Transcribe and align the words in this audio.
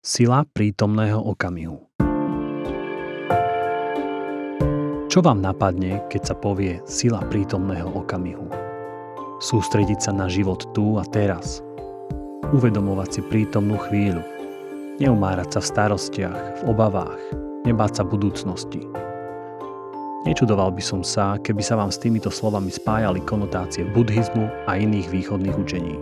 Sila 0.00 0.48
prítomného 0.48 1.20
okamihu 1.20 1.76
Čo 5.12 5.20
vám 5.20 5.44
napadne, 5.44 6.00
keď 6.08 6.22
sa 6.24 6.32
povie 6.40 6.80
sila 6.88 7.20
prítomného 7.28 7.84
okamihu? 7.84 8.48
Sústrediť 9.44 10.00
sa 10.00 10.16
na 10.16 10.24
život 10.24 10.64
tu 10.72 10.96
a 10.96 11.04
teraz. 11.04 11.60
Uvedomovať 12.48 13.08
si 13.12 13.20
prítomnú 13.28 13.76
chvíľu. 13.76 14.24
Neumárať 15.04 15.52
sa 15.52 15.60
v 15.60 15.68
starostiach, 15.68 16.64
v 16.64 16.72
obavách. 16.72 17.20
Nebáť 17.68 18.00
sa 18.00 18.04
budúcnosti. 18.08 18.80
Nečudoval 20.24 20.72
by 20.72 20.80
som 20.80 21.04
sa, 21.04 21.36
keby 21.44 21.60
sa 21.60 21.76
vám 21.76 21.92
s 21.92 22.00
týmito 22.00 22.32
slovami 22.32 22.72
spájali 22.72 23.20
konotácie 23.28 23.84
buddhizmu 23.92 24.48
a 24.64 24.80
iných 24.80 25.12
východných 25.12 25.60
učení. 25.60 25.92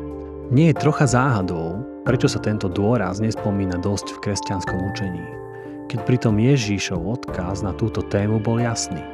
Nie 0.54 0.70
je 0.70 0.86
trocha 0.86 1.10
záhadou, 1.10 1.97
Prečo 2.08 2.24
sa 2.24 2.40
tento 2.40 2.72
dôraz 2.72 3.20
nespomína 3.20 3.76
dosť 3.84 4.16
v 4.16 4.20
kresťanskom 4.24 4.80
učení? 4.80 5.20
Keď 5.92 6.08
pritom 6.08 6.40
Ježíšov 6.40 7.04
odkaz 7.04 7.60
na 7.60 7.76
túto 7.76 8.00
tému 8.00 8.40
bol 8.40 8.56
jasný. 8.56 9.04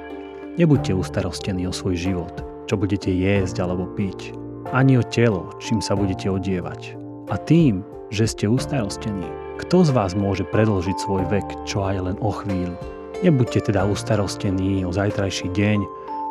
Nebuďte 0.54 0.94
ustarostení 0.94 1.66
o 1.66 1.74
svoj 1.74 1.98
život, 1.98 2.30
čo 2.70 2.78
budete 2.78 3.10
jesť 3.10 3.66
alebo 3.66 3.90
piť, 3.98 4.38
ani 4.70 4.94
o 4.94 5.02
telo, 5.02 5.50
čím 5.58 5.82
sa 5.82 5.98
budete 5.98 6.30
odievať. 6.30 6.94
A 7.30 7.34
tým, 7.34 7.82
že 8.14 8.30
ste 8.30 8.46
ustarostení, 8.46 9.26
kto 9.58 9.82
z 9.82 9.90
vás 9.90 10.14
môže 10.14 10.46
predlžiť 10.54 10.94
svoj 10.94 11.26
vek 11.34 11.66
čo 11.66 11.82
aj 11.82 11.98
len 11.98 12.16
o 12.22 12.30
chvíľu? 12.30 12.78
Nebuďte 13.26 13.74
teda 13.74 13.90
ustarostení 13.90 14.86
o 14.86 14.94
zajtrajší 14.94 15.50
deň, 15.50 15.82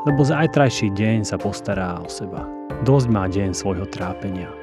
lebo 0.07 0.23
zajtrajší 0.23 0.95
deň 0.95 1.27
sa 1.27 1.35
postará 1.35 1.99
o 1.99 2.07
seba. 2.07 2.48
Dosť 2.88 3.07
má 3.12 3.27
deň 3.27 3.52
svojho 3.52 3.84
trápenia. 3.91 4.62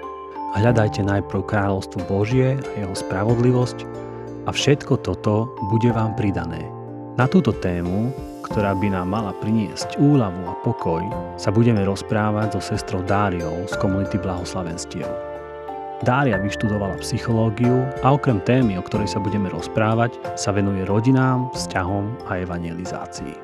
Hľadajte 0.51 1.07
najprv 1.07 1.47
kráľovstvo 1.47 2.11
Božie 2.11 2.59
a 2.59 2.71
jeho 2.75 2.91
spravodlivosť 2.91 3.87
a 4.45 4.51
všetko 4.51 4.99
toto 4.99 5.47
bude 5.71 5.95
vám 5.95 6.19
pridané. 6.19 6.67
Na 7.15 7.31
túto 7.31 7.55
tému, 7.55 8.11
ktorá 8.51 8.75
by 8.75 8.91
nám 8.91 9.15
mala 9.15 9.31
priniesť 9.39 10.03
úľavu 10.03 10.43
a 10.51 10.59
pokoj, 10.67 11.07
sa 11.39 11.55
budeme 11.55 11.87
rozprávať 11.87 12.59
so 12.59 12.75
sestrou 12.75 12.99
Dáriou 13.07 13.63
z 13.71 13.79
komunity 13.79 14.19
Blahoslavenstiev. 14.19 15.07
Dária 16.03 16.35
vyštudovala 16.41 16.99
psychológiu 16.99 17.87
a 18.03 18.11
okrem 18.11 18.43
témy, 18.43 18.75
o 18.75 18.83
ktorej 18.83 19.07
sa 19.07 19.23
budeme 19.23 19.47
rozprávať, 19.55 20.19
sa 20.35 20.51
venuje 20.51 20.83
rodinám, 20.83 21.47
vzťahom 21.55 22.27
a 22.27 22.43
evangelizácii. 22.43 23.37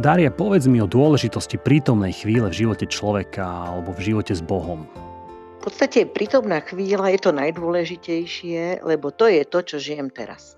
Dária, 0.00 0.32
povedz 0.32 0.70
mi 0.70 0.80
o 0.80 0.88
dôležitosti 0.88 1.60
prítomnej 1.60 2.14
chvíle 2.14 2.48
v 2.48 2.64
živote 2.64 2.86
človeka 2.88 3.44
alebo 3.44 3.92
v 3.92 4.14
živote 4.14 4.32
s 4.32 4.40
Bohom. 4.40 4.86
V 5.58 5.66
podstate 5.66 6.06
prítomná 6.06 6.62
chvíľa 6.62 7.10
je 7.10 7.20
to 7.20 7.34
najdôležitejšie, 7.34 8.86
lebo 8.86 9.10
to 9.10 9.26
je 9.26 9.42
to, 9.42 9.58
čo 9.66 9.76
žijem 9.82 10.06
teraz. 10.06 10.54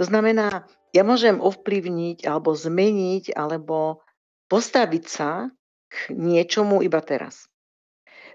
To 0.00 0.08
znamená, 0.08 0.64
ja 0.96 1.04
môžem 1.04 1.36
ovplyvniť 1.36 2.24
alebo 2.24 2.56
zmeniť 2.56 3.36
alebo 3.36 4.00
postaviť 4.48 5.04
sa 5.04 5.52
k 5.92 6.16
niečomu 6.16 6.80
iba 6.80 7.04
teraz. 7.04 7.52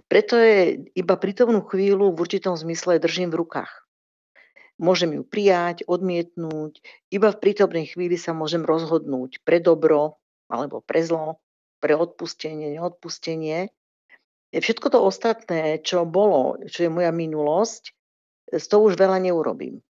Preto 0.06 0.38
je 0.38 0.86
iba 0.94 1.18
prítomnú 1.18 1.66
chvíľu 1.66 2.14
v 2.14 2.22
určitom 2.22 2.54
zmysle 2.54 3.02
držím 3.02 3.34
v 3.34 3.42
rukách. 3.42 3.74
Môžem 4.78 5.18
ju 5.18 5.24
prijať, 5.26 5.82
odmietnúť, 5.90 6.78
iba 7.10 7.34
v 7.34 7.42
prítomnej 7.42 7.90
chvíli 7.90 8.22
sa 8.22 8.38
môžem 8.38 8.62
rozhodnúť 8.62 9.42
pre 9.42 9.58
dobro 9.58 10.22
alebo 10.46 10.86
pre 10.86 11.02
zlo, 11.02 11.42
pre 11.82 11.98
odpustenie, 11.98 12.78
neodpustenie 12.78 13.74
Všetko 14.56 14.88
to 14.88 15.00
ostatné, 15.04 15.84
čo 15.84 16.08
bolo, 16.08 16.56
čo 16.72 16.88
je 16.88 16.90
moja 16.92 17.12
minulosť, 17.12 17.92
z 18.56 18.66
toho 18.72 18.88
už 18.88 18.96
veľa 18.96 19.20
neurobím. 19.20 19.84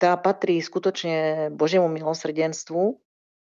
Tá 0.00 0.16
patrí 0.16 0.60
skutočne 0.60 1.48
Božiemu 1.52 1.88
milosrdenstvu. 1.88 3.00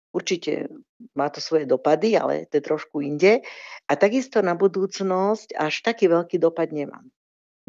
Určite 0.09 0.69
má 1.13 1.29
to 1.29 1.37
svoje 1.37 1.69
dopady, 1.69 2.17
ale 2.17 2.49
to 2.49 2.57
je 2.57 2.63
trošku 2.65 3.05
inde. 3.05 3.45
A 3.85 3.91
takisto 3.93 4.41
na 4.41 4.57
budúcnosť 4.57 5.53
až 5.53 5.73
taký 5.85 6.09
veľký 6.09 6.41
dopad 6.41 6.73
nemám. 6.73 7.05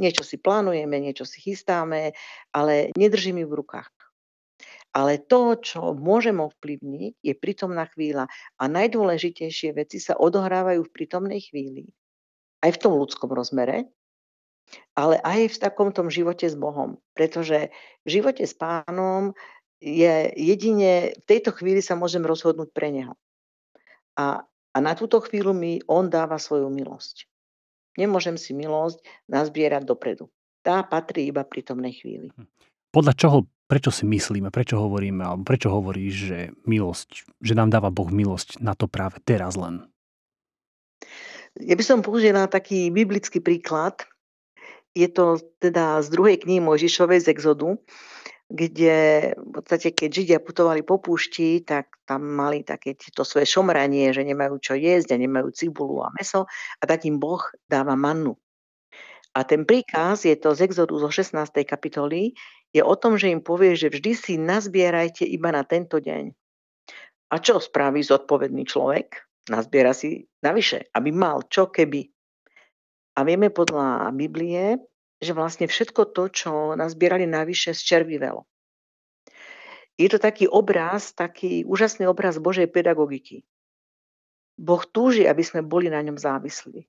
Niečo 0.00 0.24
si 0.24 0.40
plánujeme, 0.40 0.96
niečo 0.96 1.28
si 1.28 1.44
chystáme, 1.44 2.16
ale 2.56 2.88
nedržím 2.96 3.44
ju 3.44 3.52
v 3.52 3.58
rukách. 3.60 3.92
Ale 4.96 5.20
to, 5.20 5.60
čo 5.60 5.92
môžem 5.92 6.40
ovplyvniť, 6.40 7.20
je 7.20 7.34
prítomná 7.36 7.84
chvíľa. 7.92 8.26
A 8.56 8.64
najdôležitejšie 8.66 9.76
veci 9.76 10.00
sa 10.00 10.16
odohrávajú 10.16 10.88
v 10.88 10.94
prítomnej 10.96 11.44
chvíli 11.44 11.92
aj 12.60 12.70
v 12.76 12.80
tom 12.80 12.92
ľudskom 12.96 13.30
rozmere, 13.32 13.88
ale 14.94 15.18
aj 15.20 15.56
v 15.56 15.60
takom 15.60 15.90
tom 15.90 16.12
živote 16.12 16.46
s 16.46 16.54
Bohom. 16.54 17.00
Pretože 17.16 17.74
v 18.06 18.08
živote 18.08 18.46
s 18.46 18.54
pánom 18.54 19.34
je 19.80 20.28
jedine, 20.36 21.16
v 21.16 21.24
tejto 21.24 21.56
chvíli 21.56 21.80
sa 21.80 21.96
môžem 21.96 22.22
rozhodnúť 22.22 22.70
pre 22.70 22.92
neho. 22.92 23.14
A, 24.14 24.44
a 24.46 24.78
na 24.78 24.92
túto 24.92 25.18
chvíľu 25.24 25.56
mi 25.56 25.80
on 25.88 26.12
dáva 26.12 26.36
svoju 26.36 26.68
milosť. 26.68 27.26
Nemôžem 27.98 28.38
si 28.38 28.54
milosť 28.54 29.02
nazbierať 29.26 29.82
dopredu. 29.88 30.30
Tá 30.60 30.84
patrí 30.84 31.32
iba 31.32 31.42
pri 31.42 31.64
tomnej 31.64 31.96
chvíli. 31.96 32.28
Hm. 32.36 32.46
Podľa 32.90 33.14
čoho, 33.14 33.38
prečo 33.70 33.94
si 33.94 34.02
myslíme, 34.02 34.50
prečo 34.50 34.74
hovoríme, 34.78 35.22
alebo 35.22 35.46
prečo 35.46 35.70
hovoríš, 35.70 36.14
že 36.14 36.38
milosť, 36.66 37.38
že 37.38 37.54
nám 37.54 37.70
dáva 37.70 37.94
Boh 37.94 38.10
milosť 38.10 38.58
na 38.58 38.74
to 38.74 38.90
práve 38.90 39.22
teraz 39.22 39.54
len? 39.54 39.86
Ja 41.58 41.74
by 41.74 41.82
som 41.82 42.06
použila 42.06 42.46
taký 42.46 42.94
biblický 42.94 43.42
príklad. 43.42 44.06
Je 44.94 45.10
to 45.10 45.42
teda 45.58 46.02
z 46.02 46.08
druhej 46.14 46.46
knihy 46.46 46.62
Mojžišovej 46.62 47.26
z 47.26 47.30
Exodu, 47.34 47.78
kde 48.50 49.30
v 49.38 49.50
podstate, 49.54 49.94
keď 49.94 50.08
Židia 50.10 50.38
putovali 50.42 50.82
po 50.82 50.98
púšti, 50.98 51.62
tak 51.62 51.94
tam 52.02 52.26
mali 52.26 52.66
také 52.66 52.98
to 52.98 53.22
svoje 53.22 53.46
šomranie, 53.46 54.10
že 54.10 54.26
nemajú 54.26 54.58
čo 54.58 54.74
jesť 54.74 55.14
a 55.14 55.22
nemajú 55.22 55.54
cibulu 55.54 56.02
a 56.02 56.10
meso 56.10 56.50
a 56.78 56.82
tak 56.82 57.06
im 57.06 57.22
Boh 57.22 57.42
dáva 57.70 57.94
mannu. 57.94 58.34
A 59.30 59.46
ten 59.46 59.62
príkaz, 59.62 60.26
je 60.26 60.34
to 60.34 60.58
z 60.58 60.66
Exodu 60.66 60.98
zo 60.98 61.06
16. 61.06 61.38
kapitoly, 61.62 62.34
je 62.74 62.82
o 62.82 62.94
tom, 62.98 63.14
že 63.14 63.30
im 63.30 63.38
povie, 63.38 63.78
že 63.78 63.86
vždy 63.86 64.12
si 64.18 64.34
nazbierajte 64.34 65.22
iba 65.22 65.54
na 65.54 65.62
tento 65.62 66.02
deň. 66.02 66.34
A 67.30 67.38
čo 67.38 67.62
spraví 67.62 68.02
zodpovedný 68.02 68.66
človek? 68.66 69.29
Nazbiera 69.50 69.90
si 69.90 70.30
navyše, 70.40 70.86
aby 70.94 71.10
mal 71.10 71.42
čo 71.50 71.66
keby. 71.68 72.06
A 73.18 73.26
vieme 73.26 73.50
podľa 73.50 74.14
Biblie, 74.14 74.78
že 75.20 75.34
vlastne 75.34 75.66
všetko 75.66 76.14
to, 76.14 76.30
čo 76.30 76.50
nazbierali 76.78 77.26
navyše, 77.26 77.74
zčervivelo. 77.74 78.46
Je 80.00 80.08
to 80.08 80.16
taký 80.16 80.48
obraz, 80.48 81.12
taký 81.12 81.66
úžasný 81.68 82.08
obraz 82.08 82.40
Božej 82.40 82.72
pedagogiky. 82.72 83.44
Boh 84.56 84.80
túži, 84.88 85.28
aby 85.28 85.44
sme 85.44 85.60
boli 85.60 85.92
na 85.92 86.00
ňom 86.00 86.16
závislí, 86.16 86.88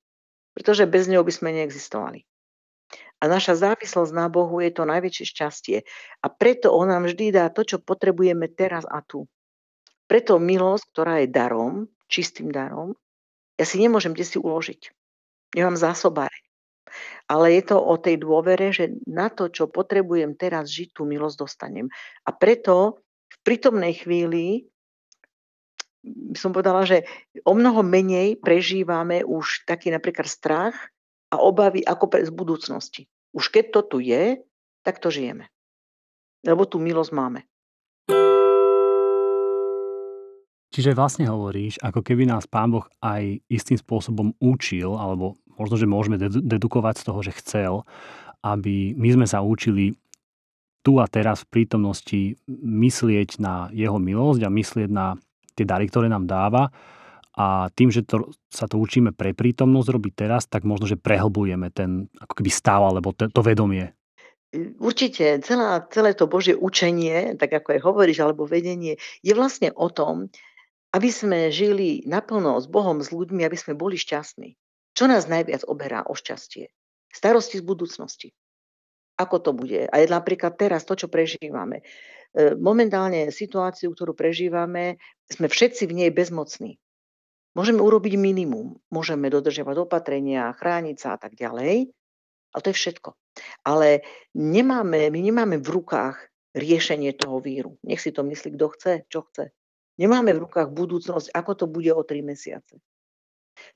pretože 0.55 0.87
bez 0.87 1.11
neho 1.11 1.25
by 1.25 1.33
sme 1.33 1.51
neexistovali. 1.51 2.23
A 3.21 3.29
naša 3.29 3.53
závislosť 3.53 4.11
na 4.17 4.27
Bohu 4.27 4.59
je 4.63 4.71
to 4.73 4.83
najväčšie 4.83 5.25
šťastie. 5.29 5.77
A 6.23 6.27
preto 6.27 6.73
On 6.73 6.89
nám 6.89 7.05
vždy 7.05 7.29
dá 7.29 7.53
to, 7.53 7.61
čo 7.61 7.77
potrebujeme 7.77 8.49
teraz 8.49 8.83
a 8.89 8.99
tu. 9.05 9.29
Preto 10.09 10.41
milosť, 10.41 10.85
ktorá 10.91 11.13
je 11.23 11.29
darom, 11.29 11.85
čistým 12.11 12.51
darom, 12.51 12.91
ja 13.55 13.63
si 13.63 13.79
nemôžem 13.79 14.11
kde 14.11 14.27
si 14.27 14.37
uložiť. 14.37 14.91
Nemám 15.55 15.79
zásobáre. 15.79 16.35
Ale 17.31 17.55
je 17.55 17.63
to 17.71 17.79
o 17.79 17.95
tej 17.95 18.19
dôvere, 18.19 18.75
že 18.75 18.91
na 19.07 19.31
to, 19.31 19.47
čo 19.47 19.71
potrebujem 19.71 20.35
teraz 20.35 20.67
žiť, 20.67 20.91
tú 20.91 21.07
milosť 21.07 21.37
dostanem. 21.39 21.87
A 22.27 22.35
preto 22.35 22.99
v 23.31 23.37
prítomnej 23.47 23.95
chvíli 23.95 24.67
by 26.01 26.37
som 26.37 26.51
povedala, 26.51 26.83
že 26.83 27.05
o 27.45 27.53
mnoho 27.53 27.85
menej 27.85 28.41
prežívame 28.41 29.21
už 29.21 29.69
taký 29.69 29.93
napríklad 29.93 30.25
strach 30.25 30.75
a 31.29 31.39
obavy 31.39 31.85
ako 31.85 32.09
pre 32.09 32.25
z 32.25 32.33
budúcnosti. 32.33 33.01
Už 33.31 33.53
keď 33.53 33.79
to 33.79 33.81
tu 33.85 33.97
je, 34.03 34.41
tak 34.81 34.97
to 34.97 35.13
žijeme. 35.13 35.47
Lebo 36.41 36.65
tú 36.65 36.81
milosť 36.81 37.13
máme. 37.13 37.45
Čiže 40.71 40.95
vlastne 40.95 41.27
hovoríš, 41.27 41.83
ako 41.83 41.99
keby 41.99 42.23
nás 42.31 42.47
Pán 42.47 42.71
Boh 42.71 42.87
aj 43.03 43.43
istým 43.51 43.75
spôsobom 43.75 44.31
učil, 44.39 44.95
alebo 44.95 45.35
možno, 45.59 45.75
že 45.75 45.83
môžeme 45.83 46.15
dedukovať 46.19 47.03
z 47.03 47.05
toho, 47.11 47.19
že 47.19 47.35
chcel, 47.43 47.73
aby 48.39 48.95
my 48.95 49.09
sme 49.19 49.27
sa 49.27 49.43
učili 49.43 49.99
tu 50.81 50.97
a 50.97 51.05
teraz 51.11 51.45
v 51.45 51.59
prítomnosti 51.59 52.21
myslieť 52.63 53.37
na 53.37 53.67
jeho 53.75 53.99
milosť 54.01 54.41
a 54.47 54.49
myslieť 54.49 54.89
na 54.89 55.19
tie 55.53 55.67
dary, 55.67 55.91
ktoré 55.91 56.09
nám 56.09 56.25
dáva. 56.25 56.73
A 57.35 57.67
tým, 57.71 57.91
že 57.91 58.07
to, 58.07 58.31
sa 58.51 58.67
to 58.67 58.79
učíme 58.79 59.15
pre 59.15 59.31
prítomnosť 59.31 59.87
robiť 59.87 60.13
teraz, 60.15 60.47
tak 60.47 60.67
možno, 60.67 60.87
že 60.87 60.99
prehlbujeme 60.99 61.71
ten 61.71 62.11
ako 62.19 62.33
keby 62.39 62.51
stav 62.51 62.83
alebo 62.83 63.15
to, 63.15 63.27
to 63.27 63.43
vedomie. 63.43 63.91
Určite 64.83 65.39
celá, 65.47 65.79
celé 65.87 66.11
to 66.11 66.27
Božie 66.27 66.59
učenie, 66.59 67.39
tak 67.39 67.55
ako 67.55 67.71
aj 67.71 67.79
hovoríš, 67.87 68.19
alebo 68.19 68.43
vedenie, 68.43 68.99
je 69.23 69.31
vlastne 69.31 69.71
o 69.71 69.87
tom, 69.87 70.27
aby 70.91 71.09
sme 71.09 71.47
žili 71.51 72.03
naplno 72.03 72.59
s 72.59 72.67
Bohom, 72.67 72.99
s 72.99 73.15
ľuďmi, 73.15 73.47
aby 73.47 73.55
sme 73.55 73.79
boli 73.79 73.95
šťastní. 73.95 74.59
Čo 74.91 75.07
nás 75.07 75.31
najviac 75.31 75.63
oberá 75.67 76.03
o 76.03 76.13
šťastie? 76.13 76.67
Starosti 77.11 77.59
z 77.59 77.63
budúcnosti. 77.63 78.29
ako 79.19 79.37
to 79.37 79.51
bude. 79.53 79.85
A 79.85 79.95
je 80.01 80.07
napríklad 80.09 80.57
teraz 80.57 80.81
to, 80.81 80.97
čo 80.97 81.05
prežívame. 81.05 81.85
E, 82.33 82.57
momentálne 82.57 83.29
situáciu, 83.29 83.93
ktorú 83.93 84.17
prežívame, 84.17 84.97
sme 85.29 85.45
všetci 85.45 85.85
v 85.85 85.93
nej 85.93 86.09
bezmocní. 86.09 86.81
Môžeme 87.53 87.83
urobiť 87.83 88.17
minimum. 88.17 88.81
Môžeme 88.89 89.29
dodržiavať 89.29 89.77
opatrenia, 89.77 90.55
chrániť 90.57 90.97
sa 90.97 91.09
a 91.13 91.17
tak 91.21 91.37
ďalej. 91.37 91.93
Ale 92.51 92.61
to 92.65 92.71
je 92.73 92.79
všetko. 92.81 93.09
Ale 93.61 94.01
nemáme, 94.33 95.13
my 95.13 95.19
nemáme 95.21 95.61
v 95.61 95.69
rukách 95.69 96.17
riešenie 96.57 97.13
toho 97.13 97.37
víru. 97.39 97.77
Nech 97.85 98.01
si 98.01 98.09
to 98.09 98.25
myslí, 98.25 98.57
kto 98.57 98.67
chce, 98.75 98.91
čo 99.07 99.21
chce. 99.29 99.53
Nemáme 100.01 100.33
v 100.33 100.49
rukách 100.49 100.73
budúcnosť, 100.73 101.29
ako 101.29 101.51
to 101.53 101.65
bude 101.69 101.93
o 101.93 102.01
tri 102.01 102.25
mesiace. 102.25 102.81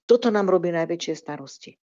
Toto 0.09 0.33
nám 0.33 0.49
robí 0.49 0.73
najväčšie 0.73 1.13
starosti. 1.13 1.77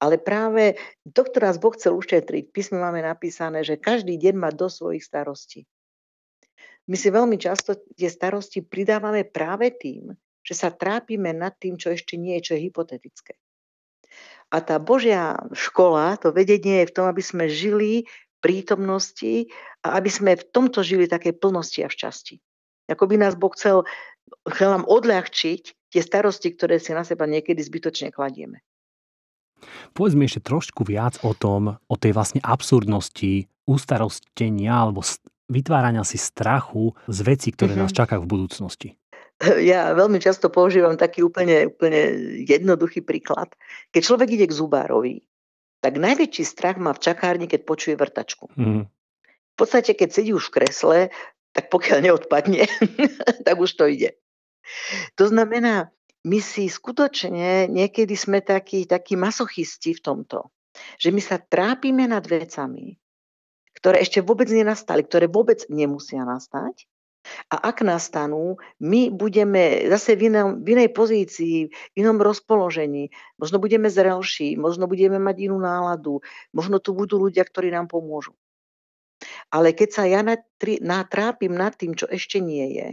Ale 0.00 0.16
práve 0.16 0.80
to, 1.04 1.22
ktorá 1.28 1.52
nás 1.52 1.60
Boh 1.60 1.76
chcel 1.76 1.92
ušetriť, 1.94 2.48
písme 2.50 2.80
máme 2.80 3.04
napísané, 3.04 3.60
že 3.62 3.76
každý 3.76 4.16
deň 4.16 4.34
má 4.40 4.50
do 4.50 4.66
svojich 4.72 5.04
starostí. 5.04 5.68
My 6.88 6.96
si 6.96 7.12
veľmi 7.12 7.36
často 7.36 7.76
tie 7.94 8.08
starosti 8.08 8.64
pridávame 8.64 9.28
práve 9.28 9.68
tým, 9.76 10.16
že 10.40 10.56
sa 10.56 10.72
trápime 10.72 11.36
nad 11.36 11.52
tým, 11.60 11.76
čo 11.76 11.92
ešte 11.92 12.16
nie 12.16 12.40
je, 12.40 12.50
čo 12.50 12.52
je 12.56 12.64
hypotetické. 12.72 13.36
A 14.48 14.64
tá 14.64 14.80
Božia 14.80 15.36
škola, 15.52 16.16
to 16.16 16.32
vedenie 16.32 16.82
je 16.82 16.88
v 16.88 16.94
tom, 16.96 17.04
aby 17.04 17.20
sme 17.20 17.52
žili 17.52 18.08
prítomnosti 18.40 19.52
a 19.84 20.00
aby 20.00 20.08
sme 20.08 20.40
v 20.40 20.48
tomto 20.48 20.80
žili 20.80 21.04
také 21.04 21.36
plnosti 21.36 21.84
a 21.84 21.92
šťastí. 21.92 22.40
Ako 22.88 23.04
by 23.06 23.20
nás 23.20 23.36
Boh 23.36 23.52
chcel, 23.52 23.84
chcel 24.48 24.68
nám 24.72 24.84
odľahčiť 24.88 25.62
tie 25.92 26.02
starosti, 26.02 26.52
ktoré 26.56 26.80
si 26.80 26.96
na 26.96 27.04
seba 27.04 27.28
niekedy 27.28 27.60
zbytočne 27.60 28.12
kladieme. 28.12 28.64
Povedz 29.92 30.14
mi 30.14 30.28
ešte 30.28 30.46
trošku 30.46 30.86
viac 30.86 31.18
o 31.26 31.34
tom, 31.34 31.76
o 31.76 31.94
tej 31.98 32.14
vlastne 32.14 32.38
absurdnosti 32.44 33.50
ustarostenia 33.68 34.72
alebo 34.72 35.02
vytvárania 35.50 36.06
si 36.06 36.16
strachu 36.16 36.94
z 37.10 37.18
vecí, 37.24 37.48
ktoré 37.52 37.74
mm-hmm. 37.74 37.90
nás 37.90 37.96
čakajú 37.96 38.20
v 38.24 38.32
budúcnosti. 38.32 38.88
Ja 39.62 39.94
veľmi 39.94 40.18
často 40.18 40.50
používam 40.50 40.98
taký 40.98 41.22
úplne, 41.22 41.70
úplne 41.70 42.34
jednoduchý 42.42 43.06
príklad. 43.06 43.54
Keď 43.94 44.02
človek 44.02 44.28
ide 44.34 44.46
k 44.50 44.56
zubárovi, 44.58 45.22
tak 45.78 45.94
najväčší 45.94 46.42
strach 46.42 46.74
má 46.82 46.90
v 46.90 47.02
čakárni, 47.06 47.46
keď 47.46 47.62
počuje 47.62 47.94
vrtačku. 47.94 48.50
Mm. 48.58 48.90
V 48.90 49.54
podstate, 49.54 49.94
keď 49.94 50.10
sedí 50.10 50.34
už 50.34 50.50
v 50.50 50.54
kresle, 50.58 50.98
tak 51.52 51.72
pokiaľ 51.72 51.98
neodpadne, 52.04 52.64
tak 53.46 53.56
už 53.58 53.70
to 53.74 53.88
ide. 53.88 54.16
To 55.16 55.28
znamená, 55.28 55.90
my 56.28 56.38
si 56.42 56.68
skutočne 56.68 57.70
niekedy 57.72 58.12
sme 58.18 58.44
takí, 58.44 58.84
takí 58.84 59.16
masochisti 59.16 59.96
v 59.96 60.04
tomto, 60.04 60.50
že 61.00 61.14
my 61.14 61.20
sa 61.22 61.40
trápime 61.40 62.04
nad 62.04 62.22
vecami, 62.26 62.98
ktoré 63.78 64.02
ešte 64.02 64.20
vôbec 64.20 64.50
nenastali, 64.50 65.06
ktoré 65.06 65.30
vôbec 65.30 65.64
nemusia 65.70 66.26
nastať. 66.26 66.84
A 67.52 67.60
ak 67.60 67.84
nastanú, 67.84 68.56
my 68.80 69.12
budeme 69.12 69.84
zase 69.92 70.16
v, 70.16 70.32
inom, 70.32 70.64
v 70.64 70.80
inej 70.80 70.96
pozícii, 70.96 71.68
v 71.68 71.94
inom 71.98 72.16
rozpoložení. 72.16 73.12
Možno 73.36 73.60
budeme 73.60 73.92
zrelší, 73.92 74.56
možno 74.56 74.88
budeme 74.88 75.20
mať 75.20 75.50
inú 75.50 75.60
náladu, 75.60 76.24
možno 76.56 76.80
tu 76.80 76.96
budú 76.96 77.20
ľudia, 77.20 77.44
ktorí 77.44 77.68
nám 77.68 77.92
pomôžu. 77.92 78.32
Ale 79.50 79.74
keď 79.74 79.88
sa 79.90 80.04
ja 80.06 80.20
natrápim 80.82 81.52
nad 81.52 81.74
tým, 81.74 81.94
čo 81.98 82.06
ešte 82.06 82.38
nie 82.38 82.78
je, 82.78 82.88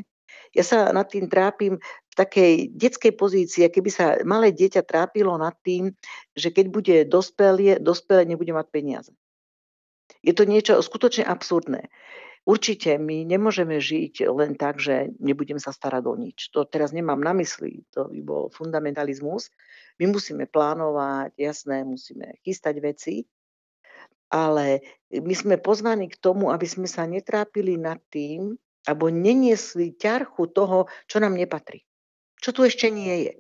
ja 0.56 0.64
sa 0.64 0.90
nad 0.96 1.12
tým 1.12 1.28
trápim 1.28 1.76
v 1.84 2.14
takej 2.16 2.72
detskej 2.72 3.14
pozícii, 3.20 3.68
keby 3.68 3.90
sa 3.92 4.16
malé 4.24 4.56
dieťa 4.56 4.88
trápilo 4.88 5.36
nad 5.36 5.54
tým, 5.68 5.92
že 6.32 6.56
keď 6.56 6.66
bude 6.72 6.96
dospelé, 7.12 7.76
dospelé 7.84 8.24
nebude 8.24 8.56
mať 8.56 8.68
peniaze. 8.72 9.12
Je 10.24 10.32
to 10.32 10.48
niečo 10.48 10.80
skutočne 10.80 11.28
absurdné. 11.28 11.92
Určite 12.46 13.02
my 13.02 13.26
nemôžeme 13.26 13.82
žiť 13.82 14.30
len 14.30 14.54
tak, 14.54 14.78
že 14.78 15.10
nebudem 15.18 15.58
sa 15.58 15.74
starať 15.74 16.04
o 16.06 16.14
nič. 16.14 16.54
To 16.54 16.62
teraz 16.62 16.94
nemám 16.94 17.18
na 17.18 17.34
mysli, 17.34 17.82
to 17.90 18.06
by 18.06 18.22
bol 18.22 18.44
fundamentalizmus. 18.54 19.50
My 19.98 20.14
musíme 20.14 20.46
plánovať, 20.46 21.34
jasné, 21.42 21.82
musíme 21.82 22.38
chystať 22.46 22.86
veci, 22.86 23.26
ale 24.36 24.84
my 25.16 25.32
sme 25.32 25.56
pozvaní 25.56 26.12
k 26.12 26.20
tomu, 26.20 26.52
aby 26.52 26.68
sme 26.68 26.92
sa 26.92 27.08
netrápili 27.08 27.80
nad 27.80 28.04
tým, 28.12 28.60
alebo 28.84 29.08
neniesli 29.08 29.96
ťarchu 29.96 30.52
toho, 30.52 30.92
čo 31.08 31.24
nám 31.24 31.40
nepatrí. 31.40 31.88
Čo 32.44 32.52
tu 32.52 32.68
ešte 32.68 32.92
nie 32.92 33.32
je 33.32 33.34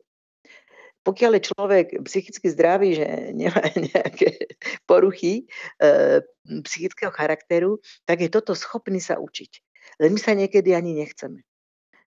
pokiaľ 1.05 1.31
je 1.37 1.47
človek 1.53 1.85
psychicky 2.09 2.49
zdravý, 2.49 2.97
že 2.97 3.05
nemá 3.37 3.61
nejaké 3.93 4.57
poruchy 4.89 5.45
e, 5.77 6.19
psychického 6.65 7.13
charakteru, 7.13 7.77
tak 8.09 8.25
je 8.25 8.29
toto 8.33 8.57
schopný 8.57 8.97
sa 8.97 9.21
učiť. 9.21 9.61
Len 10.01 10.09
my 10.09 10.19
sa 10.19 10.33
niekedy 10.33 10.73
ani 10.73 10.97
nechceme. 10.97 11.45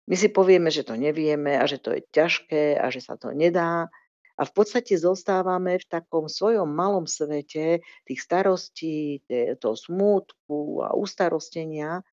My 0.06 0.16
si 0.16 0.30
povieme, 0.30 0.69
že 0.69 0.86
to 0.86 0.94
nevieme 0.94 1.57
a 1.57 1.66
že 1.66 1.81
to 1.81 1.98
je 1.98 2.06
ťažké 2.13 2.78
a 2.78 2.94
že 2.94 3.01
sa 3.01 3.18
to 3.18 3.33
nedá. 3.33 3.89
A 4.36 4.44
v 4.44 4.52
podstate 4.52 5.00
zostávame 5.00 5.80
v 5.80 5.86
takom 5.88 6.28
svojom 6.28 6.68
malom 6.68 7.08
svete 7.08 7.80
tých 8.04 8.20
starostí, 8.20 9.24
toho 9.60 9.76
smútku 9.80 10.84
a 10.84 10.92
ustarostenia, 10.92 12.04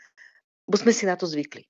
bo 0.71 0.77
sme 0.79 0.95
si 0.95 1.05
na 1.05 1.19
to 1.19 1.27
zvykli. 1.27 1.67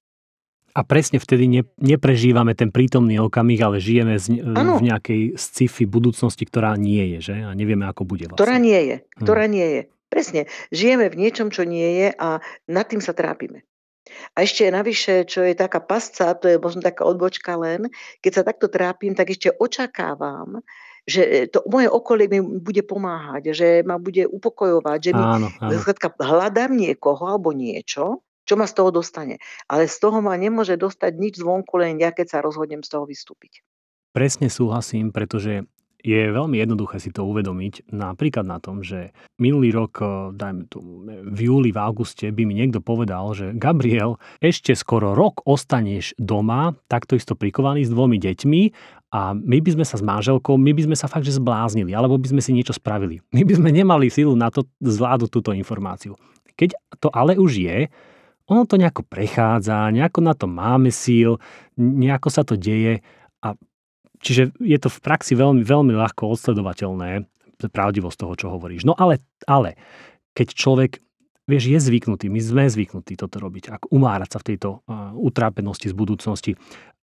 A 0.72 0.88
presne 0.88 1.20
vtedy 1.20 1.44
ne, 1.52 1.62
neprežívame 1.76 2.56
ten 2.56 2.72
prítomný 2.72 3.20
okamih, 3.20 3.60
ale 3.60 3.76
žijeme 3.76 4.16
z, 4.16 4.40
v 4.40 4.80
nejakej 4.88 5.36
sci-fi 5.36 5.84
budúcnosti, 5.84 6.48
ktorá 6.48 6.80
nie 6.80 7.16
je, 7.16 7.32
že? 7.32 7.36
A 7.44 7.52
nevieme, 7.52 7.84
ako 7.84 8.08
bude 8.08 8.24
vlastne. 8.24 8.40
Ktorá 8.40 8.56
nie 8.56 8.80
je, 8.80 8.96
ktorá 9.20 9.44
hmm. 9.44 9.52
nie 9.52 9.68
je. 9.68 9.82
Presne. 10.08 10.40
Žijeme 10.72 11.12
v 11.12 11.18
niečom, 11.20 11.48
čo 11.52 11.68
nie 11.68 12.04
je 12.04 12.08
a 12.16 12.40
nad 12.68 12.86
tým 12.88 13.04
sa 13.04 13.12
trápime. 13.12 13.64
A 14.34 14.42
ešte 14.42 14.66
navyše, 14.66 15.22
čo 15.24 15.46
je 15.46 15.54
taká 15.54 15.78
pasca, 15.78 16.34
to 16.34 16.50
je 16.50 16.58
možno 16.58 16.82
taká 16.82 17.06
odbočka 17.06 17.54
len, 17.54 17.86
keď 18.18 18.32
sa 18.34 18.42
takto 18.42 18.66
trápim, 18.66 19.14
tak 19.14 19.30
ešte 19.30 19.54
očakávam, 19.54 20.58
že 21.06 21.50
to 21.50 21.62
moje 21.66 21.90
okolie 21.90 22.30
mi 22.30 22.40
bude 22.62 22.82
pomáhať, 22.86 23.54
že 23.54 23.68
ma 23.82 23.98
bude 23.98 24.26
upokojovať, 24.26 24.98
že 25.02 25.10
mi 25.14 25.22
áno, 25.22 25.48
áno. 25.58 25.70
hľadám 26.18 26.74
niekoho 26.74 27.22
alebo 27.26 27.50
niečo, 27.54 28.22
čo 28.42 28.54
ma 28.58 28.66
z 28.66 28.74
toho 28.74 28.90
dostane? 28.90 29.38
Ale 29.70 29.86
z 29.86 29.96
toho 30.02 30.18
ma 30.18 30.34
nemôže 30.34 30.74
dostať 30.74 31.12
nič 31.14 31.34
zvonku, 31.38 31.78
len 31.78 32.02
ja, 32.02 32.10
keď 32.10 32.38
sa 32.38 32.38
rozhodnem 32.42 32.82
z 32.82 32.90
toho 32.90 33.06
vystúpiť. 33.06 33.62
Presne 34.12 34.50
súhlasím, 34.50 35.14
pretože 35.14 35.64
je 36.02 36.34
veľmi 36.34 36.58
jednoduché 36.58 36.98
si 36.98 37.14
to 37.14 37.22
uvedomiť 37.22 37.94
napríklad 37.94 38.42
na 38.42 38.58
tom, 38.58 38.82
že 38.82 39.14
minulý 39.38 39.70
rok, 39.70 40.02
eh, 40.02 40.08
dajme 40.34 40.62
tu, 40.66 40.82
v 41.08 41.38
júli, 41.38 41.70
v 41.70 41.78
auguste 41.78 42.28
by 42.28 42.42
mi 42.42 42.58
niekto 42.58 42.82
povedal, 42.82 43.32
že 43.32 43.54
Gabriel, 43.54 44.18
ešte 44.42 44.74
skoro 44.74 45.14
rok 45.14 45.46
ostaneš 45.46 46.18
doma, 46.18 46.74
takto 46.90 47.14
isto 47.14 47.38
prikovaný 47.38 47.86
s 47.86 47.94
dvomi 47.94 48.18
deťmi 48.18 48.62
a 49.14 49.36
my 49.36 49.58
by 49.62 49.70
sme 49.78 49.84
sa 49.86 49.96
s 49.96 50.02
manželkou, 50.02 50.58
my 50.58 50.72
by 50.74 50.82
sme 50.90 50.96
sa 50.98 51.06
fakt 51.06 51.28
že 51.28 51.38
zbláznili, 51.38 51.94
alebo 51.94 52.18
by 52.18 52.32
sme 52.32 52.42
si 52.42 52.50
niečo 52.56 52.74
spravili. 52.74 53.22
My 53.30 53.46
by 53.46 53.54
sme 53.60 53.70
nemali 53.70 54.10
silu 54.10 54.34
na 54.34 54.48
to 54.48 54.66
zvládnuť 54.82 55.30
túto 55.30 55.50
informáciu. 55.54 56.18
Keď 56.56 56.76
to 57.00 57.08
ale 57.12 57.36
už 57.38 57.52
je, 57.60 57.78
ono 58.50 58.66
to 58.66 58.76
nejako 58.76 59.06
prechádza, 59.06 59.92
nejako 59.94 60.20
na 60.20 60.34
to 60.34 60.50
máme 60.50 60.90
síl, 60.90 61.38
nejako 61.78 62.28
sa 62.28 62.42
to 62.42 62.58
deje 62.58 63.00
a 63.40 63.54
čiže 64.22 64.54
je 64.62 64.78
to 64.78 64.88
v 64.88 65.02
praxi 65.02 65.34
veľmi, 65.34 65.66
veľmi 65.66 65.92
ľahko 65.92 66.30
odsledovateľné, 66.30 67.26
pravdivosť 67.70 68.18
toho, 68.18 68.34
čo 68.34 68.46
hovoríš. 68.50 68.82
No 68.86 68.94
ale, 68.98 69.22
ale 69.46 69.78
keď 70.34 70.54
človek 70.56 70.98
vieš, 71.46 71.68
je 71.68 71.78
zvyknutý, 71.78 72.30
my 72.30 72.40
sme 72.40 72.64
zvyknutí 72.66 73.18
toto 73.18 73.42
robiť, 73.42 73.70
ako 73.70 73.86
umárať 73.92 74.30
sa 74.34 74.38
v 74.40 74.48
tejto 74.54 74.68
uh, 74.82 75.12
utrápenosti 75.14 75.90
z 75.90 75.94
budúcnosti. 75.94 76.52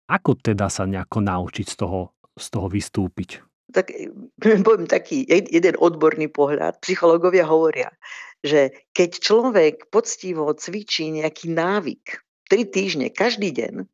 Ako 0.09 0.41
teda 0.41 0.73
sa 0.73 0.89
nejako 0.89 1.21
naučiť 1.21 1.67
z 1.69 1.77
toho, 1.77 2.17
z 2.39 2.47
toho 2.49 2.67
vystúpiť? 2.71 3.45
Tak 3.75 3.93
poviem 4.67 4.89
taký 4.89 5.27
jeden 5.29 5.75
odborný 5.77 6.33
pohľad. 6.33 6.81
Psychológovia 6.81 7.45
hovoria, 7.45 7.93
že 8.41 8.73
keď 8.95 9.11
človek 9.21 9.75
poctivo 9.93 10.49
cvičí 10.55 11.13
nejaký 11.13 11.53
návyk, 11.53 12.23
tri 12.49 12.65
týždne, 12.65 13.13
každý 13.13 13.53
deň, 13.53 13.85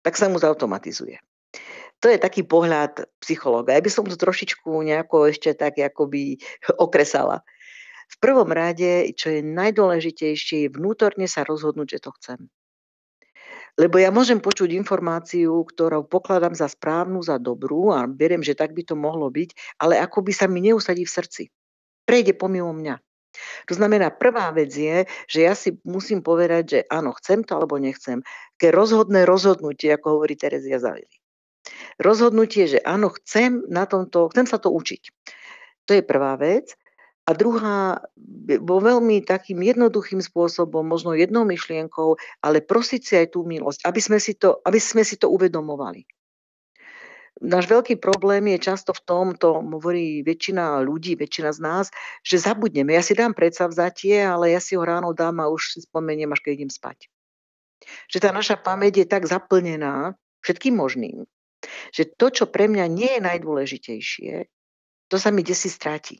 tak 0.00 0.16
sa 0.16 0.30
mu 0.30 0.40
zautomatizuje. 0.40 1.20
To 2.04 2.12
je 2.12 2.20
taký 2.20 2.44
pohľad 2.44 3.08
psychológa. 3.24 3.72
Ja 3.72 3.80
by 3.80 3.90
som 3.90 4.04
to 4.04 4.20
trošičku 4.20 4.68
nejako 4.68 5.32
ešte 5.32 5.56
tak 5.56 5.80
akoby 5.80 6.36
okresala. 6.84 7.40
V 8.06 8.16
prvom 8.22 8.54
rade, 8.54 9.10
čo 9.18 9.34
je 9.34 9.42
najdôležitejšie, 9.42 10.56
je 10.68 10.74
vnútorne 10.74 11.26
sa 11.26 11.42
rozhodnúť, 11.42 11.98
že 11.98 12.02
to 12.06 12.10
chcem. 12.20 12.40
Lebo 13.76 14.00
ja 14.00 14.08
môžem 14.08 14.40
počuť 14.40 14.72
informáciu, 14.72 15.52
ktorú 15.52 16.08
pokladám 16.08 16.56
za 16.56 16.64
správnu, 16.64 17.20
za 17.20 17.36
dobrú 17.36 17.92
a 17.92 18.08
beriem, 18.08 18.40
že 18.40 18.56
tak 18.56 18.72
by 18.72 18.88
to 18.88 18.96
mohlo 18.96 19.28
byť, 19.28 19.76
ale 19.76 20.00
ako 20.00 20.24
by 20.24 20.32
sa 20.32 20.48
mi 20.48 20.64
neusadí 20.64 21.04
v 21.04 21.12
srdci. 21.12 21.42
Prejde 22.08 22.32
pomimo 22.32 22.72
mňa. 22.72 22.96
To 23.68 23.76
znamená, 23.76 24.08
prvá 24.16 24.48
vec 24.56 24.72
je, 24.72 25.04
že 25.28 25.44
ja 25.44 25.52
si 25.52 25.76
musím 25.84 26.24
povedať, 26.24 26.62
že 26.64 26.80
áno, 26.88 27.12
chcem 27.20 27.44
to 27.44 27.52
alebo 27.52 27.76
nechcem. 27.76 28.24
Keď 28.56 28.72
rozhodné 28.72 29.28
rozhodnutie, 29.28 29.92
ako 29.92 30.16
hovorí 30.16 30.40
Terezia 30.40 30.80
Zavili. 30.80 31.15
Rozhodnutie, 31.98 32.68
že 32.70 32.78
áno, 32.84 33.10
chcem 33.16 33.64
na 33.66 33.88
tomto, 33.88 34.30
chcem 34.32 34.46
sa 34.46 34.60
to 34.60 34.70
učiť. 34.70 35.02
To 35.86 35.90
je 35.94 36.02
prvá 36.02 36.34
vec. 36.38 36.74
a 37.26 37.34
druhá 37.34 37.98
vo 38.62 38.78
veľmi 38.78 39.26
takým 39.26 39.58
jednoduchým 39.58 40.22
spôsobom, 40.22 40.86
možno 40.86 41.18
jednou 41.18 41.42
myšlienkou, 41.42 42.14
ale 42.38 42.62
prosiť 42.62 43.02
si 43.02 43.14
aj 43.18 43.26
tú 43.34 43.42
milosť, 43.42 43.82
aby 43.82 44.00
sme 44.00 44.18
si 44.22 44.38
to, 44.38 44.62
aby 44.62 44.78
sme 44.78 45.02
si 45.02 45.18
to 45.18 45.26
uvedomovali. 45.26 46.06
Náš 47.36 47.68
veľký 47.68 48.00
problém 48.00 48.48
je 48.56 48.72
často 48.72 48.96
v 48.96 49.04
tom, 49.04 49.24
to 49.36 49.60
hovorí 49.60 50.24
väčšina 50.24 50.80
ľudí, 50.80 51.20
väčšina 51.20 51.52
z 51.52 51.60
nás, 51.60 51.86
že 52.24 52.40
zabudneme. 52.40 52.96
Ja 52.96 53.04
si 53.04 53.12
dám 53.12 53.36
predsavzatie, 53.36 54.24
ale 54.24 54.56
ja 54.56 54.60
si 54.62 54.72
ho 54.72 54.80
ráno 54.80 55.12
dám 55.12 55.44
a 55.44 55.52
už 55.52 55.76
si 55.76 55.78
spomeniem, 55.84 56.32
až 56.32 56.40
keď 56.40 56.52
idem 56.62 56.72
spať. 56.72 57.12
Že 58.08 58.18
tá 58.24 58.30
naša 58.32 58.56
pamäť 58.56 59.04
je 59.04 59.06
tak 59.10 59.28
zaplnená 59.28 60.16
všetkým 60.40 60.80
možným, 60.80 61.28
že 61.90 62.08
to, 62.16 62.32
čo 62.32 62.44
pre 62.50 62.66
mňa 62.70 62.86
nie 62.90 63.10
je 63.18 63.20
najdôležitejšie, 63.22 64.32
to 65.06 65.16
sa 65.16 65.30
mi 65.30 65.46
desi 65.46 65.70
stráti. 65.70 66.18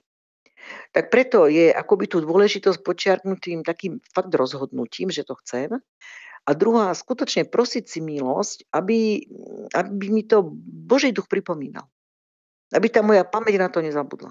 Tak 0.90 1.14
preto 1.14 1.46
je 1.46 1.70
akoby 1.70 2.10
tú 2.10 2.18
dôležitosť 2.22 2.82
počiarknutým 2.82 3.62
takým 3.62 4.02
fakt 4.10 4.34
rozhodnutím, 4.34 5.14
že 5.14 5.22
to 5.22 5.38
chcem 5.38 5.78
a 6.46 6.50
druhá, 6.54 6.94
skutočne 6.94 7.50
prosiť 7.50 7.84
si 7.90 7.98
milosť, 7.98 8.70
aby, 8.70 9.26
aby 9.74 10.06
mi 10.14 10.22
to 10.22 10.46
Boží 10.62 11.10
duch 11.10 11.26
pripomínal. 11.26 11.90
Aby 12.70 12.86
tá 12.86 13.02
moja 13.02 13.26
pamäť 13.26 13.58
na 13.58 13.66
to 13.66 13.82
nezabudla. 13.82 14.30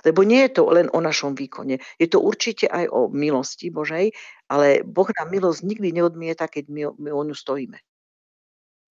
Lebo 0.00 0.24
nie 0.24 0.48
je 0.48 0.56
to 0.56 0.72
len 0.72 0.88
o 0.88 1.04
našom 1.04 1.36
výkone. 1.36 1.76
Je 2.00 2.08
to 2.08 2.24
určite 2.24 2.64
aj 2.64 2.88
o 2.88 3.12
milosti 3.12 3.68
Božej, 3.68 4.16
ale 4.48 4.80
Boh 4.80 5.08
nám 5.12 5.28
milosť 5.28 5.60
nikdy 5.60 6.00
neodmieta, 6.00 6.48
keď 6.48 6.72
my, 6.72 6.82
my 6.96 7.10
o 7.12 7.22
ňu 7.28 7.36
stojíme. 7.36 7.76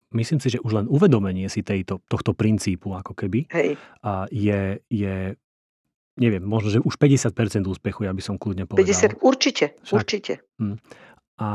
Myslím 0.10 0.42
si, 0.42 0.50
že 0.50 0.60
už 0.64 0.72
len 0.74 0.86
uvedomenie 0.90 1.46
si 1.54 1.62
tejto, 1.62 2.02
tohto 2.10 2.34
princípu 2.34 2.98
ako 2.98 3.14
keby 3.14 3.46
Hej. 3.54 3.78
A 4.02 4.26
je, 4.34 4.82
je, 4.90 5.38
neviem, 6.18 6.42
možno, 6.42 6.74
že 6.74 6.80
už 6.82 6.98
50% 6.98 7.66
úspechu, 7.70 8.10
ja 8.10 8.14
by 8.14 8.24
som 8.26 8.42
kľudne 8.42 8.66
povedal. 8.66 8.90
50, 8.90 9.22
určite, 9.22 9.78
Však. 9.86 9.94
určite. 9.94 10.34
Hm. 10.58 10.78
A 11.40 11.48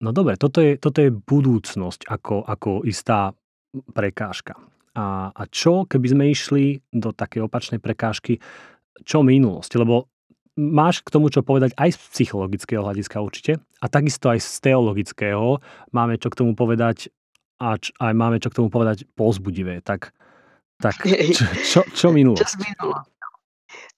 No 0.00 0.16
dobre, 0.16 0.40
toto 0.40 0.64
je, 0.64 0.80
toto 0.80 1.04
je 1.04 1.12
budúcnosť 1.12 2.08
ako, 2.08 2.48
ako 2.48 2.88
istá 2.88 3.36
prekážka. 3.92 4.56
A, 4.96 5.28
a 5.28 5.42
čo, 5.46 5.84
keby 5.84 6.06
sme 6.08 6.24
išli 6.32 6.80
do 6.88 7.12
také 7.12 7.44
opačnej 7.44 7.78
prekážky, 7.78 8.40
čo 9.04 9.20
minulosť? 9.20 9.76
Lebo 9.76 10.08
máš 10.56 11.04
k 11.04 11.12
tomu 11.12 11.28
čo 11.28 11.44
povedať 11.44 11.76
aj 11.76 11.94
z 11.94 11.98
psychologického 12.16 12.80
hľadiska 12.80 13.20
určite 13.20 13.52
a 13.80 13.86
takisto 13.86 14.28
aj 14.32 14.42
z 14.42 14.72
teologického 14.72 15.62
máme 15.94 16.18
čo 16.18 16.28
k 16.28 16.38
tomu 16.42 16.52
povedať 16.58 17.08
a 17.60 17.76
č, 17.76 17.92
aj 18.00 18.14
máme 18.16 18.40
čo 18.40 18.48
k 18.48 18.56
tomu 18.56 18.72
povedať 18.72 19.04
pozbudivé. 19.12 19.84
Tak, 19.84 20.16
tak 20.80 20.96
čo, 21.36 21.44
čo, 21.60 21.80
čo 21.92 22.08
minulosť? 22.08 22.56
Čo 22.56 22.88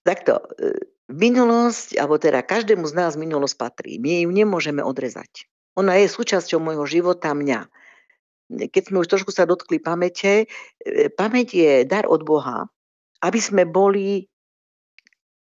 Takto, 0.02 0.42
e, 0.59 0.90
minulosť, 1.14 1.95
alebo 1.95 2.19
teda 2.19 2.42
každému 2.42 2.83
z 2.90 2.95
nás 2.99 3.14
minulosť 3.14 3.54
patrí. 3.54 4.02
My 4.02 4.26
ju 4.26 4.35
nemôžeme 4.35 4.83
odrezať. 4.83 5.47
Ona 5.78 6.02
je 6.02 6.11
súčasťou 6.11 6.59
môjho 6.59 6.85
života 6.90 7.31
mňa. 7.33 7.71
Keď 8.52 8.83
sme 8.92 9.00
už 9.00 9.09
trošku 9.09 9.31
sa 9.31 9.47
dotkli 9.47 9.78
pamäte, 9.78 10.50
e, 10.83 11.09
pamäť 11.14 11.54
je 11.54 11.73
dar 11.87 12.11
od 12.11 12.26
Boha, 12.26 12.66
aby 13.23 13.38
sme 13.38 13.62
boli 13.62 14.26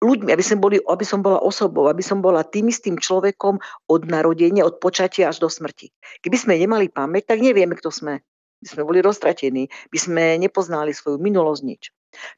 ľuďmi, 0.01 0.33
aby, 0.33 0.45
sme 0.45 0.59
boli, 0.59 0.77
aby 0.81 1.05
som 1.05 1.21
bola 1.21 1.39
osobou, 1.41 1.87
aby 1.87 2.01
som 2.01 2.25
bola 2.25 2.43
tým 2.43 2.73
istým 2.73 2.97
človekom 2.97 3.61
od 3.87 4.03
narodenia, 4.09 4.65
od 4.65 4.81
počatia 4.81 5.29
až 5.29 5.45
do 5.45 5.49
smrti. 5.53 5.93
Keby 6.25 6.37
sme 6.37 6.59
nemali 6.59 6.89
pamäť, 6.89 7.37
tak 7.37 7.45
nevieme, 7.45 7.77
kto 7.77 7.93
sme. 7.93 8.25
My 8.61 8.67
sme 8.69 8.83
boli 8.85 9.01
roztratení, 9.01 9.73
by 9.89 9.99
sme 10.01 10.25
nepoznali 10.37 10.93
svoju 10.93 11.17
minulosť 11.17 11.63
nič. 11.65 11.83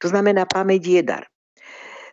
To 0.04 0.06
znamená, 0.06 0.46
pamäť 0.46 0.82
je 0.86 1.02
dar. 1.02 1.31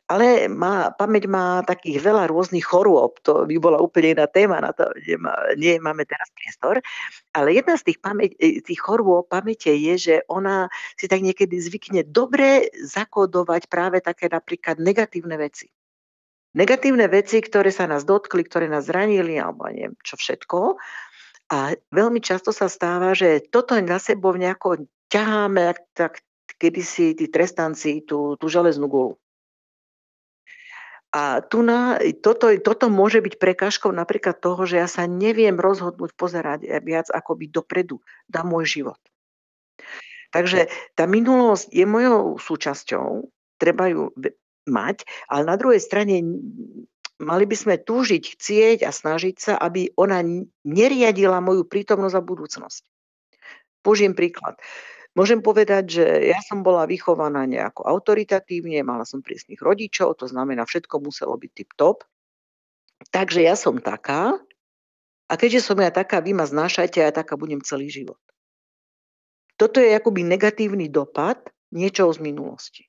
Ale 0.09 0.49
má, 0.49 0.89
pamäť 0.89 1.29
má 1.29 1.61
takých 1.61 2.01
veľa 2.01 2.33
rôznych 2.33 2.65
chorôb, 2.65 3.21
to 3.21 3.45
by 3.45 3.61
bola 3.61 3.77
úplne 3.77 4.17
iná 4.17 4.25
téma, 4.25 4.57
na 4.57 4.73
to 4.73 4.89
nemá, 5.05 5.37
nie 5.53 5.77
máme 5.77 6.01
teraz 6.09 6.33
priestor. 6.33 6.81
Ale 7.29 7.53
jedna 7.53 7.77
z 7.77 7.93
tých, 7.93 7.99
pamäť, 8.01 8.33
e, 8.41 8.57
tých 8.65 8.81
chorôb 8.81 9.29
pamäte 9.29 9.69
je, 9.69 9.93
že 10.01 10.15
ona 10.25 10.65
si 10.97 11.05
tak 11.05 11.21
niekedy 11.21 11.53
zvykne 11.61 12.01
dobre 12.09 12.73
zakodovať 12.73 13.69
práve 13.69 14.01
také 14.01 14.33
napríklad 14.33 14.81
negatívne 14.81 15.37
veci. 15.37 15.69
Negatívne 16.57 17.05
veci, 17.05 17.37
ktoré 17.45 17.69
sa 17.69 17.85
nás 17.85 18.01
dotkli, 18.01 18.41
ktoré 18.41 18.65
nás 18.65 18.89
zranili, 18.89 19.37
alebo 19.37 19.69
neviem 19.69 19.93
čo 20.01 20.17
všetko. 20.17 20.81
A 21.53 21.77
veľmi 21.93 22.17
často 22.17 22.49
sa 22.49 22.65
stáva, 22.65 23.13
že 23.13 23.45
toto 23.45 23.77
na 23.77 24.01
sebou 24.01 24.33
nejako 24.33 24.89
ťaháme, 25.13 25.77
tak 25.93 26.25
kedysi 26.57 27.13
tí 27.13 27.29
trestanci 27.29 28.01
tú, 28.05 28.33
tú 28.41 28.45
železnú 28.49 28.89
gulu. 28.89 29.13
A 31.09 31.41
tu 31.41 31.65
na, 31.65 31.97
toto, 32.21 32.53
toto 32.61 32.85
môže 32.85 33.17
byť 33.17 33.41
prekážkou 33.41 33.89
napríklad 33.89 34.37
toho, 34.37 34.69
že 34.69 34.77
ja 34.77 34.85
sa 34.85 35.09
neviem 35.09 35.57
rozhodnúť 35.57 36.13
pozerať 36.13 36.69
viac 36.85 37.09
akoby 37.09 37.49
dopredu 37.49 37.97
na 38.29 38.45
môj 38.45 38.69
život. 38.69 39.01
Takže 40.29 40.69
tá 40.93 41.09
minulosť 41.09 41.73
je 41.73 41.85
mojou 41.89 42.37
súčasťou, 42.37 43.25
treba 43.57 43.89
ju 43.89 44.13
mať, 44.69 45.01
ale 45.25 45.49
na 45.49 45.57
druhej 45.57 45.81
strane 45.81 46.21
mali 47.17 47.43
by 47.49 47.55
sme 47.57 47.75
túžiť, 47.81 48.23
chcieť 48.37 48.79
a 48.85 48.93
snažiť 48.93 49.35
sa, 49.41 49.53
aby 49.57 49.89
ona 49.97 50.21
neriadila 50.61 51.41
moju 51.41 51.65
prítomnosť 51.65 52.15
a 52.15 52.21
budúcnosť. 52.21 52.81
Použijem 53.81 54.13
príklad. 54.13 54.61
Môžem 55.17 55.41
povedať, 55.41 55.99
že 55.99 56.05
ja 56.29 56.39
som 56.45 56.61
bola 56.61 56.85
vychovaná 56.85 57.43
nejako 57.49 57.85
autoritatívne, 57.85 58.85
mala 58.85 59.03
som 59.09 59.25
prísnych 59.25 59.57
rodičov, 59.57 60.21
to 60.21 60.29
znamená, 60.29 60.63
všetko 60.69 61.01
muselo 61.01 61.33
byť 61.33 61.51
tip-top. 61.51 62.05
Takže 63.09 63.41
ja 63.41 63.57
som 63.57 63.81
taká 63.81 64.37
a 65.29 65.33
keďže 65.37 65.65
som 65.65 65.77
ja 65.77 65.93
taká, 65.93 66.21
vy 66.21 66.33
ma 66.33 66.45
znášajte 66.45 66.97
a 67.01 67.09
ja 67.09 67.13
taká 67.13 67.37
budem 67.37 67.61
celý 67.61 67.89
život. 67.89 68.21
Toto 69.59 69.77
je 69.77 69.91
akoby 69.91 70.23
negatívny 70.23 70.87
dopad 70.87 71.37
niečoho 71.69 72.09
z 72.15 72.19
minulosti. 72.23 72.83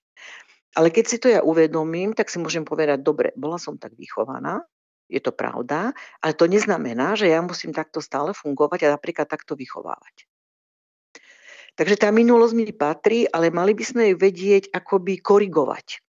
Ale 0.79 0.95
keď 0.95 1.05
si 1.05 1.17
to 1.19 1.27
ja 1.27 1.43
uvedomím, 1.43 2.15
tak 2.15 2.31
si 2.31 2.39
môžem 2.39 2.63
povedať, 2.63 3.03
dobre, 3.03 3.35
bola 3.35 3.59
som 3.59 3.75
tak 3.75 3.99
vychovaná, 3.99 4.63
je 5.11 5.19
to 5.19 5.35
pravda, 5.35 5.91
ale 6.23 6.33
to 6.39 6.47
neznamená, 6.47 7.19
že 7.19 7.27
ja 7.27 7.43
musím 7.43 7.75
takto 7.75 7.99
stále 7.99 8.31
fungovať 8.31 8.87
a 8.87 8.95
napríklad 8.95 9.27
takto 9.27 9.59
vychovávať. 9.59 10.30
Takže 11.81 11.97
tá 11.97 12.13
minulosť 12.13 12.53
mi 12.53 12.69
patrí, 12.77 13.25
ale 13.25 13.49
mali 13.49 13.73
by 13.73 13.85
sme 13.89 14.03
ju 14.13 14.21
vedieť 14.21 14.69
akoby 14.69 15.25
korigovať. 15.25 16.05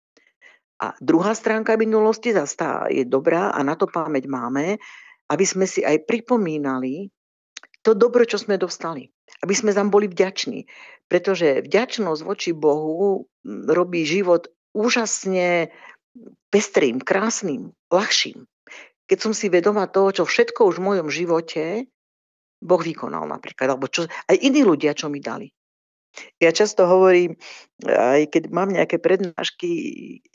A 0.81 0.97
druhá 0.97 1.37
stránka 1.37 1.77
minulosti 1.77 2.33
zase 2.33 2.89
je 2.89 3.05
dobrá 3.05 3.53
a 3.53 3.61
na 3.61 3.77
to 3.77 3.85
pamäť 3.85 4.25
máme, 4.25 4.81
aby 5.29 5.45
sme 5.45 5.69
si 5.69 5.85
aj 5.85 6.09
pripomínali 6.09 7.13
to 7.85 7.93
dobro, 7.93 8.25
čo 8.25 8.41
sme 8.41 8.57
dostali. 8.57 9.13
Aby 9.45 9.53
sme 9.53 9.69
tam 9.77 9.93
boli 9.93 10.09
vďační. 10.09 10.65
Pretože 11.05 11.61
vďačnosť 11.61 12.21
voči 12.25 12.49
Bohu 12.49 13.29
robí 13.45 14.09
život 14.09 14.49
úžasne 14.73 15.69
pestrým, 16.49 16.97
krásnym, 16.97 17.77
ľahším. 17.93 18.49
Keď 19.05 19.17
som 19.21 19.37
si 19.37 19.53
vedomá 19.53 19.85
toho, 19.85 20.09
čo 20.17 20.23
všetko 20.25 20.65
už 20.65 20.81
v 20.81 20.85
mojom 20.89 21.13
živote 21.13 21.85
Boh 22.57 22.81
vykonal 22.81 23.29
napríklad, 23.29 23.69
alebo 23.69 23.85
čo, 23.85 24.09
aj 24.09 24.35
iní 24.35 24.65
ľudia, 24.65 24.97
čo 24.97 25.13
mi 25.13 25.21
dali. 25.21 25.53
Ja 26.41 26.49
často 26.49 26.89
hovorím, 26.89 27.37
aj 27.85 28.33
keď 28.33 28.43
mám 28.49 28.73
nejaké 28.73 28.97
prednášky, 28.97 29.69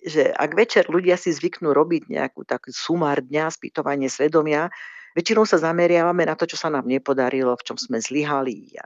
že 0.06 0.30
ak 0.32 0.54
večer 0.54 0.86
ľudia 0.86 1.18
si 1.18 1.34
zvyknú 1.34 1.74
robiť 1.74 2.08
nejakú 2.08 2.46
takú 2.46 2.70
sumár 2.70 3.20
dňa, 3.20 3.50
spýtovanie 3.52 4.06
svedomia, 4.08 4.70
väčšinou 5.18 5.44
sa 5.44 5.58
zameriavame 5.60 6.24
na 6.24 6.38
to, 6.38 6.46
čo 6.46 6.56
sa 6.56 6.70
nám 6.70 6.86
nepodarilo, 6.86 7.58
v 7.58 7.64
čom 7.66 7.76
sme 7.76 7.98
zlyhali. 7.98 8.78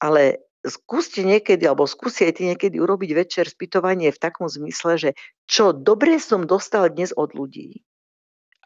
Ale 0.00 0.40
skúste 0.66 1.22
niekedy, 1.22 1.68
alebo 1.68 1.86
skúste 1.86 2.26
niekedy 2.32 2.80
urobiť 2.80 3.10
večer 3.14 3.44
spýtovanie 3.46 4.10
v 4.10 4.18
takom 4.18 4.50
zmysle, 4.50 4.98
že 4.98 5.10
čo 5.46 5.70
dobre 5.70 6.18
som 6.18 6.48
dostal 6.48 6.90
dnes 6.90 7.14
od 7.14 7.36
ľudí 7.36 7.86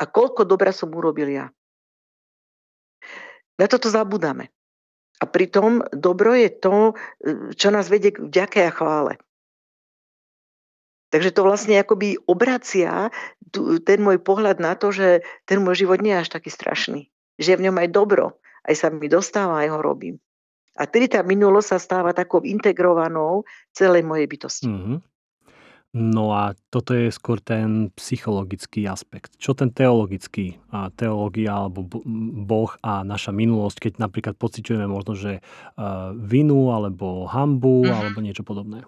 a 0.00 0.09
koľko 0.09 0.49
dobra 0.49 0.73
som 0.73 0.88
urobil 0.97 1.28
ja. 1.28 1.47
Na 3.61 3.69
toto 3.69 3.92
zabudáme. 3.92 4.49
A 5.20 5.28
pritom 5.28 5.84
dobro 5.92 6.32
je 6.32 6.48
to, 6.48 6.96
čo 7.52 7.68
nás 7.68 7.92
vedie 7.92 8.16
k 8.16 8.24
vďake 8.24 8.64
a 8.64 8.72
chvále. 8.72 9.20
Takže 11.10 11.34
to 11.34 11.42
vlastne 11.44 11.76
akoby 11.76 12.16
obracia 12.24 13.10
ten 13.82 13.98
môj 14.00 14.22
pohľad 14.22 14.62
na 14.62 14.78
to, 14.78 14.94
že 14.94 15.26
ten 15.44 15.58
môj 15.60 15.84
život 15.84 15.98
nie 15.98 16.14
je 16.14 16.22
až 16.22 16.30
taký 16.30 16.48
strašný. 16.54 17.10
Že 17.36 17.48
je 17.50 17.58
v 17.58 17.64
ňom 17.68 17.76
aj 17.82 17.88
dobro. 17.90 18.38
Aj 18.62 18.74
sa 18.78 18.88
mi 18.94 19.10
dostáva, 19.10 19.66
aj 19.66 19.68
ho 19.74 19.80
robím. 19.82 20.16
A 20.78 20.86
tedy 20.86 21.10
tá 21.10 21.26
minulosť 21.26 21.76
sa 21.76 21.78
stáva 21.82 22.14
takou 22.14 22.46
integrovanou 22.46 23.42
celej 23.74 24.06
mojej 24.06 24.30
bytosti. 24.30 24.70
Mm-hmm. 24.70 24.98
No 25.90 26.30
a 26.30 26.54
toto 26.70 26.94
je 26.94 27.11
skôr 27.11 27.42
ten 27.42 27.90
psychologický 27.99 28.87
aspekt. 28.87 29.35
Čo 29.42 29.59
ten 29.59 29.75
teologický? 29.75 30.62
A 30.70 30.94
teológia 30.94 31.66
alebo 31.66 31.82
Boh 32.47 32.70
a 32.87 33.02
naša 33.02 33.35
minulosť, 33.35 33.90
keď 33.90 33.92
napríklad 33.99 34.38
pociťujeme 34.38 34.87
možno, 34.87 35.18
že 35.18 35.42
vinu 36.14 36.70
alebo 36.70 37.26
hambu 37.26 37.82
mm-hmm. 37.82 37.99
alebo 37.99 38.18
niečo 38.23 38.47
podobné. 38.47 38.87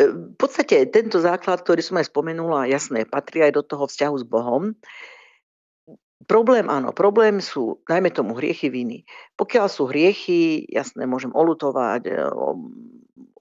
V 0.00 0.32
podstate 0.40 0.88
tento 0.88 1.20
základ, 1.20 1.60
ktorý 1.60 1.84
som 1.84 2.00
aj 2.00 2.08
spomenula, 2.08 2.70
jasné, 2.72 3.04
patrí 3.04 3.44
aj 3.44 3.60
do 3.60 3.62
toho 3.66 3.84
vzťahu 3.84 4.16
s 4.16 4.24
Bohom. 4.24 4.72
Problém 6.24 6.72
áno, 6.72 6.96
problém 6.96 7.38
sú 7.44 7.84
najmä 7.84 8.10
tomu 8.16 8.32
hriechy 8.34 8.72
viny. 8.72 9.04
Pokiaľ 9.36 9.66
sú 9.68 9.86
hriechy, 9.92 10.64
jasné, 10.72 11.06
môžem 11.06 11.30
olutovať, 11.30 12.02
e, 12.08 12.12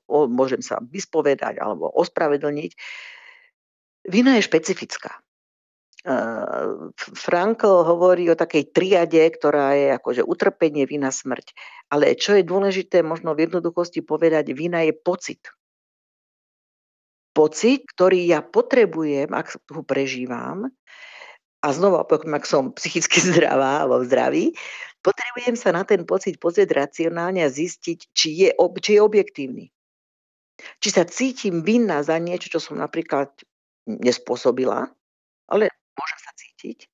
o, 0.08 0.30
môžem 0.30 0.62
sa 0.62 0.82
vyspovedať 0.82 1.60
alebo 1.62 1.90
ospravedlniť. 1.92 2.72
Vina 4.10 4.38
je 4.38 4.46
špecifická. 4.46 5.26
Frankl 7.18 7.82
hovorí 7.82 8.30
o 8.30 8.38
takej 8.38 8.70
triade, 8.70 9.26
ktorá 9.26 9.74
je 9.74 9.88
akože 9.98 10.22
utrpenie, 10.22 10.86
vina, 10.86 11.10
smrť. 11.10 11.50
Ale 11.90 12.14
čo 12.14 12.38
je 12.38 12.46
dôležité 12.46 13.02
možno 13.02 13.34
v 13.34 13.50
jednoduchosti 13.50 14.06
povedať, 14.06 14.54
vina 14.54 14.86
je 14.86 14.94
pocit. 14.94 15.42
Pocit, 17.34 17.90
ktorý 17.90 18.22
ja 18.30 18.46
potrebujem, 18.46 19.34
ak 19.34 19.58
ho 19.74 19.82
prežívam, 19.82 20.70
a 21.66 21.68
znova 21.74 22.06
opakujem, 22.06 22.38
ak 22.38 22.46
som 22.46 22.70
psychicky 22.78 23.18
zdravá 23.34 23.82
alebo 23.82 24.06
zdraví, 24.06 24.54
potrebujem 25.02 25.58
sa 25.58 25.74
na 25.74 25.82
ten 25.82 26.06
pocit 26.06 26.38
pozrieť 26.38 26.86
racionálne 26.86 27.42
a 27.42 27.50
zistiť, 27.50 28.14
či 28.14 28.30
je, 28.46 28.50
či 28.54 28.92
je 28.94 29.02
objektívny. 29.02 29.66
Či 30.80 30.90
sa 30.92 31.04
cítim 31.04 31.62
vinná 31.62 32.00
za 32.02 32.16
niečo, 32.16 32.48
čo 32.48 32.60
som 32.64 32.80
napríklad 32.80 33.32
nespôsobila, 33.86 34.88
ale 35.52 35.64
môžem 35.94 36.20
sa 36.20 36.32
cítiť. 36.34 36.88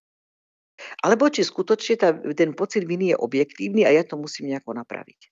Alebo 1.05 1.29
či 1.29 1.45
skutočne 1.45 1.95
tá, 1.97 2.09
ten 2.33 2.57
pocit 2.57 2.83
viny 2.89 3.13
je 3.13 3.21
objektívny 3.21 3.85
a 3.85 3.93
ja 3.93 4.01
to 4.01 4.17
musím 4.17 4.49
nejako 4.49 4.73
napraviť. 4.73 5.29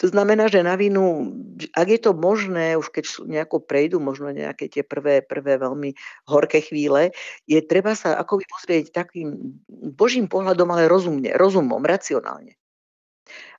To 0.00 0.08
znamená, 0.08 0.48
že 0.48 0.64
na 0.64 0.80
vinu, 0.80 1.28
ak 1.76 1.88
je 1.92 2.00
to 2.00 2.16
možné, 2.16 2.72
už 2.80 2.88
keď 2.88 3.04
nejako 3.28 3.60
prejdú 3.60 4.00
možno 4.00 4.32
nejaké 4.32 4.72
tie 4.72 4.80
prvé, 4.80 5.20
prvé 5.20 5.60
veľmi 5.60 5.92
horké 6.24 6.64
chvíle, 6.64 7.12
je 7.44 7.60
treba 7.60 7.92
sa 7.92 8.16
ako 8.16 8.40
pozrieť 8.48 8.96
takým 8.96 9.60
božím 9.92 10.24
pohľadom, 10.24 10.72
ale 10.72 10.88
rozumne, 10.88 11.36
rozumom, 11.36 11.84
racionálne. 11.84 12.56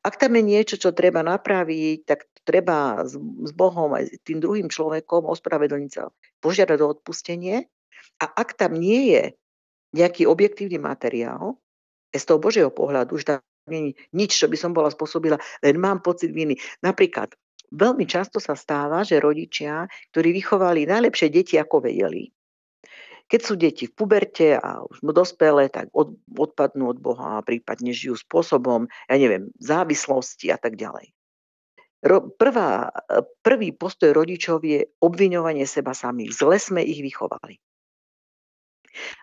Ak 0.01 0.17
tam 0.17 0.33
je 0.33 0.41
niečo, 0.41 0.81
čo 0.81 0.97
treba 0.97 1.21
napraviť, 1.21 2.09
tak 2.09 2.25
treba 2.43 3.05
s, 3.05 3.17
Bohom 3.53 3.93
aj 3.93 4.09
s 4.09 4.21
tým 4.25 4.41
druhým 4.41 4.67
človekom 4.67 5.27
ospravedlniť 5.29 5.91
sa, 5.91 6.09
požiadať 6.41 6.79
o 6.81 6.91
odpustenie. 6.97 7.67
A 8.21 8.25
ak 8.25 8.57
tam 8.57 8.77
nie 8.77 9.13
je 9.13 9.23
nejaký 9.91 10.25
objektívny 10.25 10.77
materiál, 10.81 11.61
z 12.11 12.23
toho 12.27 12.39
Božieho 12.43 12.71
pohľadu, 12.71 13.15
že 13.15 13.25
tam 13.35 13.39
nie 13.71 13.95
nič, 14.11 14.35
čo 14.35 14.51
by 14.51 14.57
som 14.59 14.75
bola 14.75 14.91
spôsobila, 14.91 15.39
len 15.63 15.75
mám 15.79 16.03
pocit 16.03 16.35
viny. 16.35 16.59
Napríklad, 16.83 17.31
veľmi 17.71 18.03
často 18.03 18.43
sa 18.43 18.57
stáva, 18.57 19.07
že 19.07 19.23
rodičia, 19.23 19.87
ktorí 20.11 20.35
vychovali 20.35 20.83
najlepšie 20.83 21.31
deti, 21.31 21.55
ako 21.55 21.87
vedeli, 21.87 22.27
keď 23.31 23.39
sú 23.39 23.55
deti 23.55 23.87
v 23.87 23.95
puberte 23.95 24.59
a 24.59 24.83
už 24.83 25.07
dospelé, 25.15 25.71
tak 25.71 25.87
od, 25.95 26.19
odpadnú 26.35 26.91
od 26.91 26.99
Boha 26.99 27.39
a 27.39 27.45
prípadne 27.45 27.95
žijú 27.95 28.19
spôsobom, 28.19 28.91
ja 29.07 29.15
neviem, 29.15 29.47
závislosti 29.55 30.51
a 30.51 30.59
tak 30.59 30.75
ďalej. 30.75 31.15
Prvá, 32.37 32.89
prvý 33.45 33.69
postoj 33.77 34.09
rodičov 34.09 34.65
je 34.65 34.89
obviňovanie 35.05 35.69
seba 35.69 35.93
samých. 35.93 36.33
Zle 36.33 36.57
sme 36.57 36.81
ich 36.81 36.97
vychovali. 37.05 37.61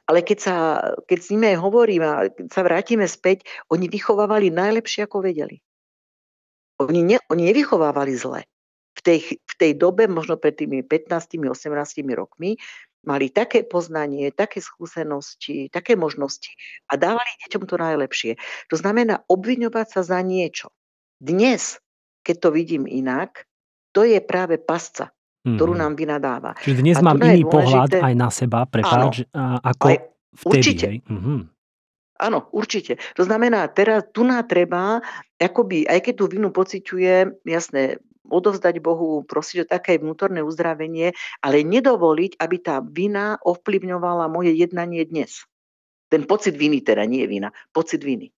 Ale 0.08 0.24
keď, 0.24 0.38
sa, 0.38 0.56
keď 1.04 1.18
s 1.18 1.28
nimi 1.34 1.52
hovorím 1.58 2.02
a 2.06 2.30
keď 2.30 2.48
sa 2.48 2.62
vrátime 2.64 3.04
späť, 3.04 3.44
oni 3.68 3.90
vychovávali 3.90 4.48
najlepšie, 4.48 5.04
ako 5.04 5.26
vedeli. 5.26 5.60
Oni, 6.78 7.02
ne, 7.02 7.18
oni 7.28 7.42
nevychovávali 7.50 8.14
zle. 8.14 8.46
V 8.94 9.00
tej, 9.02 9.18
v 9.36 9.54
tej 9.58 9.72
dobe, 9.74 10.06
možno 10.06 10.38
pred 10.38 10.54
tými 10.54 10.86
15-18 10.86 11.50
rokmi, 12.14 12.56
mali 13.06 13.30
také 13.30 13.62
poznanie, 13.62 14.30
také 14.34 14.58
skúsenosti, 14.58 15.70
také 15.70 15.94
možnosti 15.94 16.50
a 16.90 16.98
dávali 16.98 17.30
deťom 17.46 17.62
to 17.66 17.76
najlepšie. 17.78 18.32
To 18.70 18.76
znamená 18.78 19.22
obviňovať 19.30 19.86
sa 19.98 20.00
za 20.02 20.18
niečo. 20.22 20.74
Dnes, 21.18 21.78
keď 22.28 22.36
to 22.44 22.48
vidím 22.52 22.84
inak, 22.84 23.48
to 23.96 24.04
je 24.04 24.20
práve 24.20 24.60
pasca, 24.60 25.08
ktorú 25.40 25.72
mm. 25.72 25.80
nám 25.80 25.92
vynadáva. 25.96 26.52
Čiže 26.60 26.84
dnes 26.84 27.00
a 27.00 27.08
mám 27.08 27.16
iný 27.24 27.48
dôležité... 27.48 27.48
pohľad 27.48 27.90
aj 28.04 28.14
na 28.20 28.28
seba, 28.28 28.68
prepáč, 28.68 29.24
ako 29.64 29.86
aj, 29.88 29.96
vtedy. 30.36 30.52
Určite. 30.52 30.86
Mm-hmm. 31.08 31.40
Áno, 32.18 32.38
určite. 32.52 32.92
To 33.16 33.22
znamená, 33.24 33.64
teraz 33.72 34.04
tu 34.12 34.28
nám 34.28 34.44
treba, 34.44 35.00
akoby, 35.40 35.88
aj 35.88 36.04
keď 36.04 36.14
tú 36.20 36.24
vinu 36.28 36.52
pociťujem, 36.52 37.48
jasné, 37.48 38.02
odovzdať 38.28 38.84
Bohu, 38.84 39.24
prosiť 39.24 39.64
o 39.64 39.66
také 39.70 39.96
vnútorné 39.96 40.44
uzdravenie, 40.44 41.16
ale 41.40 41.64
nedovoliť, 41.64 42.36
aby 42.36 42.56
tá 42.60 42.84
vina 42.84 43.40
ovplyvňovala 43.40 44.28
moje 44.28 44.52
jednanie 44.52 45.00
dnes. 45.08 45.48
Ten 46.12 46.28
pocit 46.28 46.60
viny 46.60 46.84
teda, 46.84 47.08
nie 47.08 47.24
je 47.24 47.28
vina, 47.30 47.48
pocit 47.72 48.04
viny. 48.04 48.28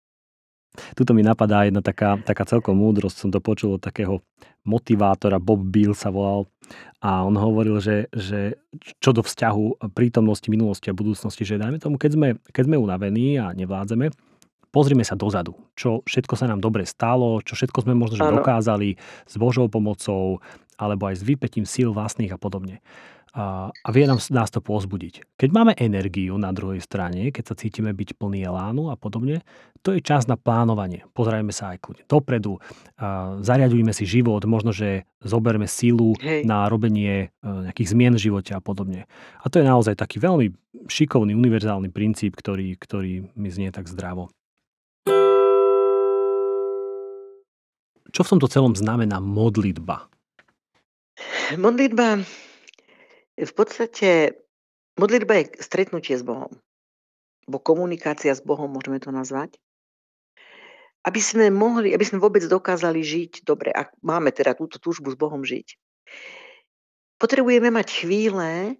Tuto 0.95 1.11
mi 1.13 1.27
napadá 1.27 1.67
jedna 1.67 1.83
taká, 1.83 2.17
taká 2.23 2.47
celkom 2.47 2.79
múdrosť, 2.79 3.17
som 3.27 3.31
to 3.35 3.43
počul 3.43 3.77
od 3.77 3.83
takého 3.83 4.23
motivátora, 4.63 5.43
Bob 5.43 5.67
Bill 5.67 5.97
sa 5.97 6.15
volal, 6.15 6.47
a 7.01 7.25
on 7.27 7.35
hovoril, 7.35 7.81
že, 7.83 8.07
že 8.13 8.61
čo 9.03 9.11
do 9.11 9.25
vzťahu 9.25 9.83
prítomnosti, 9.97 10.47
minulosti 10.53 10.93
a 10.93 10.95
budúcnosti, 10.95 11.43
že 11.43 11.59
dajme 11.59 11.81
tomu, 11.81 11.97
keď 11.99 12.11
sme, 12.15 12.29
keď 12.53 12.63
sme 12.69 12.77
unavení 12.79 13.41
a 13.41 13.51
nevládzeme, 13.57 14.13
pozrime 14.71 15.03
sa 15.03 15.19
dozadu, 15.19 15.59
čo 15.75 16.07
všetko 16.07 16.39
sa 16.39 16.47
nám 16.47 16.63
dobre 16.63 16.87
stalo, 16.87 17.43
čo 17.43 17.59
všetko 17.59 17.89
sme 17.89 17.99
možno 17.99 18.23
že 18.23 18.31
dokázali 18.31 18.95
s 19.27 19.35
Božou 19.35 19.67
pomocou, 19.67 20.39
alebo 20.79 21.11
aj 21.11 21.19
s 21.19 21.27
vypetím 21.27 21.67
síl 21.67 21.91
vlastných 21.91 22.31
a 22.31 22.39
podobne 22.39 22.79
a, 23.31 23.71
a 23.71 23.89
vie 23.95 24.11
nám, 24.11 24.19
nás 24.35 24.51
to 24.51 24.59
pozbudiť. 24.59 25.39
Keď 25.39 25.51
máme 25.55 25.73
energiu 25.79 26.35
na 26.35 26.51
druhej 26.51 26.83
strane, 26.83 27.31
keď 27.31 27.55
sa 27.55 27.55
cítime 27.55 27.95
byť 27.95 28.19
plný 28.19 28.43
elánu 28.43 28.91
a 28.91 28.99
podobne, 28.99 29.47
to 29.87 29.95
je 29.95 30.03
čas 30.03 30.27
na 30.27 30.35
plánovanie. 30.35 31.07
Pozrajme 31.15 31.55
sa 31.55 31.73
aj 31.73 31.79
kľudne 31.79 32.05
dopredu, 32.11 32.59
a 32.99 33.39
zariadujme 33.39 33.95
si 33.95 34.03
život, 34.03 34.43
možno, 34.51 34.75
že 34.75 35.07
zoberme 35.23 35.71
sílu 35.71 36.19
Hej. 36.19 36.43
na 36.43 36.67
robenie 36.67 37.31
e, 37.31 37.47
nejakých 37.47 37.95
zmien 37.95 38.15
v 38.19 38.25
živote 38.27 38.51
a 38.51 38.61
podobne. 38.61 39.07
A 39.41 39.47
to 39.47 39.63
je 39.63 39.71
naozaj 39.71 39.95
taký 39.95 40.19
veľmi 40.19 40.51
šikovný, 40.91 41.31
univerzálny 41.33 41.95
princíp, 41.95 42.35
ktorý, 42.35 42.75
ktorý 42.75 43.31
mi 43.39 43.49
znie 43.49 43.71
tak 43.71 43.87
zdravo. 43.87 44.35
Čo 48.11 48.27
v 48.27 48.31
tomto 48.37 48.51
celom 48.51 48.75
znamená 48.75 49.23
modlitba? 49.23 50.11
Modlitba 51.55 52.27
v 53.47 53.53
podstate 53.57 54.37
modlitba 55.01 55.41
je 55.41 55.45
stretnutie 55.65 56.17
s 56.17 56.25
Bohom. 56.25 56.53
Bo 57.49 57.59
komunikácia 57.59 58.37
s 58.37 58.45
Bohom, 58.45 58.69
môžeme 58.69 59.01
to 59.01 59.11
nazvať. 59.11 59.57
Aby 61.01 61.21
sme 61.25 61.49
mohli, 61.49 61.97
aby 61.97 62.05
sme 62.05 62.21
vôbec 62.21 62.45
dokázali 62.45 63.01
žiť 63.01 63.49
dobre, 63.49 63.73
ak 63.73 63.97
máme 64.05 64.29
teda 64.37 64.53
túto 64.53 64.77
túžbu 64.77 65.11
s 65.13 65.17
Bohom 65.17 65.41
žiť. 65.41 65.81
Potrebujeme 67.17 67.73
mať 67.73 68.05
chvíle, 68.05 68.77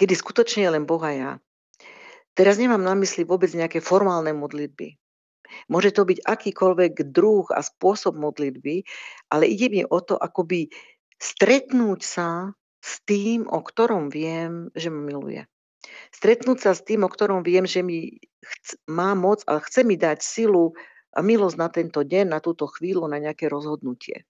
kedy 0.00 0.14
skutočne 0.16 0.68
len 0.72 0.88
Boh 0.88 1.00
a 1.04 1.12
ja. 1.12 1.32
Teraz 2.34 2.58
nemám 2.58 2.82
na 2.82 2.96
mysli 2.98 3.22
vôbec 3.22 3.52
nejaké 3.52 3.78
formálne 3.84 4.32
modlitby. 4.32 4.96
Môže 5.68 5.94
to 5.94 6.02
byť 6.08 6.24
akýkoľvek 6.24 7.14
druh 7.14 7.46
a 7.52 7.60
spôsob 7.62 8.18
modlitby, 8.18 8.82
ale 9.30 9.44
ide 9.46 9.70
mi 9.70 9.80
o 9.86 9.98
to, 10.00 10.18
akoby 10.18 10.72
stretnúť 11.20 12.00
sa 12.02 12.50
s 12.84 13.00
tým, 13.08 13.48
o 13.48 13.64
ktorom 13.64 14.12
viem, 14.12 14.68
že 14.76 14.92
ma 14.92 15.00
miluje. 15.00 15.48
Stretnúť 16.12 16.58
sa 16.60 16.72
s 16.76 16.84
tým, 16.84 17.00
o 17.04 17.08
ktorom 17.08 17.40
viem, 17.40 17.64
že 17.64 17.80
mi 17.80 18.20
chc- 18.44 18.76
má 18.84 19.16
moc 19.16 19.40
a 19.48 19.56
chce 19.56 19.88
mi 19.88 19.96
dať 19.96 20.20
silu 20.20 20.76
a 21.16 21.24
milosť 21.24 21.56
na 21.56 21.68
tento 21.72 22.04
deň, 22.04 22.28
na 22.28 22.44
túto 22.44 22.68
chvíľu, 22.68 23.08
na 23.08 23.16
nejaké 23.16 23.48
rozhodnutie. 23.48 24.28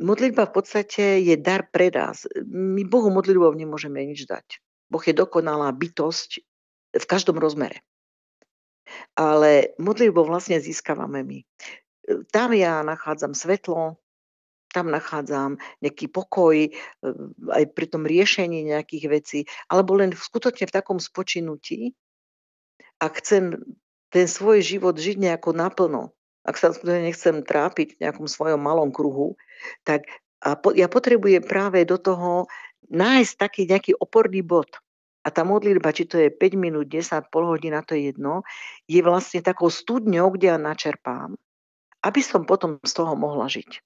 Modlitba 0.00 0.48
v 0.48 0.54
podstate 0.56 1.20
je 1.20 1.36
dar 1.36 1.68
pre 1.68 1.92
nás. 1.92 2.24
My 2.48 2.82
Bohu 2.82 3.12
modlitbou 3.12 3.52
nemôžeme 3.54 4.00
nič 4.02 4.24
dať. 4.26 4.58
Boh 4.90 5.04
je 5.04 5.14
dokonalá 5.14 5.70
bytosť 5.70 6.30
v 6.96 7.04
každom 7.06 7.38
rozmere. 7.38 7.84
Ale 9.14 9.76
modlitbou 9.78 10.26
vlastne 10.26 10.58
získavame 10.58 11.22
my. 11.22 11.38
Tam 12.34 12.50
ja 12.50 12.82
nachádzam 12.82 13.38
svetlo, 13.38 14.02
tam 14.70 14.90
nachádzam 14.90 15.58
nejaký 15.82 16.06
pokoj 16.08 16.56
e, 16.56 16.70
aj 17.50 17.64
pri 17.74 17.86
tom 17.90 18.06
riešení 18.06 18.66
nejakých 18.70 19.04
vecí, 19.10 19.40
alebo 19.66 19.98
len 19.98 20.14
skutočne 20.14 20.70
v 20.70 20.74
takom 20.74 20.98
spočinutí, 21.02 21.94
ak 23.00 23.22
chcem 23.24 23.58
ten 24.10 24.26
svoj 24.26 24.62
život 24.62 24.98
žiť 24.98 25.16
nejako 25.18 25.54
naplno, 25.54 26.12
ak 26.44 26.56
sa 26.56 26.72
nechcem 26.84 27.44
trápiť 27.44 27.96
v 27.96 28.00
nejakom 28.06 28.26
svojom 28.26 28.60
malom 28.60 28.90
kruhu, 28.90 29.38
tak 29.84 30.08
a 30.40 30.56
po, 30.56 30.72
ja 30.72 30.88
potrebujem 30.88 31.44
práve 31.44 31.84
do 31.84 32.00
toho 32.00 32.48
nájsť 32.88 33.32
taký 33.36 33.62
nejaký 33.68 33.92
oporný 34.00 34.40
bod. 34.40 34.72
A 35.20 35.28
tá 35.28 35.44
modlitba, 35.44 35.92
či 35.92 36.08
to 36.08 36.16
je 36.16 36.32
5 36.32 36.56
minút, 36.56 36.88
10, 36.88 37.28
pol 37.28 37.44
hodina, 37.44 37.84
to 37.84 37.92
je 37.92 38.08
jedno, 38.08 38.40
je 38.88 39.04
vlastne 39.04 39.44
takou 39.44 39.68
studňou, 39.68 40.32
kde 40.32 40.48
ja 40.48 40.56
načerpám, 40.56 41.36
aby 42.00 42.20
som 42.24 42.48
potom 42.48 42.80
z 42.80 42.92
toho 42.96 43.12
mohla 43.20 43.44
žiť. 43.52 43.84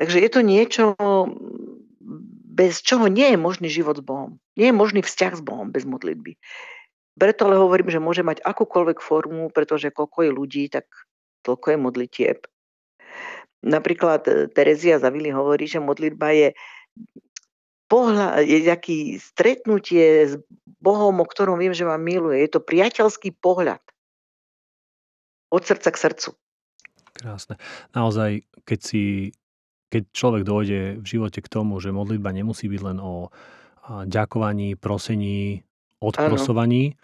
Takže 0.00 0.18
je 0.18 0.30
to 0.32 0.40
niečo, 0.40 0.84
bez 2.52 2.84
čoho 2.84 3.08
nie 3.08 3.32
je 3.32 3.38
možný 3.40 3.68
život 3.72 3.96
s 4.00 4.04
Bohom. 4.04 4.36
Nie 4.56 4.70
je 4.70 4.76
možný 4.76 5.00
vzťah 5.00 5.32
s 5.40 5.42
Bohom 5.42 5.72
bez 5.72 5.88
modlitby. 5.88 6.36
Preto 7.16 7.48
ale 7.48 7.60
hovorím, 7.60 7.92
že 7.92 8.00
môže 8.00 8.24
mať 8.24 8.40
akúkoľvek 8.40 8.98
formu, 9.00 9.52
pretože 9.52 9.92
koľko 9.92 10.28
je 10.28 10.30
ľudí, 10.32 10.64
tak 10.72 10.88
toľko 11.44 11.76
je 11.76 11.78
modlitieb. 11.78 12.38
Napríklad 13.62 14.22
e, 14.26 14.32
Terezia 14.48 14.96
Zavili 14.96 15.28
hovorí, 15.28 15.68
že 15.68 15.78
modlitba 15.78 16.32
je, 16.32 16.48
pohľa, 17.86 18.42
je 18.42 18.58
taký 18.64 18.98
stretnutie 19.20 20.32
s 20.32 20.40
Bohom, 20.80 21.20
o 21.20 21.26
ktorom 21.28 21.60
viem, 21.60 21.76
že 21.76 21.86
ma 21.86 22.00
miluje. 22.00 22.40
Je 22.42 22.50
to 22.50 22.64
priateľský 22.64 23.36
pohľad. 23.38 23.84
Od 25.52 25.62
srdca 25.62 25.92
k 25.92 26.00
srdcu. 26.00 26.30
Krásne. 27.12 27.60
Naozaj, 27.92 28.48
keď 28.64 28.80
si 28.80 29.02
keď 29.92 30.02
človek 30.16 30.42
dojde 30.48 30.80
v 31.04 31.06
živote 31.06 31.44
k 31.44 31.52
tomu, 31.52 31.76
že 31.76 31.92
modlitba 31.92 32.32
nemusí 32.32 32.64
byť 32.64 32.80
len 32.80 32.98
o 32.98 33.28
ďakovaní, 34.08 34.80
prosení, 34.80 35.68
odprosovaní, 36.00 36.96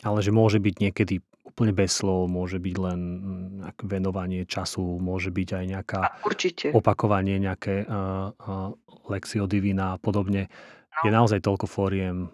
ale 0.00 0.18
že 0.24 0.32
môže 0.32 0.56
byť 0.56 0.74
niekedy 0.80 1.20
úplne 1.44 1.70
bez 1.70 1.94
slov, 1.94 2.26
môže 2.26 2.58
byť 2.58 2.76
len 2.82 2.98
mm, 2.98 3.86
venovanie 3.86 4.42
času, 4.42 4.98
môže 4.98 5.30
byť 5.30 5.48
aj 5.54 5.64
nejaká 5.70 6.00
Určite. 6.26 6.66
opakovanie, 6.74 7.38
nejaké 7.38 7.86
uh, 7.86 8.34
uh, 8.34 8.74
lexio 9.06 9.46
divina 9.46 9.94
a 9.94 10.00
podobne. 10.00 10.50
No. 10.50 11.00
Je 11.06 11.10
naozaj 11.14 11.46
toľko 11.46 11.70
fóriem, 11.70 12.32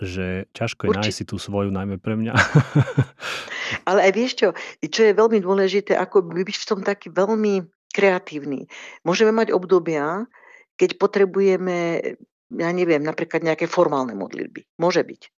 že 0.00 0.48
ťažko 0.56 0.88
je 0.88 0.90
Určite. 0.92 1.04
nájsť 1.04 1.18
si 1.20 1.24
tú 1.28 1.36
svoju, 1.36 1.68
najmä 1.68 2.00
pre 2.00 2.16
mňa. 2.16 2.32
Ale 3.88 4.08
aj 4.08 4.12
vieš 4.16 4.32
čo, 4.40 4.48
čo 4.80 5.02
je 5.04 5.12
veľmi 5.12 5.44
dôležité, 5.44 5.92
ako 5.92 6.24
byť 6.24 6.56
v 6.56 6.68
tom 6.68 6.80
taký 6.80 7.12
veľmi 7.12 7.75
kreatívny. 7.96 8.68
Môžeme 9.08 9.32
mať 9.32 9.56
obdobia, 9.56 10.28
keď 10.76 11.00
potrebujeme, 11.00 11.76
ja 12.52 12.70
neviem, 12.76 13.00
napríklad 13.00 13.40
nejaké 13.40 13.64
formálne 13.64 14.12
modlitby. 14.12 14.68
Môže 14.76 15.00
byť. 15.00 15.32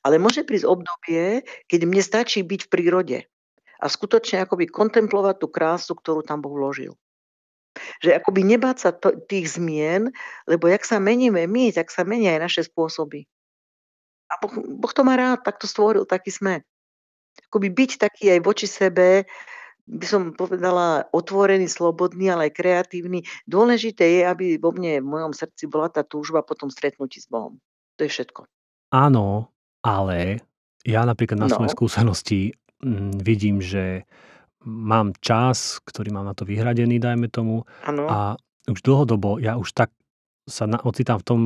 Ale 0.00 0.16
môže 0.16 0.48
prísť 0.48 0.64
obdobie, 0.64 1.44
keď 1.68 1.80
mne 1.84 2.00
stačí 2.00 2.40
byť 2.40 2.60
v 2.64 2.72
prírode 2.72 3.18
a 3.78 3.84
skutočne 3.86 4.42
akoby 4.42 4.72
kontemplovať 4.72 5.44
tú 5.44 5.46
krásu, 5.52 5.92
ktorú 5.92 6.24
tam 6.24 6.40
Boh 6.40 6.56
vložil. 6.56 6.96
Že 8.02 8.16
akoby 8.18 8.40
nebáť 8.42 8.76
sa 8.80 8.90
to, 8.90 9.14
tých 9.28 9.54
zmien, 9.60 10.10
lebo 10.48 10.66
jak 10.66 10.82
sa 10.82 10.98
meníme 10.98 11.44
my, 11.46 11.70
tak 11.70 11.92
sa 11.92 12.02
menia 12.02 12.34
aj 12.34 12.40
naše 12.42 12.62
spôsoby. 12.66 13.28
A 14.32 14.34
boh, 14.40 14.50
boh 14.82 14.92
to 14.92 15.04
má 15.04 15.14
rád, 15.14 15.44
tak 15.44 15.60
to 15.60 15.68
stvoril, 15.68 16.08
taký 16.08 16.32
sme. 16.32 16.64
Akoby 17.52 17.70
byť 17.70 17.90
taký 18.02 18.34
aj 18.34 18.40
voči 18.42 18.66
sebe, 18.66 19.28
by 19.88 20.06
som 20.06 20.22
povedala, 20.36 21.08
otvorený, 21.16 21.64
slobodný, 21.64 22.28
ale 22.28 22.52
aj 22.52 22.60
kreatívny. 22.60 23.24
Dôležité 23.48 24.20
je, 24.20 24.22
aby 24.28 24.46
vo 24.60 24.76
mne, 24.76 25.00
v 25.00 25.08
mojom 25.08 25.32
srdci 25.32 25.64
bola 25.64 25.88
tá 25.88 26.04
túžba 26.04 26.44
potom 26.44 26.68
stretnutí 26.68 27.24
s 27.24 27.26
Bohom. 27.26 27.56
To 27.96 28.04
je 28.04 28.12
všetko. 28.12 28.44
Áno, 28.92 29.48
ale 29.80 30.44
ja 30.84 31.08
napríklad 31.08 31.40
na 31.40 31.48
no. 31.48 31.56
svojej 31.56 31.72
skúsenosti 31.72 32.40
mm, 32.84 33.24
vidím, 33.24 33.64
že 33.64 34.04
mám 34.68 35.16
čas, 35.24 35.80
ktorý 35.80 36.12
mám 36.12 36.28
na 36.28 36.36
to 36.36 36.44
vyhradený, 36.44 37.00
dajme 37.00 37.32
tomu. 37.32 37.64
Ano. 37.88 38.04
A 38.06 38.18
už 38.68 38.84
dlhodobo 38.84 39.40
ja 39.40 39.56
už 39.56 39.72
tak 39.72 39.90
sa 40.44 40.68
na, 40.68 40.80
ocitám 40.80 41.20
v 41.20 41.24
tom, 41.24 41.40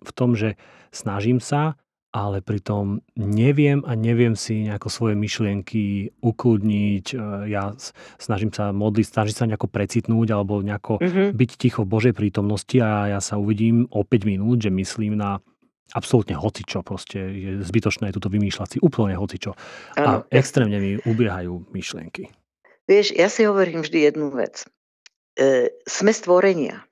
v 0.00 0.10
tom, 0.12 0.36
že 0.36 0.56
snažím 0.92 1.40
sa 1.40 1.76
ale 2.10 2.42
pritom 2.42 2.98
neviem 3.14 3.86
a 3.86 3.94
neviem 3.94 4.34
si 4.34 4.66
nejako 4.66 4.88
svoje 4.90 5.14
myšlienky 5.14 6.10
ukludniť. 6.18 7.06
E, 7.14 7.16
ja 7.54 7.70
snažím 8.18 8.50
sa 8.50 8.74
modliť, 8.74 9.06
snažím 9.06 9.36
sa 9.36 9.46
nejako 9.46 9.70
precitnúť 9.70 10.34
alebo 10.34 10.58
nejako 10.58 10.98
mm-hmm. 10.98 11.28
byť 11.38 11.50
ticho 11.54 11.86
v 11.86 11.92
Božej 11.94 12.14
prítomnosti 12.14 12.76
a 12.82 13.14
ja 13.14 13.20
sa 13.22 13.38
uvidím 13.38 13.86
o 13.94 14.02
5 14.02 14.26
minút, 14.26 14.66
že 14.66 14.74
myslím 14.74 15.22
na 15.22 15.38
absolútne 15.94 16.34
hocičo. 16.34 16.82
Proste 16.82 17.18
je 17.18 17.50
zbytočné 17.62 18.10
tuto 18.10 18.26
vymýšľať 18.26 18.68
si 18.74 18.78
úplne 18.82 19.14
hocičo. 19.14 19.54
Ano. 19.94 20.26
A 20.26 20.34
extrémne 20.34 20.82
mi 20.82 20.98
ubiehajú 20.98 21.70
myšlienky. 21.70 22.30
Vieš, 22.90 23.14
ja 23.14 23.30
si 23.30 23.46
hovorím 23.46 23.86
vždy 23.86 24.10
jednu 24.10 24.34
vec. 24.34 24.66
E, 25.38 25.70
sme 25.86 26.10
stvorenia 26.10 26.89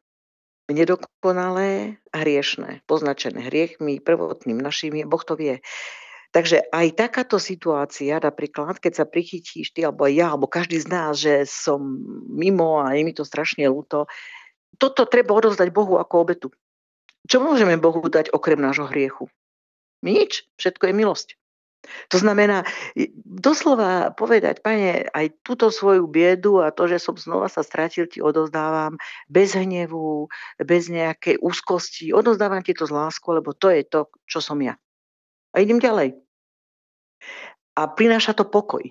nedokonalé 0.68 1.96
a 2.12 2.16
hriešné, 2.22 2.84
poznačené 2.84 3.48
hriechmi, 3.48 3.98
prvotným 4.04 4.60
našimi, 4.60 5.08
Boh 5.08 5.24
to 5.24 5.34
vie. 5.34 5.64
Takže 6.28 6.68
aj 6.68 6.86
takáto 6.92 7.40
situácia, 7.40 8.20
napríklad, 8.20 8.76
keď 8.76 8.92
sa 9.00 9.04
prichytíš 9.08 9.72
ty, 9.72 9.80
alebo 9.88 10.04
ja, 10.12 10.36
alebo 10.36 10.44
každý 10.44 10.76
z 10.76 10.86
nás, 10.92 11.16
že 11.16 11.48
som 11.48 11.80
mimo 12.28 12.84
a 12.84 12.92
je 12.92 13.00
mi 13.00 13.16
to 13.16 13.24
strašne 13.24 13.64
ľúto, 13.64 14.04
toto 14.76 15.08
treba 15.08 15.32
odovzdať 15.32 15.72
Bohu 15.72 15.96
ako 15.96 16.14
obetu. 16.20 16.48
Čo 17.24 17.40
môžeme 17.40 17.80
Bohu 17.80 18.04
dať 18.04 18.28
okrem 18.36 18.60
nášho 18.60 18.84
hriechu? 18.92 19.32
Nič, 20.04 20.44
všetko 20.60 20.92
je 20.92 20.94
milosť. 20.94 21.28
To 22.12 22.16
znamená, 22.18 22.66
doslova 23.24 24.10
povedať, 24.12 24.60
pane, 24.60 25.08
aj 25.08 25.40
túto 25.46 25.70
svoju 25.70 26.10
biedu 26.10 26.60
a 26.60 26.74
to, 26.74 26.90
že 26.90 26.98
som 26.98 27.14
znova 27.14 27.46
sa 27.46 27.62
stratil, 27.62 28.10
ti 28.10 28.18
odozdávam 28.18 28.98
bez 29.30 29.54
hnevu, 29.54 30.28
bez 30.58 30.90
nejakej 30.90 31.38
úzkosti. 31.38 32.10
Odozdávam 32.10 32.60
ti 32.64 32.74
to 32.74 32.84
z 32.84 32.92
lásku, 32.92 33.24
lebo 33.30 33.54
to 33.54 33.70
je 33.70 33.86
to, 33.86 34.10
čo 34.26 34.42
som 34.42 34.58
ja. 34.60 34.74
A 35.54 35.62
idem 35.62 35.78
ďalej. 35.78 36.18
A 37.78 37.82
prináša 37.94 38.34
to 38.34 38.48
pokoj. 38.48 38.82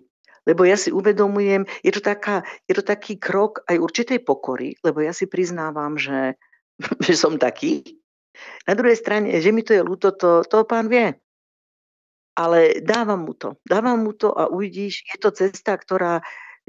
Lebo 0.48 0.64
ja 0.64 0.80
si 0.80 0.96
uvedomujem, 0.96 1.68
je 1.84 1.92
to, 1.92 2.00
taká, 2.00 2.48
je 2.72 2.74
to 2.80 2.84
taký 2.88 3.20
krok 3.20 3.68
aj 3.68 3.84
určitej 3.84 4.24
pokory, 4.24 4.80
lebo 4.80 5.04
ja 5.04 5.12
si 5.12 5.28
priznávam, 5.28 6.00
že, 6.00 6.40
že 7.06 7.14
som 7.20 7.36
taký. 7.36 7.84
Na 8.64 8.78
druhej 8.78 8.96
strane, 8.96 9.44
že 9.44 9.52
mi 9.52 9.66
to 9.66 9.76
je 9.76 9.84
ľúto, 9.84 10.16
to, 10.16 10.46
to 10.48 10.64
pán 10.64 10.88
vie 10.88 11.12
ale 12.38 12.86
dávam 12.86 13.26
mu 13.26 13.34
to. 13.34 13.58
Dávam 13.66 14.06
mu 14.06 14.14
to 14.14 14.30
a 14.30 14.46
uvidíš, 14.46 15.02
je 15.10 15.18
to 15.18 15.34
cesta, 15.34 15.74
ktorá 15.74 16.22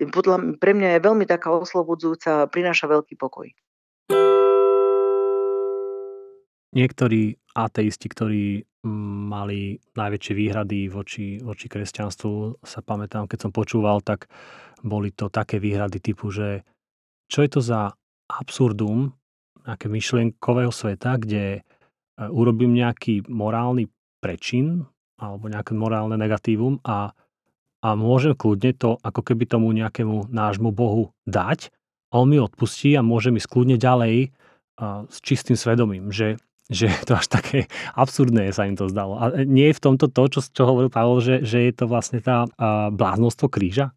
podľa, 0.08 0.56
pre 0.56 0.72
mňa 0.72 0.96
je 0.96 1.04
veľmi 1.04 1.28
taká 1.28 1.52
oslobodzujúca, 1.52 2.48
prináša 2.48 2.88
veľký 2.88 3.18
pokoj. 3.20 3.52
Niektorí 6.72 7.34
ateisti, 7.52 8.06
ktorí 8.06 8.44
mali 9.28 9.82
najväčšie 9.98 10.34
výhrady 10.38 10.86
voči, 10.86 11.42
voči 11.42 11.66
kresťanstvu, 11.66 12.62
sa 12.62 12.80
pamätám, 12.80 13.26
keď 13.26 13.48
som 13.48 13.52
počúval, 13.52 14.00
tak 14.00 14.30
boli 14.86 15.10
to 15.10 15.26
také 15.26 15.58
výhrady 15.58 15.98
typu, 15.98 16.30
že 16.30 16.62
čo 17.26 17.42
je 17.42 17.50
to 17.50 17.60
za 17.60 17.92
absurdum 18.30 19.12
nejaké 19.66 19.90
myšlienkového 19.90 20.70
sveta, 20.70 21.18
kde 21.18 21.58
e, 21.58 21.60
urobím 22.30 22.78
nejaký 22.78 23.26
morálny 23.26 23.90
prečin, 24.22 24.86
alebo 25.18 25.50
nejaké 25.50 25.74
morálne 25.74 26.14
negatívum 26.14 26.78
a, 26.86 27.12
a 27.82 27.88
môžem 27.98 28.38
kľudne 28.38 28.72
to 28.78 28.96
ako 29.02 29.20
keby 29.26 29.44
tomu 29.44 29.74
nejakému 29.74 30.30
nášmu 30.30 30.70
Bohu 30.70 31.10
dať 31.26 31.74
on 32.12 32.28
mi 32.28 32.40
odpustí 32.40 32.96
a 32.96 33.04
môže 33.04 33.28
mi 33.28 33.40
skľudne 33.40 33.76
ďalej 33.76 34.32
a, 34.80 35.04
s 35.08 35.18
čistým 35.20 35.56
svedomím, 35.56 36.08
že, 36.08 36.40
že 36.72 36.88
to 37.04 37.16
až 37.16 37.28
také 37.28 37.58
absurdné 38.02 38.52
sa 38.52 38.64
im 38.64 38.76
to 38.76 38.88
zdalo. 38.88 39.20
A 39.20 39.44
nie 39.44 39.72
je 39.72 39.76
v 39.76 39.84
tomto 39.84 40.08
to, 40.08 40.22
čo, 40.28 40.40
čo 40.44 40.62
hovoril 40.64 40.92
Pavel, 40.92 41.20
že, 41.20 41.34
že 41.44 41.68
je 41.68 41.72
to 41.76 41.84
vlastne 41.88 42.20
tá 42.24 42.48
a, 42.56 42.88
bláznostvo 42.88 43.52
kríža? 43.52 43.92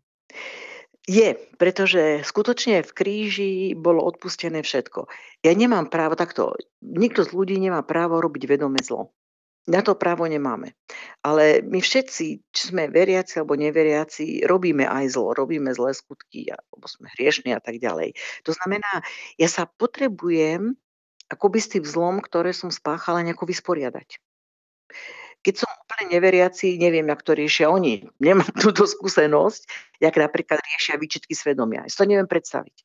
Je, 1.10 1.34
pretože 1.58 2.22
skutočne 2.22 2.86
v 2.86 2.92
kríži 2.94 3.52
bolo 3.74 4.06
odpustené 4.06 4.62
všetko. 4.62 5.10
Ja 5.42 5.52
nemám 5.58 5.90
právo 5.90 6.14
takto, 6.14 6.54
nikto 6.80 7.26
z 7.26 7.34
ľudí 7.34 7.58
nemá 7.58 7.82
právo 7.82 8.22
robiť 8.22 8.46
vedome 8.46 8.78
zlo. 8.86 9.10
Na 9.70 9.86
to 9.86 9.94
právo 9.94 10.26
nemáme. 10.26 10.74
Ale 11.22 11.62
my 11.62 11.78
všetci, 11.86 12.26
či 12.50 12.62
sme 12.74 12.90
veriaci 12.90 13.38
alebo 13.38 13.54
neveriaci, 13.54 14.42
robíme 14.50 14.90
aj 14.90 15.14
zlo, 15.14 15.38
robíme 15.38 15.70
zlé 15.70 15.94
skutky, 15.94 16.50
alebo 16.50 16.90
sme 16.90 17.14
hriešni 17.14 17.54
a 17.54 17.62
tak 17.62 17.78
ďalej. 17.78 18.18
To 18.50 18.58
znamená, 18.58 19.06
ja 19.38 19.46
sa 19.46 19.70
potrebujem 19.70 20.74
akoby 21.30 21.60
s 21.62 21.72
tým 21.78 21.86
zlom, 21.86 22.20
ktoré 22.20 22.58
som 22.58 22.74
spáchala, 22.74 23.22
nejako 23.22 23.46
vysporiadať. 23.48 24.18
Keď 25.42 25.56
som 25.58 25.70
úplne 25.70 26.14
neveriaci, 26.14 26.78
neviem, 26.78 27.08
jak 27.10 27.22
to 27.22 27.38
riešia 27.38 27.70
oni. 27.70 28.06
Nemám 28.26 28.52
túto 28.58 28.90
skúsenosť, 28.90 29.70
jak 30.02 30.18
napríklad 30.18 30.58
riešia 30.58 30.98
výčitky 30.98 31.38
svedomia. 31.38 31.86
Ja 31.86 31.90
si 31.90 31.98
to 32.02 32.10
neviem 32.10 32.28
predstaviť. 32.28 32.82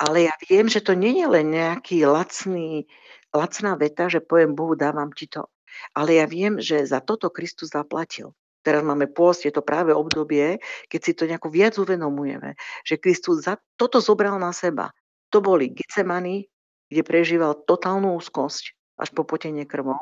Ale 0.00 0.32
ja 0.32 0.34
viem, 0.48 0.64
že 0.70 0.80
to 0.80 0.96
nie 0.96 1.20
je 1.20 1.28
len 1.28 1.52
nejaký 1.52 2.08
lacný, 2.08 2.88
lacná 3.36 3.76
veta, 3.76 4.08
že 4.08 4.24
poviem 4.24 4.56
Bohu, 4.56 4.72
dávam 4.72 5.12
ti 5.12 5.28
to. 5.28 5.44
Ale 5.92 6.20
ja 6.20 6.26
viem, 6.26 6.58
že 6.58 6.84
za 6.84 7.00
toto 7.02 7.28
Kristus 7.28 7.72
zaplatil. 7.72 8.32
Teraz 8.62 8.86
máme 8.86 9.10
pôst, 9.10 9.42
je 9.42 9.50
to 9.50 9.60
práve 9.60 9.90
obdobie, 9.90 10.62
keď 10.86 11.00
si 11.02 11.12
to 11.18 11.26
nejako 11.26 11.50
viac 11.50 11.74
uvedomujeme, 11.82 12.54
že 12.86 13.00
Kristus 13.02 13.42
za 13.42 13.58
toto 13.74 13.98
zobral 13.98 14.38
na 14.38 14.54
seba. 14.54 14.94
To 15.34 15.42
boli 15.42 15.74
Gecemany, 15.74 16.46
kde 16.86 17.02
prežíval 17.02 17.58
totálnu 17.66 18.14
úzkosť 18.14 18.78
až 19.02 19.08
po 19.10 19.26
potenie 19.26 19.66
krvou. 19.66 19.98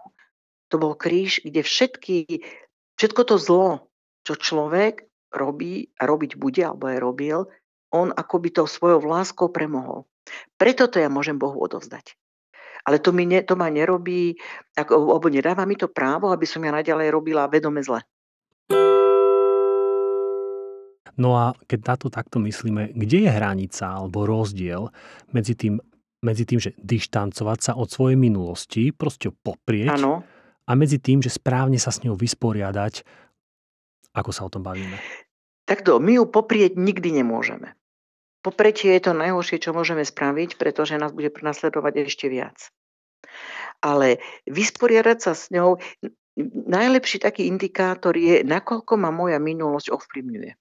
To 0.71 0.77
bol 0.77 0.93
kríž, 0.93 1.41
kde 1.41 1.65
všetky, 1.65 2.45
všetko 3.01 3.23
to 3.25 3.37
zlo, 3.41 3.69
čo 4.29 4.37
človek 4.37 5.09
robí 5.33 5.89
a 5.97 6.05
robiť 6.05 6.37
bude, 6.37 6.61
alebo 6.61 6.91
aj 6.91 6.99
robil, 7.01 7.39
on 7.91 8.13
akoby 8.13 8.55
to 8.55 8.69
svojou 8.69 9.03
láskou 9.03 9.49
premohol. 9.51 10.07
Preto 10.61 10.87
to 10.87 11.03
ja 11.03 11.09
môžem 11.11 11.41
Bohu 11.41 11.59
odovzdať. 11.59 12.15
Ale 12.87 13.03
to, 13.03 13.13
mi 13.13 13.29
ne, 13.29 13.45
to 13.45 13.57
ma 13.57 13.69
nerobí, 13.69 14.37
ako, 14.77 15.17
alebo 15.17 15.29
nedáva 15.29 15.69
mi 15.69 15.77
to 15.77 15.93
právo, 15.93 16.33
aby 16.33 16.47
som 16.49 16.65
ja 16.65 16.73
naďalej 16.73 17.09
robila 17.13 17.51
vedome 17.51 17.85
zle. 17.85 18.01
No 21.21 21.37
a 21.37 21.53
keď 21.69 21.81
na 21.85 21.97
to 22.01 22.09
takto 22.09 22.41
myslíme, 22.41 22.97
kde 22.97 23.29
je 23.29 23.31
hranica 23.31 23.85
alebo 23.93 24.25
rozdiel 24.25 24.89
medzi 25.37 25.53
tým, 25.53 25.77
medzi 26.25 26.49
tým 26.49 26.57
že 26.57 26.73
dištancovať 26.81 27.59
sa 27.61 27.73
od 27.77 27.93
svojej 27.93 28.17
minulosti, 28.17 28.89
proste 28.95 29.29
poprieť, 29.29 30.01
ano. 30.01 30.25
a 30.65 30.73
medzi 30.73 30.97
tým, 30.97 31.21
že 31.21 31.29
správne 31.29 31.77
sa 31.77 31.93
s 31.93 32.01
ňou 32.01 32.17
vysporiadať, 32.17 33.05
ako 34.17 34.31
sa 34.33 34.49
o 34.49 34.53
tom 34.53 34.65
bavíme? 34.65 34.97
Takto, 35.69 36.03
my 36.03 36.19
ju 36.19 36.25
poprieť 36.27 36.75
nikdy 36.75 37.23
nemôžeme. 37.23 37.79
Popretie 38.41 38.97
je 38.97 39.05
to 39.05 39.13
najhoršie, 39.13 39.61
čo 39.61 39.77
môžeme 39.77 40.01
spraviť, 40.01 40.57
pretože 40.57 40.97
nás 40.97 41.13
bude 41.13 41.29
prenasledovať 41.29 42.09
ešte 42.09 42.33
viac. 42.33 42.73
Ale 43.85 44.21
vysporiadať 44.49 45.19
sa 45.21 45.33
s 45.37 45.53
ňou, 45.53 45.77
najlepší 46.69 47.21
taký 47.21 47.49
indikátor 47.49 48.17
je, 48.17 48.41
nakoľko 48.41 48.97
ma 48.97 49.13
moja 49.13 49.37
minulosť 49.37 49.93
ovplyvňuje. 49.93 50.53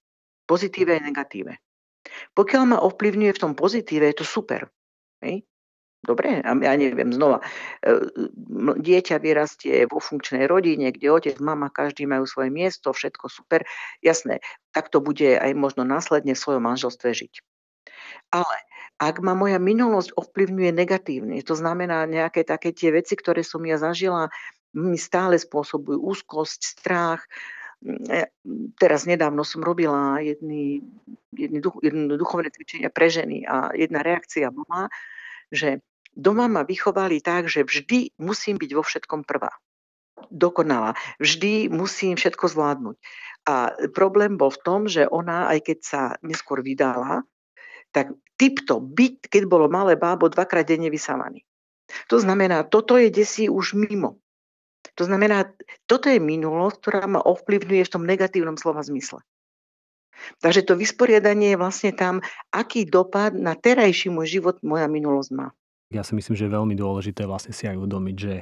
Pozitíve 0.44 1.00
aj 1.00 1.04
negatívne. 1.08 1.56
Pokiaľ 2.36 2.64
ma 2.68 2.78
ovplyvňuje 2.84 3.32
v 3.36 3.42
tom 3.42 3.54
pozitíve, 3.56 4.08
je 4.12 4.18
to 4.20 4.26
super. 4.28 4.68
Hej? 5.24 5.46
Dobre, 6.00 6.40
a 6.40 6.56
ja 6.56 6.74
neviem, 6.80 7.12
znova, 7.12 7.44
e, 7.84 7.92
dieťa 8.80 9.20
vyrastie 9.20 9.84
vo 9.84 10.00
funkčnej 10.00 10.48
rodine, 10.48 10.96
kde 10.96 11.12
otec, 11.12 11.36
mama, 11.44 11.68
každý 11.68 12.08
majú 12.08 12.24
svoje 12.24 12.56
miesto, 12.56 12.96
všetko 12.96 13.28
super. 13.28 13.68
Jasné, 14.00 14.40
tak 14.72 14.88
to 14.88 15.04
bude 15.04 15.28
aj 15.28 15.52
možno 15.60 15.84
následne 15.84 16.40
v 16.40 16.40
svojom 16.40 16.64
manželstve 16.64 17.12
žiť. 17.12 17.44
Ale 18.30 18.58
ak 19.00 19.24
ma 19.24 19.34
moja 19.34 19.58
minulosť 19.58 20.14
ovplyvňuje 20.14 20.72
negatívne, 20.76 21.36
to 21.42 21.56
znamená 21.56 22.06
nejaké 22.06 22.46
také 22.46 22.76
tie 22.76 22.94
veci, 22.94 23.16
ktoré 23.16 23.42
som 23.42 23.64
ja 23.66 23.80
zažila, 23.80 24.30
mi 24.76 25.00
stále 25.02 25.40
spôsobujú 25.40 25.98
úzkosť, 25.98 26.62
strach, 26.78 27.26
E, 27.80 28.28
teraz 28.76 29.08
nedávno 29.08 29.48
som 29.48 29.64
robila 29.64 30.20
jedny, 30.20 30.84
jedny, 31.32 31.60
duch, 31.64 31.80
jedno 31.80 32.20
duchovné 32.20 32.52
cvičenia 32.52 32.92
pre 32.92 33.08
ženy 33.08 33.48
a 33.48 33.72
jedna 33.72 34.04
reakcia 34.04 34.52
bola, 34.52 34.92
že 35.48 35.80
doma 36.12 36.52
ma 36.52 36.68
vychovali 36.68 37.24
tak, 37.24 37.48
že 37.48 37.64
vždy 37.64 38.20
musím 38.20 38.60
byť 38.60 38.72
vo 38.76 38.84
všetkom 38.84 39.24
prvá. 39.24 39.56
Dokonalá. 40.28 41.00
Vždy 41.24 41.72
musím 41.72 42.20
všetko 42.20 42.52
zvládnuť. 42.52 42.98
A 43.48 43.72
problém 43.96 44.36
bol 44.36 44.52
v 44.52 44.62
tom, 44.68 44.82
že 44.92 45.08
ona, 45.08 45.48
aj 45.48 45.72
keď 45.72 45.78
sa 45.80 46.02
neskôr 46.20 46.60
vydala, 46.60 47.24
tak 47.92 48.14
typto 48.40 48.80
byť, 48.80 49.28
keď 49.28 49.44
bolo 49.50 49.68
malé 49.68 50.00
bábo, 50.00 50.32
dvakrát 50.32 50.64
denne 50.64 50.88
vysávaný. 50.88 51.44
To 52.08 52.22
znamená, 52.22 52.64
toto 52.64 52.96
je 52.96 53.10
desi 53.10 53.50
už 53.50 53.74
mimo. 53.76 54.22
To 54.96 55.04
znamená, 55.04 55.52
toto 55.90 56.08
je 56.08 56.22
minulosť, 56.22 56.76
ktorá 56.80 57.04
ma 57.10 57.20
ovplyvňuje 57.20 57.84
v 57.84 57.94
tom 57.94 58.04
negatívnom 58.08 58.56
slova 58.56 58.84
zmysle. 58.86 59.20
Takže 60.44 60.68
to 60.68 60.76
vysporiadanie 60.76 61.56
je 61.56 61.62
vlastne 61.62 61.92
tam, 61.96 62.20
aký 62.52 62.84
dopad 62.84 63.32
na 63.36 63.56
terajší 63.56 64.12
môj 64.12 64.40
život 64.40 64.60
moja 64.60 64.88
minulosť 64.92 65.32
má. 65.32 65.48
Ja 65.90 66.04
si 66.06 66.14
myslím, 66.14 66.36
že 66.38 66.46
je 66.46 66.58
veľmi 66.60 66.76
dôležité 66.76 67.26
vlastne 67.26 67.56
si 67.56 67.66
aj 67.66 67.80
uvedomiť, 67.80 68.16
že 68.20 68.34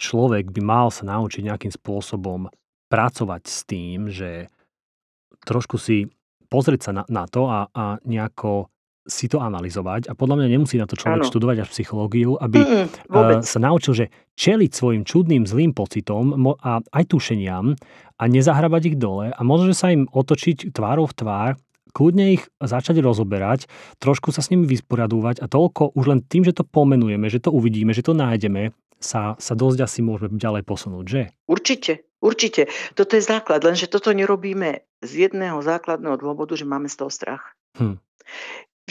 človek 0.00 0.48
by 0.54 0.62
mal 0.64 0.88
sa 0.88 1.04
naučiť 1.04 1.44
nejakým 1.44 1.72
spôsobom 1.74 2.48
pracovať 2.88 3.42
s 3.44 3.58
tým, 3.68 4.08
že 4.08 4.48
trošku 5.44 5.76
si 5.76 6.08
pozrieť 6.50 6.90
sa 6.90 6.92
na, 6.92 7.02
na 7.06 7.24
to 7.30 7.46
a, 7.46 7.70
a 7.70 7.84
nejako 8.02 8.68
si 9.08 9.26
to 9.26 9.40
analyzovať 9.40 10.06
a 10.06 10.12
podľa 10.12 10.44
mňa 10.44 10.48
nemusí 10.54 10.76
na 10.76 10.84
to 10.84 10.94
človek 10.94 11.24
ano. 11.24 11.30
študovať 11.30 11.56
až 11.64 11.68
psychológiu, 11.72 12.36
aby 12.36 12.60
mm, 12.60 13.10
uh, 13.10 13.40
sa 13.40 13.58
naučil, 13.58 13.96
že 13.96 14.06
čeliť 14.36 14.70
svojim 14.70 15.02
čudným 15.08 15.48
zlým 15.48 15.72
pocitom 15.72 16.36
a 16.60 16.84
aj 16.84 17.04
tušeniam 17.08 17.74
a 18.20 18.22
nezahrabať 18.28 18.94
ich 18.94 18.96
dole 19.00 19.32
a 19.32 19.40
možno, 19.40 19.72
že 19.72 19.80
sa 19.80 19.88
im 19.90 20.04
otočiť 20.06 20.70
tvárou 20.76 21.08
v 21.08 21.16
tvár, 21.16 21.50
kľudne 21.96 22.38
ich 22.38 22.44
začať 22.60 23.02
rozoberať, 23.02 23.66
trošku 23.98 24.30
sa 24.30 24.44
s 24.44 24.52
nimi 24.52 24.68
vysporiadúvať 24.68 25.42
a 25.42 25.50
toľko 25.50 25.96
už 25.96 26.04
len 26.06 26.20
tým, 26.22 26.46
že 26.46 26.54
to 26.54 26.62
pomenujeme, 26.62 27.26
že 27.26 27.42
to 27.42 27.50
uvidíme, 27.50 27.90
že 27.90 28.06
to 28.06 28.14
nájdeme, 28.14 28.70
sa, 29.00 29.34
sa 29.40 29.56
dosť 29.56 29.78
asi 29.80 30.00
môžeme 30.04 30.36
ďalej 30.36 30.62
posunúť, 30.68 31.04
že? 31.08 31.22
Určite, 31.48 32.04
určite. 32.20 32.70
Toto 32.94 33.16
je 33.16 33.24
základ, 33.24 33.64
lenže 33.64 33.90
toto 33.90 34.14
nerobíme 34.14 34.84
z 35.00 35.12
jedného 35.28 35.58
základného 35.64 36.16
dôvodu, 36.20 36.54
že 36.54 36.68
máme 36.68 36.86
z 36.86 36.96
toho 37.00 37.10
strach. 37.10 37.56
Hm 37.76 37.98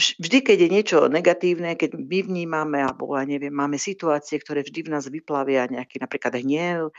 vždy, 0.00 0.38
keď 0.40 0.58
je 0.64 0.68
niečo 0.72 0.98
negatívne, 1.12 1.76
keď 1.76 1.96
my 1.96 2.18
vnímame, 2.24 2.80
alebo 2.80 3.12
ja 3.14 3.24
neviem, 3.28 3.52
máme 3.52 3.76
situácie, 3.76 4.40
ktoré 4.40 4.64
vždy 4.64 4.88
v 4.88 4.92
nás 4.96 5.04
vyplavia 5.06 5.68
nejaký 5.68 6.00
napríklad 6.00 6.40
hnev, 6.40 6.96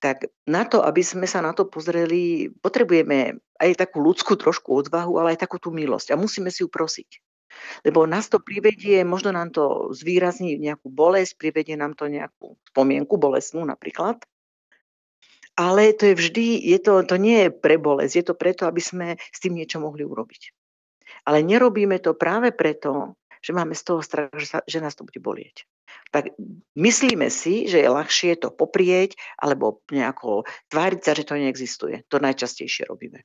tak 0.00 0.32
na 0.48 0.64
to, 0.64 0.80
aby 0.80 1.04
sme 1.04 1.28
sa 1.28 1.44
na 1.44 1.52
to 1.52 1.68
pozreli, 1.68 2.48
potrebujeme 2.64 3.36
aj 3.60 3.70
takú 3.76 4.00
ľudskú 4.00 4.40
trošku 4.40 4.72
odvahu, 4.72 5.20
ale 5.20 5.36
aj 5.36 5.44
takú 5.44 5.60
tú 5.60 5.68
milosť. 5.68 6.16
A 6.16 6.20
musíme 6.20 6.48
si 6.48 6.64
ju 6.64 6.72
prosiť. 6.72 7.20
Lebo 7.84 8.08
nás 8.08 8.32
to 8.32 8.40
privedie, 8.40 9.04
možno 9.04 9.36
nám 9.36 9.52
to 9.52 9.92
zvýrazní 9.92 10.56
nejakú 10.56 10.88
bolesť, 10.88 11.36
privedie 11.36 11.76
nám 11.76 11.92
to 11.92 12.08
nejakú 12.08 12.56
spomienku 12.72 13.20
bolestnú 13.20 13.66
napríklad. 13.68 14.24
Ale 15.60 15.92
to 15.92 16.08
je 16.08 16.14
vždy, 16.16 16.46
je 16.72 16.78
to, 16.80 17.04
to 17.04 17.20
nie 17.20 17.44
je 17.44 17.48
pre 17.52 17.76
bolesť, 17.76 18.14
je 18.16 18.24
to 18.24 18.32
preto, 18.32 18.64
aby 18.64 18.80
sme 18.80 19.20
s 19.20 19.38
tým 19.44 19.60
niečo 19.60 19.76
mohli 19.76 20.08
urobiť. 20.08 20.56
Ale 21.28 21.44
nerobíme 21.44 22.00
to 22.00 22.16
práve 22.16 22.48
preto, 22.56 23.20
že 23.44 23.52
máme 23.52 23.76
z 23.76 23.82
toho 23.84 24.00
strach, 24.00 24.32
že, 24.40 24.48
sa, 24.48 24.58
že 24.64 24.80
nás 24.80 24.96
to 24.96 25.04
bude 25.04 25.20
bolieť. 25.20 25.68
Tak 26.16 26.32
myslíme 26.80 27.28
si, 27.28 27.68
že 27.68 27.84
je 27.84 27.92
ľahšie 27.92 28.40
to 28.40 28.48
poprieť 28.48 29.20
alebo 29.36 29.84
nejako 29.92 30.48
tváriť 30.72 31.00
sa, 31.04 31.12
že 31.12 31.28
to 31.28 31.36
neexistuje. 31.36 32.08
To 32.08 32.16
najčastejšie 32.24 32.88
robíme. 32.88 33.20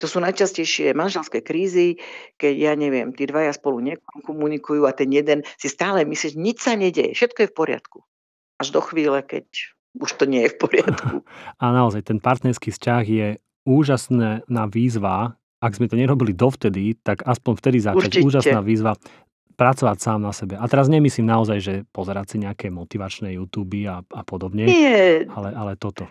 To 0.00 0.08
sú 0.08 0.24
najčastejšie 0.24 0.96
manželské 0.96 1.44
krízy, 1.44 2.00
keď, 2.40 2.54
ja 2.56 2.72
neviem, 2.76 3.12
tí 3.12 3.28
dvaja 3.28 3.52
spolu 3.52 3.80
nekomunikujú 3.80 4.88
a 4.88 4.96
ten 4.96 5.12
jeden 5.12 5.44
si 5.60 5.68
stále 5.68 6.04
myslí, 6.08 6.32
že 6.32 6.40
nič 6.40 6.58
sa 6.64 6.76
nedeje, 6.76 7.12
všetko 7.12 7.44
je 7.44 7.50
v 7.52 7.56
poriadku. 7.56 7.98
Až 8.56 8.72
do 8.72 8.80
chvíle, 8.84 9.20
keď 9.24 9.75
už 10.00 10.10
to 10.20 10.24
nie 10.28 10.46
je 10.46 10.50
v 10.52 10.56
poriadku. 10.60 11.26
A 11.62 11.64
naozaj, 11.72 12.06
ten 12.06 12.18
partnerský 12.20 12.72
vzťah 12.72 13.04
je 13.04 13.28
úžasná 13.66 14.64
výzva, 14.70 15.34
ak 15.58 15.72
sme 15.74 15.90
to 15.90 15.98
nerobili 15.98 16.36
dovtedy, 16.36 16.94
tak 17.00 17.24
aspoň 17.24 17.52
vtedy 17.58 17.78
začať. 17.82 18.22
Určite. 18.22 18.26
Úžasná 18.28 18.60
výzva 18.62 18.94
pracovať 19.56 19.96
sám 19.98 20.20
na 20.20 20.36
sebe. 20.36 20.54
A 20.60 20.64
teraz 20.68 20.86
nemyslím 20.92 21.32
naozaj, 21.32 21.58
že 21.64 21.74
pozerať 21.88 22.36
si 22.36 22.44
nejaké 22.44 22.68
motivačné 22.68 23.40
YouTube 23.40 23.88
a, 23.88 24.04
a 24.04 24.22
podobne, 24.22 24.68
Nie. 24.68 25.24
Ale, 25.32 25.48
ale 25.56 25.72
toto. 25.80 26.04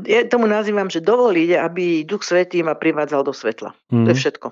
Ja 0.00 0.24
tomu 0.24 0.48
nazývam, 0.48 0.88
že 0.88 1.04
dovoliť, 1.04 1.60
aby 1.60 2.08
Duch 2.08 2.24
Svetý 2.24 2.64
ma 2.64 2.72
privádzal 2.72 3.20
do 3.20 3.36
svetla. 3.36 3.76
Mm. 3.92 4.08
To 4.08 4.10
je 4.10 4.16
mhm. 4.16 4.22
všetko. 4.24 4.46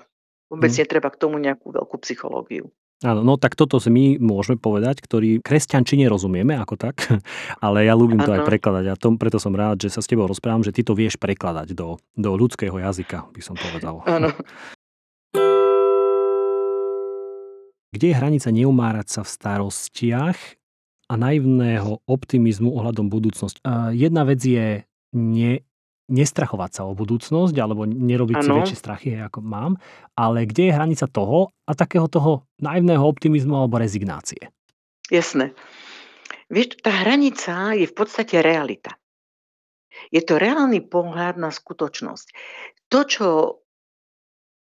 Vôbec 0.53 0.71
mm. 0.71 0.77
netreba 0.77 1.09
k 1.09 1.17
tomu 1.17 1.41
nejakú 1.41 1.73
veľkú 1.73 1.97
psychológiu. 2.05 2.69
Áno, 3.03 3.27
no 3.27 3.35
tak 3.35 3.59
toto 3.59 3.75
si 3.83 3.91
my 3.91 4.15
môžeme 4.23 4.55
povedať, 4.55 5.03
ktorí 5.03 5.43
kresťančine 5.43 6.07
rozumieme 6.07 6.55
ako 6.55 6.79
tak, 6.79 7.03
ale 7.65 7.83
ja 7.83 7.91
ľúbim 7.91 8.23
to 8.23 8.31
aj 8.31 8.47
prekladať 8.47 8.85
a 8.87 8.95
tom, 8.95 9.19
preto 9.19 9.35
som 9.35 9.51
rád, 9.51 9.83
že 9.83 9.91
sa 9.91 9.99
s 9.99 10.07
tebou 10.07 10.31
rozprávam, 10.31 10.63
že 10.63 10.71
ty 10.71 10.79
to 10.79 10.95
vieš 10.95 11.19
prekladať 11.19 11.75
do, 11.75 11.99
do 12.15 12.31
ľudského 12.39 12.79
jazyka, 12.79 13.27
by 13.35 13.41
som 13.43 13.59
povedal. 13.59 13.99
Áno. 14.07 14.31
Kde 17.91 18.11
je 18.11 18.15
hranica 18.15 18.47
neumárať 18.51 19.07
sa 19.07 19.21
v 19.23 19.29
starostiach 19.31 20.39
a 21.11 21.13
naivného 21.19 21.99
optimizmu 22.07 22.71
ohľadom 22.79 23.11
budúcnosti? 23.11 23.59
Jedna 23.91 24.23
vec 24.23 24.39
je 24.39 24.83
ne, 25.15 25.63
nestrachovať 26.05 26.71
sa 26.71 26.81
o 26.85 26.93
budúcnosť 26.93 27.55
alebo 27.57 27.89
nerobiť 27.89 28.37
ano. 28.39 28.45
si 28.45 28.51
väčšie 28.61 28.77
strachy, 28.77 29.09
ako 29.17 29.41
mám, 29.41 29.77
ale 30.13 30.45
kde 30.45 30.69
je 30.69 30.75
hranica 30.75 31.05
toho 31.09 31.49
a 31.65 31.71
takého 31.73 32.05
toho 32.05 32.45
naivného 32.61 33.01
optimizmu 33.01 33.57
alebo 33.57 33.81
rezignácie? 33.81 34.53
Jasné. 35.09 35.53
Vieš, 36.49 36.81
tá 36.85 36.93
hranica 36.93 37.73
je 37.73 37.89
v 37.89 37.95
podstate 37.97 38.37
realita. 38.41 38.93
Je 40.13 40.21
to 40.21 40.37
reálny 40.37 40.85
pohľad 40.85 41.41
na 41.41 41.49
skutočnosť. 41.49 42.27
To, 42.93 42.99
čo 43.07 43.27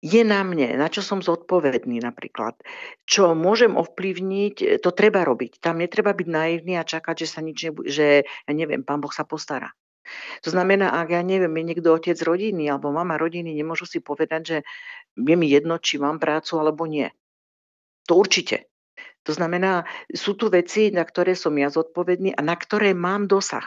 je 0.03 0.19
na 0.27 0.43
mne, 0.43 0.75
na 0.75 0.91
čo 0.91 0.99
som 0.99 1.23
zodpovedný 1.23 2.03
napríklad, 2.03 2.59
čo 3.07 3.31
môžem 3.35 3.79
ovplyvniť, 3.79 4.83
to 4.83 4.89
treba 4.91 5.23
robiť. 5.23 5.63
Tam 5.63 5.79
netreba 5.79 6.11
byť 6.11 6.27
naivný 6.27 6.75
a 6.75 6.83
čakať, 6.83 7.23
že 7.23 7.27
sa 7.27 7.39
nič 7.39 7.71
nebude, 7.71 7.87
že 7.87 8.07
ja 8.27 8.51
neviem, 8.51 8.83
pán 8.83 8.99
Boh 8.99 9.11
sa 9.11 9.23
postará. 9.23 9.71
To 10.43 10.49
znamená, 10.51 10.91
ak 10.99 11.15
ja 11.15 11.21
neviem, 11.23 11.51
je 11.59 11.67
niekto 11.73 11.89
otec 11.95 12.17
rodiny 12.19 12.67
alebo 12.67 12.91
mama 12.91 13.15
rodiny, 13.15 13.55
nemôžu 13.55 13.87
si 13.87 13.99
povedať, 14.03 14.41
že 14.43 14.57
je 15.15 15.35
mi 15.35 15.47
jedno, 15.47 15.79
či 15.79 15.99
mám 15.99 16.19
prácu 16.19 16.59
alebo 16.59 16.83
nie. 16.83 17.07
To 18.11 18.19
určite. 18.19 18.67
To 19.23 19.31
znamená, 19.31 19.87
sú 20.11 20.35
tu 20.35 20.51
veci, 20.51 20.91
na 20.91 21.07
ktoré 21.07 21.33
som 21.39 21.55
ja 21.55 21.71
zodpovedný 21.71 22.35
a 22.35 22.43
na 22.43 22.59
ktoré 22.59 22.91
mám 22.91 23.31
dosah. 23.31 23.63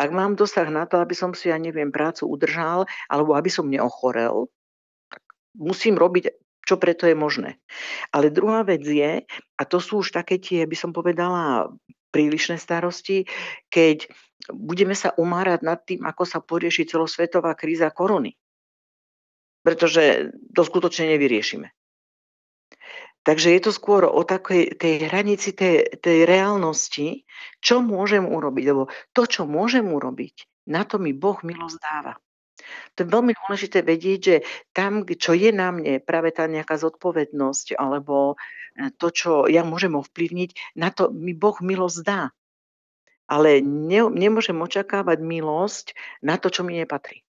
Ak 0.00 0.08
mám 0.08 0.32
dosah 0.32 0.64
na 0.72 0.88
to, 0.88 0.96
aby 1.04 1.12
som 1.12 1.36
si, 1.36 1.52
ja 1.52 1.60
neviem, 1.60 1.92
prácu 1.92 2.24
udržal 2.24 2.88
alebo 3.12 3.36
aby 3.36 3.52
som 3.52 3.68
neochorel, 3.68 4.48
musím 5.52 6.00
robiť 6.00 6.32
čo 6.64 6.80
preto 6.80 7.04
je 7.04 7.16
možné. 7.16 7.60
Ale 8.10 8.32
druhá 8.32 8.64
vec 8.64 8.80
je, 8.84 9.24
a 9.28 9.62
to 9.68 9.78
sú 9.78 10.00
už 10.00 10.16
také 10.16 10.40
tie, 10.40 10.64
by 10.64 10.76
som 10.76 10.90
povedala, 10.96 11.68
prílišné 12.14 12.62
starosti, 12.62 13.26
keď 13.74 14.06
budeme 14.54 14.94
sa 14.94 15.10
umárať 15.18 15.60
nad 15.66 15.82
tým, 15.82 16.06
ako 16.06 16.22
sa 16.22 16.38
porieši 16.38 16.86
celosvetová 16.86 17.58
kríza 17.58 17.90
korony. 17.90 18.38
Pretože 19.66 20.30
to 20.54 20.62
skutočne 20.62 21.16
nevyriešime. 21.16 21.74
Takže 23.24 23.56
je 23.56 23.60
to 23.64 23.72
skôr 23.72 24.04
o 24.04 24.20
takej 24.20 24.76
tej 24.76 25.08
hranici 25.08 25.56
tej, 25.56 25.96
tej 25.96 26.28
reálnosti, 26.28 27.24
čo 27.64 27.80
môžem 27.80 28.28
urobiť. 28.28 28.64
Lebo 28.68 28.92
to, 29.16 29.24
čo 29.24 29.48
môžem 29.48 29.88
urobiť, 29.88 30.68
na 30.68 30.84
to 30.84 31.00
mi 31.00 31.16
Boh 31.16 31.40
milosť 31.40 31.76
dáva. 31.80 32.20
To 32.94 33.04
je 33.04 33.12
veľmi 33.12 33.32
dôležité 33.34 33.82
vedieť, 33.82 34.20
že 34.20 34.36
tam, 34.76 35.04
čo 35.04 35.32
je 35.34 35.50
na 35.50 35.70
mne, 35.74 36.00
práve 36.00 36.30
tá 36.30 36.48
nejaká 36.48 36.78
zodpovednosť 36.78 37.76
alebo 37.76 38.34
e, 38.78 38.90
to, 38.96 39.08
čo 39.10 39.30
ja 39.50 39.66
môžem 39.66 39.94
ovplyvniť, 39.98 40.78
na 40.78 40.94
to 40.94 41.10
mi 41.10 41.32
Boh 41.36 41.58
milosť 41.60 41.98
dá. 42.04 42.22
Ale 43.24 43.64
ne, 43.64 44.04
nemôžem 44.12 44.56
očakávať 44.56 45.18
milosť 45.24 45.86
na 46.20 46.36
to, 46.36 46.52
čo 46.52 46.60
mi 46.60 46.76
nepatrí 46.76 47.24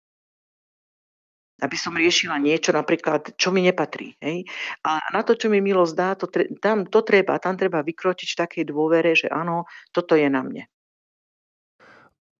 aby 1.62 1.76
som 1.78 1.94
riešila 1.94 2.36
niečo 2.42 2.74
napríklad, 2.74 3.38
čo 3.38 3.54
mi 3.54 3.62
nepatrí. 3.62 4.18
Hej? 4.18 4.44
A 4.82 4.98
na 5.14 5.22
to, 5.22 5.38
čo 5.38 5.46
mi 5.46 5.62
milosť 5.62 5.94
dá, 5.94 6.10
to, 6.18 6.26
tam 6.58 6.84
to 6.84 7.00
treba, 7.06 7.38
tam 7.38 7.54
treba 7.54 7.80
vykročiť 7.86 8.28
v 8.34 8.40
takej 8.42 8.64
dôvere, 8.66 9.14
že 9.14 9.30
áno, 9.30 9.70
toto 9.94 10.18
je 10.18 10.26
na 10.26 10.42
mne. 10.42 10.64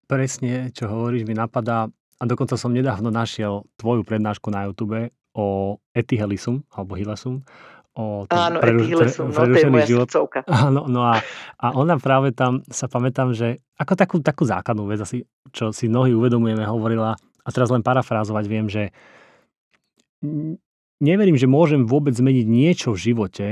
Presne, 0.05 0.69
čo 0.75 0.91
hovoríš, 0.91 1.25
mi 1.25 1.33
napadá, 1.33 1.89
a 2.19 2.23
dokonca 2.25 2.55
som 2.55 2.71
nedávno 2.71 3.11
našiel 3.11 3.67
tvoju 3.79 4.07
prednášku 4.07 4.49
na 4.53 4.71
YouTube 4.71 5.11
o 5.35 5.79
Etihelisum, 5.91 6.63
alebo 6.71 6.95
Hilesum, 6.95 7.43
o 7.95 8.27
tom 8.27 8.39
Áno, 8.39 8.59
preruš, 8.59 8.87
pre, 8.91 9.09
no, 9.23 9.31
to 9.31 9.59
je 9.59 9.71
moja 9.71 9.87
život. 9.87 10.07
Srdcovka. 10.11 10.41
Áno, 10.67 10.87
no 10.91 11.07
a, 11.07 11.23
a 11.59 11.67
ona 11.75 11.99
práve 11.99 12.35
tam, 12.35 12.63
sa 12.71 12.87
pamätám, 12.91 13.35
že 13.35 13.63
ako 13.79 13.93
takú, 13.95 14.17
takú 14.23 14.43
základnú 14.47 14.87
vec, 14.91 15.03
asi, 15.03 15.27
čo 15.51 15.71
si 15.71 15.91
mnohí 15.91 16.15
uvedomujeme, 16.15 16.63
hovorila, 16.67 17.15
a 17.19 17.49
teraz 17.51 17.71
len 17.71 17.83
parafrázovať, 17.83 18.45
viem, 18.47 18.67
že 18.71 18.95
neverím, 21.03 21.37
že 21.37 21.51
môžem 21.51 21.85
vôbec 21.85 22.17
zmeniť 22.17 22.47
niečo 22.49 22.97
v 22.97 23.03
živote 23.13 23.47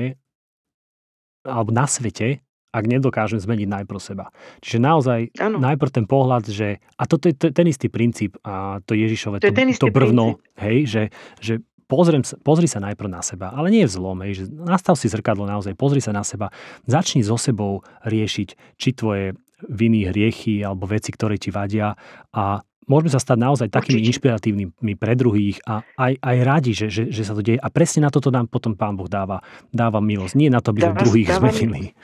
alebo 1.42 1.74
na 1.74 1.90
svete, 1.90 2.40
ak 2.72 2.84
nedokážem 2.88 3.38
zmeniť 3.38 3.68
najprv 3.68 4.00
seba. 4.00 4.32
Čiže 4.64 4.78
naozaj 4.80 5.20
ano. 5.36 5.60
najprv 5.60 5.90
ten 5.92 6.06
pohľad, 6.08 6.48
že 6.48 6.80
a 6.96 7.04
toto 7.04 7.28
je 7.28 7.36
ten 7.36 7.66
istý 7.68 7.92
princíp 7.92 8.40
a 8.42 8.80
to 8.88 8.96
Ježišové, 8.96 9.44
to, 9.44 9.52
to, 9.52 9.86
to 9.86 9.92
brvno, 9.92 10.40
princíp. 10.40 10.56
hej, 10.64 10.78
že, 10.88 11.02
že 11.38 11.54
pozriem, 11.84 12.24
pozri 12.40 12.64
sa 12.64 12.80
najprv 12.80 13.08
na 13.12 13.20
seba, 13.20 13.52
ale 13.52 13.68
nie 13.68 13.84
v 13.84 13.92
zlom, 13.92 14.18
hej, 14.24 14.32
že 14.42 14.44
nastav 14.48 14.96
si 14.96 15.12
zrkadlo 15.12 15.44
naozaj, 15.44 15.76
pozri 15.76 16.00
sa 16.00 16.16
na 16.16 16.24
seba, 16.24 16.48
začni 16.88 17.20
so 17.20 17.36
sebou 17.36 17.84
riešiť, 18.08 18.80
či 18.80 18.88
tvoje 18.96 19.36
viny, 19.68 20.08
hriechy 20.08 20.64
alebo 20.64 20.88
veci, 20.88 21.12
ktoré 21.12 21.36
ti 21.36 21.52
vadia 21.52 21.94
a 22.32 22.64
môžeme 22.90 23.10
sa 23.14 23.20
stať 23.22 23.38
naozaj 23.38 23.68
takými 23.70 24.02
Určite. 24.02 24.10
inšpiratívnymi 24.10 24.94
pre 24.98 25.14
druhých 25.14 25.62
a 25.68 25.86
aj, 26.00 26.12
aj 26.18 26.36
radi, 26.42 26.72
že, 26.74 26.90
že, 26.90 27.02
že 27.12 27.22
sa 27.22 27.36
to 27.36 27.42
deje. 27.44 27.60
A 27.60 27.68
presne 27.70 28.02
na 28.02 28.10
toto 28.10 28.34
nám 28.34 28.50
potom 28.50 28.74
Pán 28.74 28.98
Boh 28.98 29.06
dáva, 29.06 29.38
dáva 29.70 30.02
milosť. 30.02 30.34
Nie 30.34 30.50
na 30.50 30.58
to, 30.58 30.74
aby 30.74 30.90
sme 30.90 30.98
druhých 30.98 31.28
dáva 31.30 31.48
zmenili. 31.54 31.94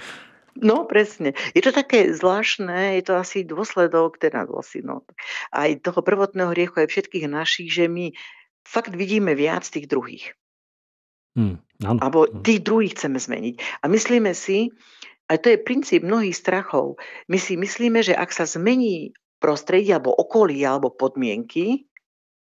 No, 0.58 0.84
presne. 0.90 1.38
Je 1.54 1.62
to 1.62 1.70
také 1.70 2.10
zvláštne, 2.10 2.98
je 2.98 3.02
to 3.06 3.14
asi 3.14 3.46
dôsledok, 3.46 4.18
teda 4.18 4.42
asi, 4.58 4.82
no, 4.82 5.06
aj 5.54 5.86
toho 5.86 6.02
prvotného 6.02 6.50
hriechu, 6.50 6.82
aj 6.82 6.90
všetkých 6.90 7.30
našich, 7.30 7.70
že 7.70 7.86
my 7.86 8.10
fakt 8.66 8.92
vidíme 8.92 9.38
viac 9.38 9.62
tých 9.64 9.86
druhých. 9.86 10.34
Hmm, 11.38 11.62
áno. 11.86 11.98
Alebo 12.02 12.26
tých 12.42 12.66
druhých 12.66 12.98
chceme 12.98 13.22
zmeniť. 13.22 13.54
A 13.80 13.84
myslíme 13.86 14.34
si, 14.34 14.74
a 15.30 15.38
to 15.38 15.54
je 15.54 15.62
princíp 15.62 16.02
mnohých 16.02 16.34
strachov, 16.34 16.98
my 17.30 17.38
si 17.38 17.54
myslíme, 17.54 18.02
že 18.02 18.18
ak 18.18 18.34
sa 18.34 18.42
zmení 18.42 19.14
prostredie 19.38 19.94
alebo 19.94 20.10
okolie 20.10 20.66
alebo 20.66 20.90
podmienky, 20.90 21.87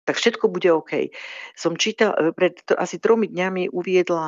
tak 0.07 0.15
všetko 0.15 0.47
bude 0.47 0.71
OK. 0.71 1.11
Som 1.51 1.75
čítal, 1.75 2.15
e, 2.15 2.31
pred 2.31 2.63
asi 2.79 2.95
tromi 2.95 3.27
dňami 3.27 3.75
uviedla, 3.75 4.23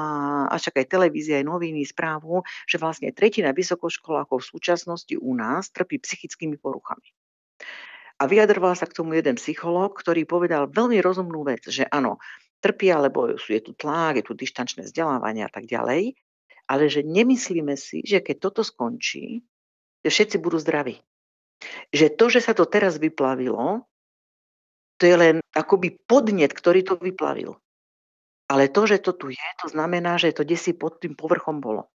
až 0.51 0.75
aj 0.75 0.91
televízia, 0.91 1.39
aj 1.39 1.47
noviny, 1.47 1.87
správu, 1.87 2.43
že 2.67 2.75
vlastne 2.75 3.15
tretina 3.15 3.55
vysokoškolákov 3.55 4.43
v 4.43 4.49
súčasnosti 4.51 5.15
u 5.15 5.31
nás 5.39 5.71
trpí 5.71 6.03
psychickými 6.03 6.59
poruchami. 6.59 7.07
A 8.19 8.27
vyjadroval 8.27 8.75
sa 8.75 8.83
k 8.83 8.99
tomu 8.99 9.15
jeden 9.15 9.39
psychológ, 9.39 9.95
ktorý 9.95 10.27
povedal 10.27 10.67
veľmi 10.67 10.99
rozumnú 10.99 11.47
vec, 11.47 11.63
že 11.71 11.87
áno, 11.87 12.19
trpia, 12.59 12.99
lebo 12.99 13.39
je 13.39 13.63
tu 13.63 13.71
tlak, 13.71 14.19
je 14.19 14.27
tu 14.27 14.35
dištančné 14.35 14.83
vzdelávanie 14.83 15.47
a 15.47 15.51
tak 15.51 15.63
ďalej, 15.63 16.19
ale 16.67 16.83
že 16.91 17.07
nemyslíme 17.07 17.79
si, 17.79 18.03
že 18.03 18.19
keď 18.19 18.51
toto 18.51 18.61
skončí, 18.67 19.47
že 20.03 20.09
všetci 20.11 20.43
budú 20.43 20.59
zdraví 20.59 20.99
že 21.91 22.07
to, 22.13 22.31
že 22.31 22.39
sa 22.43 22.53
to 22.55 22.63
teraz 22.63 22.95
vyplavilo, 22.97 23.83
to 24.99 25.07
je 25.07 25.15
len 25.15 25.35
akoby 25.55 25.95
podnet, 26.03 26.51
ktorý 26.51 26.83
to 26.83 26.99
vyplavil. 26.99 27.55
Ale 28.51 28.67
to, 28.67 28.83
že 28.83 28.99
to 28.99 29.15
tu 29.15 29.31
je, 29.31 29.47
to 29.61 29.71
znamená, 29.71 30.19
že 30.19 30.35
to 30.35 30.43
desi 30.43 30.75
pod 30.75 30.99
tým 30.99 31.15
povrchom 31.15 31.63
bolo. 31.63 31.87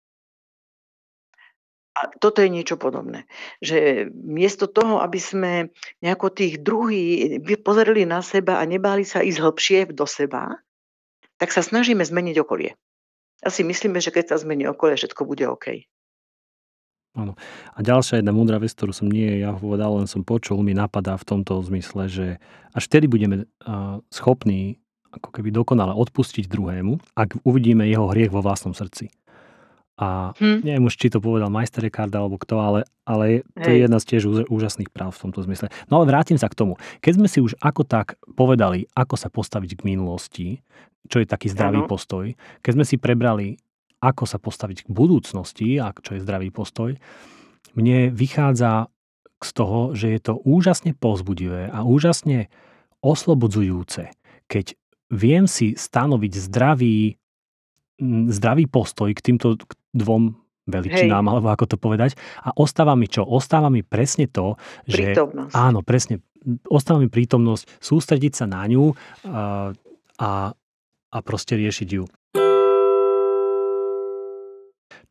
A 1.94 2.10
toto 2.10 2.42
je 2.42 2.50
niečo 2.50 2.74
podobné. 2.74 3.30
Že 3.62 4.10
miesto 4.14 4.66
toho, 4.66 5.02
aby 5.06 5.22
sme 5.22 5.70
nejako 6.02 6.34
tých 6.34 6.66
druhých 6.66 7.38
pozerali 7.62 8.02
na 8.08 8.26
seba 8.26 8.58
a 8.58 8.66
nebáli 8.66 9.06
sa 9.06 9.22
ísť 9.22 9.40
hlbšie 9.42 9.80
do 9.94 10.10
seba, 10.10 10.58
tak 11.38 11.54
sa 11.54 11.62
snažíme 11.62 12.02
zmeniť 12.02 12.42
okolie. 12.42 12.74
Asi 13.46 13.62
myslíme, 13.62 14.02
že 14.02 14.10
keď 14.10 14.34
sa 14.34 14.42
zmení 14.42 14.66
okolie, 14.66 14.98
všetko 14.98 15.22
bude 15.28 15.46
OK. 15.46 15.86
Áno. 17.14 17.38
A 17.78 17.80
ďalšia 17.86 18.20
jedna 18.20 18.34
múdra 18.34 18.58
vec, 18.58 18.74
ktorú 18.74 18.90
som 18.90 19.06
nie 19.06 19.46
ja 19.46 19.54
povedal, 19.54 20.02
len 20.02 20.10
som 20.10 20.26
počul, 20.26 20.66
mi 20.66 20.74
napadá 20.74 21.14
v 21.14 21.26
tomto 21.30 21.62
zmysle, 21.62 22.10
že 22.10 22.28
až 22.74 22.84
vtedy 22.90 23.06
budeme 23.06 23.46
schopní 24.10 24.82
ako 25.14 25.30
keby 25.30 25.54
dokonale 25.54 25.94
odpustiť 25.94 26.50
druhému, 26.50 26.98
ak 27.14 27.46
uvidíme 27.46 27.86
jeho 27.86 28.10
hriech 28.10 28.34
vo 28.34 28.42
vlastnom 28.42 28.74
srdci. 28.74 29.14
A 29.94 30.34
hm. 30.42 30.66
neviem 30.66 30.90
už, 30.90 30.98
či 30.98 31.14
to 31.14 31.22
povedal 31.22 31.54
majster 31.54 31.86
Eckhart 31.86 32.10
alebo 32.18 32.42
kto, 32.42 32.58
ale, 32.58 32.80
ale 33.06 33.46
to 33.54 33.70
Hej. 33.70 33.78
je 33.78 33.84
jedna 33.86 33.98
z 34.02 34.06
tiež 34.10 34.24
úžasných 34.50 34.90
práv 34.90 35.14
v 35.14 35.30
tomto 35.30 35.46
zmysle. 35.46 35.70
No 35.86 36.02
ale 36.02 36.10
vrátim 36.10 36.42
sa 36.42 36.50
k 36.50 36.58
tomu. 36.58 36.82
Keď 37.06 37.22
sme 37.22 37.28
si 37.30 37.38
už 37.46 37.54
ako 37.62 37.86
tak 37.86 38.18
povedali, 38.34 38.90
ako 38.98 39.14
sa 39.14 39.30
postaviť 39.30 39.78
k 39.78 39.86
minulosti, 39.86 40.48
čo 41.06 41.22
je 41.22 41.30
taký 41.30 41.54
zdravý 41.54 41.86
ano. 41.86 41.90
postoj, 41.90 42.34
keď 42.66 42.72
sme 42.74 42.86
si 42.90 42.98
prebrali 42.98 43.62
ako 44.04 44.28
sa 44.28 44.36
postaviť 44.36 44.84
k 44.84 44.90
budúcnosti 44.92 45.80
a 45.80 45.96
čo 45.96 46.20
je 46.20 46.24
zdravý 46.24 46.52
postoj, 46.52 47.00
mne 47.80 48.12
vychádza 48.12 48.92
z 49.40 49.50
toho, 49.56 49.96
že 49.96 50.12
je 50.12 50.20
to 50.20 50.34
úžasne 50.44 50.92
pozbudivé 50.96 51.72
a 51.72 51.88
úžasne 51.88 52.52
oslobodzujúce, 53.04 54.12
keď 54.48 54.76
viem 55.12 55.48
si 55.48 55.76
stanoviť 55.76 56.34
zdravý, 56.36 57.20
zdravý 58.32 58.66
postoj 58.72 59.12
k 59.12 59.20
týmto 59.20 59.60
dvom 59.92 60.40
veličinám, 60.64 61.24
Hej. 61.28 61.32
alebo 61.36 61.48
ako 61.52 61.66
to 61.76 61.78
povedať. 61.78 62.16
A 62.44 62.56
ostáva 62.56 62.96
mi 62.96 63.12
čo? 63.12 63.28
Ostáva 63.28 63.68
mi 63.68 63.84
presne 63.84 64.32
to, 64.32 64.56
že... 64.88 65.12
Prítomnosť. 65.12 65.54
Áno, 65.54 65.84
presne. 65.84 66.24
Ostáva 66.68 67.04
mi 67.04 67.12
prítomnosť, 67.12 67.84
sústrediť 67.84 68.34
sa 68.44 68.46
na 68.48 68.64
ňu 68.68 68.92
a, 69.28 69.72
a, 70.20 70.32
a 71.12 71.18
proste 71.24 71.60
riešiť 71.60 71.88
ju. 71.88 72.04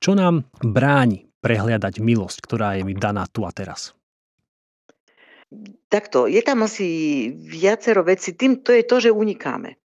Čo 0.03 0.19
nám 0.19 0.51
bráni 0.59 1.31
prehliadať 1.47 2.03
milosť, 2.03 2.43
ktorá 2.43 2.75
je 2.75 2.83
mi 2.83 2.91
daná 2.91 3.23
tu 3.31 3.47
a 3.47 3.55
teraz? 3.55 3.95
Takto, 5.87 6.27
je 6.27 6.43
tam 6.43 6.67
asi 6.67 7.31
viacero 7.31 8.03
vecí. 8.03 8.35
Tým 8.35 8.67
to 8.67 8.75
je 8.75 8.83
to, 8.83 8.99
že 8.99 9.15
unikáme. 9.15 9.79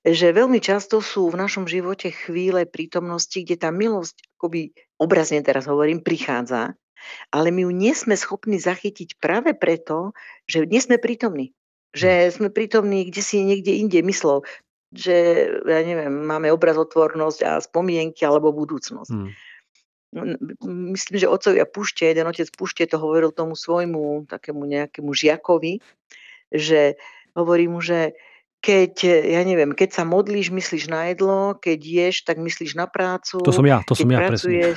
Že 0.00 0.32
veľmi 0.32 0.64
často 0.64 1.04
sú 1.04 1.28
v 1.28 1.36
našom 1.36 1.68
živote 1.68 2.08
chvíle 2.08 2.64
prítomnosti, 2.64 3.36
kde 3.36 3.60
tá 3.60 3.68
milosť, 3.68 4.40
akoby 4.40 4.72
obrazne 4.96 5.44
teraz 5.44 5.68
hovorím, 5.68 6.00
prichádza, 6.00 6.72
ale 7.28 7.52
my 7.52 7.68
ju 7.68 7.70
nie 7.76 7.92
sme 7.92 8.16
schopní 8.16 8.56
zachytiť 8.56 9.20
práve 9.20 9.52
preto, 9.52 10.16
že 10.48 10.64
nie 10.64 10.80
sme 10.80 10.96
prítomní. 10.96 11.52
Že 11.92 12.08
hm. 12.08 12.30
sme 12.32 12.48
prítomní 12.48 13.12
kde 13.12 13.20
si 13.20 13.44
niekde 13.44 13.76
inde 13.76 14.00
myslov, 14.08 14.48
že 14.88 15.46
ja 15.68 15.80
neviem, 15.84 16.24
máme 16.24 16.48
obrazotvornosť 16.48 17.40
a 17.44 17.60
spomienky 17.60 18.24
alebo 18.24 18.56
budúcnosť. 18.56 19.12
Hmm 19.12 19.49
myslím, 20.90 21.16
že 21.22 21.30
otcovia 21.30 21.66
Pušte, 21.66 22.06
jeden 22.06 22.26
otec 22.26 22.50
Pušte 22.50 22.82
to 22.86 22.98
hovoril 22.98 23.30
tomu 23.30 23.54
svojmu 23.54 24.26
takému 24.26 24.66
nejakému 24.66 25.14
žiakovi, 25.14 25.78
že 26.50 26.98
hovorí 27.38 27.70
mu, 27.70 27.78
že 27.78 28.18
keď, 28.60 28.92
ja 29.24 29.40
neviem, 29.46 29.72
keď 29.72 30.02
sa 30.02 30.04
modlíš, 30.04 30.52
myslíš 30.52 30.92
na 30.92 31.08
jedlo, 31.10 31.56
keď 31.56 31.78
ješ, 31.80 32.16
tak 32.28 32.36
myslíš 32.36 32.76
na 32.76 32.84
prácu. 32.84 33.40
To 33.40 33.54
som 33.54 33.64
ja, 33.64 33.80
to 33.86 33.96
som 33.96 34.10
ja 34.12 34.28
pracuješ, 34.28 34.76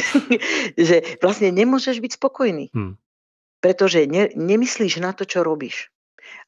že 0.88 0.96
vlastne 1.20 1.52
nemôžeš 1.52 2.00
byť 2.00 2.12
spokojný. 2.16 2.72
Hmm. 2.72 2.96
Pretože 3.60 4.08
ne, 4.08 4.32
nemyslíš 4.32 5.04
na 5.04 5.12
to, 5.12 5.28
čo 5.28 5.44
robíš. 5.44 5.92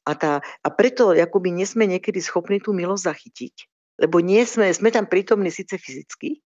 A, 0.07 0.17
tá, 0.17 0.41
a 0.41 0.67
preto 0.73 1.13
akoby 1.13 1.53
nesme 1.53 1.85
niekedy 1.85 2.23
schopní 2.23 2.57
tú 2.57 2.73
milosť 2.73 3.05
zachytiť. 3.05 3.55
Lebo 4.01 4.21
nie 4.21 4.41
sme, 4.45 4.69
sme 4.73 4.89
tam 4.89 5.09
prítomní 5.09 5.49
síce 5.53 5.77
fyzicky, 5.77 6.41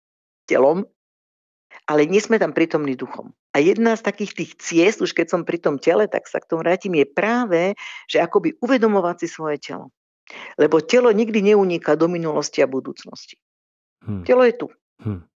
telom, 0.47 0.87
ale 1.91 2.07
nie 2.07 2.23
sme 2.23 2.39
tam 2.39 2.55
prítomní 2.55 2.95
duchom. 2.95 3.35
A 3.51 3.59
jedna 3.59 3.99
z 3.99 4.07
takých 4.07 4.31
tých 4.31 4.51
ciest, 4.63 5.03
už 5.03 5.11
keď 5.11 5.27
som 5.27 5.41
pri 5.43 5.59
tom 5.59 5.75
tele, 5.75 6.07
tak 6.07 6.23
sa 6.31 6.39
k 6.39 6.47
tomu 6.47 6.63
vrátim, 6.63 6.95
je 6.95 7.03
práve, 7.03 7.75
že 8.07 8.23
akoby 8.23 8.55
uvedomovať 8.63 9.15
si 9.19 9.27
svoje 9.27 9.59
telo. 9.59 9.91
Lebo 10.55 10.79
telo 10.79 11.11
nikdy 11.11 11.51
neuniká 11.51 11.99
do 11.99 12.07
minulosti 12.07 12.63
a 12.63 12.71
budúcnosti. 12.71 13.35
Hmm. 14.07 14.23
Telo 14.23 14.47
je 14.47 14.55
tu. 14.55 14.67
Hmm. 15.03 15.27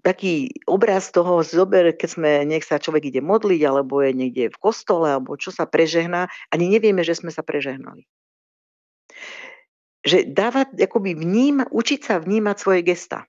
Taký 0.00 0.56
obraz 0.64 1.12
toho 1.12 1.44
zober, 1.44 1.92
keď 1.92 2.08
sme, 2.08 2.30
nech 2.48 2.64
sa 2.64 2.80
človek 2.80 3.12
ide 3.12 3.20
modliť, 3.20 3.60
alebo 3.68 4.00
je 4.00 4.16
niekde 4.16 4.48
v 4.48 4.56
kostole, 4.56 5.12
alebo 5.12 5.36
čo 5.36 5.52
sa 5.52 5.68
prežehná, 5.68 6.32
ani 6.48 6.72
nevieme, 6.72 7.04
že 7.04 7.12
sme 7.12 7.28
sa 7.28 7.44
prežehnali. 7.44 8.08
Že 10.00 10.32
dávať, 10.32 10.80
akoby 10.80 11.12
vníma, 11.12 11.68
učiť 11.68 12.00
sa 12.08 12.16
vnímať 12.16 12.56
svoje 12.56 12.80
gesta 12.88 13.28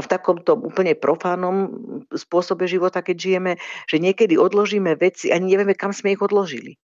a 0.00 0.04
v 0.04 0.08
takomto 0.08 0.56
úplne 0.56 0.96
profánom 0.96 1.68
spôsobe 2.08 2.64
života, 2.64 3.04
keď 3.04 3.16
žijeme, 3.20 3.52
že 3.84 4.00
niekedy 4.00 4.40
odložíme 4.40 4.96
veci, 4.96 5.28
ani 5.28 5.52
nevieme, 5.52 5.76
kam 5.76 5.92
sme 5.92 6.16
ich 6.16 6.24
odložili. 6.24 6.80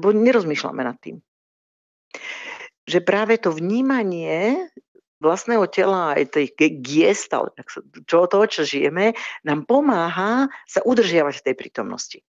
Lebo 0.00 0.16
nerozmýšľame 0.16 0.80
nad 0.80 0.96
tým. 0.96 1.20
Že 2.88 3.04
práve 3.04 3.36
to 3.36 3.52
vnímanie 3.52 4.64
vlastného 5.20 5.68
tela, 5.68 6.16
aj 6.16 6.32
tej 6.32 6.80
giest, 6.80 7.28
čo 8.08 8.24
toho, 8.24 8.44
čo 8.48 8.64
žijeme, 8.64 9.12
nám 9.44 9.68
pomáha 9.68 10.48
sa 10.64 10.80
udržiavať 10.80 11.34
v 11.36 11.44
tej 11.44 11.54
prítomnosti 11.60 12.24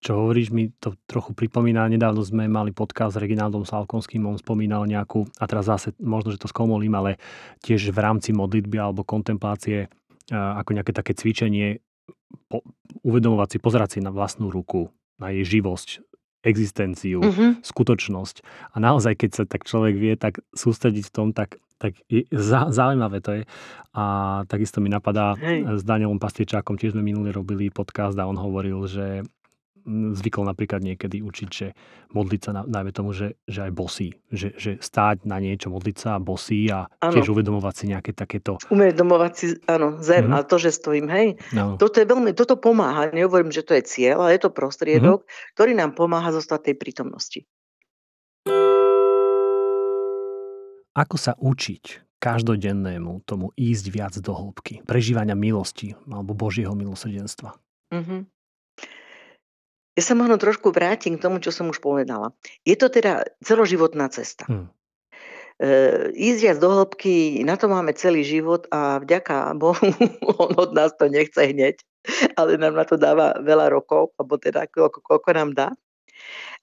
čo 0.00 0.22
hovoríš, 0.22 0.52
mi 0.52 0.70
to 0.76 0.94
trochu 1.08 1.32
pripomína. 1.32 1.88
Nedávno 1.88 2.22
sme 2.22 2.46
mali 2.46 2.70
podcast 2.70 3.16
s 3.16 3.20
Reginaldom 3.20 3.64
Salkonským, 3.64 4.22
on 4.28 4.38
spomínal 4.38 4.86
nejakú, 4.86 5.26
a 5.40 5.44
teraz 5.48 5.66
zase 5.66 5.96
možno, 5.98 6.30
že 6.30 6.40
to 6.40 6.52
skomolím, 6.52 6.94
ale 6.94 7.18
tiež 7.64 7.90
v 7.90 7.98
rámci 7.98 8.30
modlitby 8.36 8.76
alebo 8.78 9.02
kontemplácie 9.02 9.88
ako 10.30 10.70
nejaké 10.74 10.90
také 10.90 11.14
cvičenie 11.14 11.78
po, 12.50 12.62
uvedomovať 13.06 13.56
si, 13.56 13.58
pozerať 13.62 13.88
si 13.96 13.98
na 14.02 14.10
vlastnú 14.10 14.50
ruku, 14.50 14.90
na 15.22 15.30
jej 15.30 15.58
živosť, 15.58 16.02
existenciu, 16.42 17.22
mm-hmm. 17.22 17.50
skutočnosť. 17.62 18.36
A 18.74 18.76
naozaj, 18.78 19.18
keď 19.18 19.30
sa 19.32 19.44
tak 19.46 19.66
človek 19.66 19.94
vie 19.94 20.14
tak 20.18 20.42
sústrediť 20.54 21.04
v 21.10 21.14
tom, 21.14 21.28
tak, 21.30 21.58
tak 21.78 21.98
je, 22.10 22.26
zá, 22.34 22.70
zaujímavé 22.70 23.18
to 23.22 23.30
je. 23.38 23.42
A 23.94 24.04
takisto 24.46 24.82
mi 24.82 24.90
napadá 24.90 25.34
Hej. 25.38 25.66
s 25.78 25.82
Danielom 25.82 26.18
Pastiečákom, 26.18 26.78
tiež 26.78 26.94
sme 26.94 27.02
minulý 27.02 27.34
robili 27.34 27.70
podcast 27.70 28.18
a 28.18 28.26
on 28.26 28.38
hovoril, 28.38 28.86
že 28.86 29.26
zvykol 29.86 30.44
napríklad 30.44 30.82
niekedy 30.82 31.22
učiť, 31.22 31.48
že 31.48 31.72
modliť 32.10 32.40
sa, 32.42 32.50
najmä 32.66 32.90
tomu, 32.90 33.14
že, 33.14 33.38
že 33.46 33.70
aj 33.70 33.72
bosí. 33.72 34.18
Že, 34.34 34.48
že 34.58 34.70
stáť 34.82 35.24
na 35.24 35.38
niečo, 35.38 35.70
modliť 35.70 35.96
sa 35.96 36.18
bosí 36.18 36.66
a 36.68 36.90
ano. 36.98 37.14
tiež 37.14 37.30
uvedomovať 37.30 37.74
si 37.74 37.84
nejaké 37.94 38.10
takéto... 38.12 38.58
Uvedomovať 38.68 39.32
si, 39.32 39.46
áno, 39.70 40.02
zem, 40.02 40.26
mm. 40.26 40.34
a 40.34 40.38
to, 40.42 40.58
že 40.58 40.74
stojím, 40.74 41.06
hej. 41.08 41.38
No. 41.54 41.78
Toto 41.78 42.02
je 42.02 42.06
veľmi, 42.06 42.34
toto 42.34 42.58
pomáha, 42.58 43.14
nehovorím, 43.14 43.54
že 43.54 43.62
to 43.62 43.78
je 43.78 43.86
cieľ, 43.86 44.26
ale 44.26 44.36
je 44.36 44.42
to 44.42 44.50
prostriedok, 44.50 45.22
mm. 45.22 45.28
ktorý 45.54 45.72
nám 45.78 45.94
pomáha 45.94 46.34
zostať 46.34 46.72
tej 46.72 46.76
prítomnosti. 46.76 47.40
Ako 50.96 51.16
sa 51.20 51.36
učiť 51.36 52.16
každodennému 52.16 53.28
tomu 53.28 53.52
ísť 53.54 53.86
viac 53.92 54.14
do 54.16 54.32
hĺbky, 54.32 54.80
prežívania 54.88 55.36
milosti 55.36 55.92
alebo 56.08 56.32
Božieho 56.32 56.72
milosrdenstva? 56.72 57.52
Mm-hmm. 57.92 58.20
Ja 59.96 60.02
sa 60.04 60.12
možno 60.12 60.36
trošku 60.36 60.76
vrátim 60.76 61.16
k 61.16 61.24
tomu, 61.24 61.40
čo 61.40 61.48
som 61.48 61.72
už 61.72 61.80
povedala. 61.80 62.36
Je 62.68 62.76
to 62.76 62.92
teda 62.92 63.24
celoživotná 63.40 64.12
cesta. 64.12 64.44
Hmm. 64.44 64.68
E, 65.56 66.12
ísť 66.12 66.40
viac 66.44 66.58
do 66.60 66.68
hĺbky, 66.68 67.40
na 67.48 67.56
to 67.56 67.72
máme 67.72 67.96
celý 67.96 68.20
život 68.20 68.68
a 68.68 69.00
vďaka 69.00 69.56
Bohu, 69.56 69.88
on 70.36 70.52
od 70.52 70.76
nás 70.76 70.92
to 71.00 71.08
nechce 71.08 71.40
hneď, 71.40 71.80
ale 72.36 72.60
nám 72.60 72.76
na 72.76 72.84
to 72.84 73.00
dáva 73.00 73.40
veľa 73.40 73.72
rokov, 73.72 74.12
alebo 74.20 74.36
teda 74.36 74.68
koľko, 74.68 75.00
koľko 75.00 75.30
nám 75.32 75.50
dá. 75.56 75.68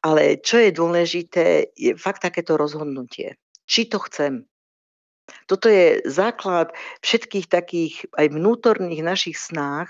Ale 0.06 0.38
čo 0.38 0.62
je 0.62 0.70
dôležité, 0.70 1.74
je 1.74 1.98
fakt 1.98 2.22
takéto 2.22 2.54
rozhodnutie. 2.54 3.42
Či 3.66 3.90
to 3.90 3.98
chcem. 4.06 4.46
Toto 5.48 5.72
je 5.72 6.04
základ 6.04 6.76
všetkých 7.02 7.48
takých 7.48 7.94
aj 8.14 8.28
vnútorných 8.30 9.02
našich 9.02 9.40
snách, 9.40 9.90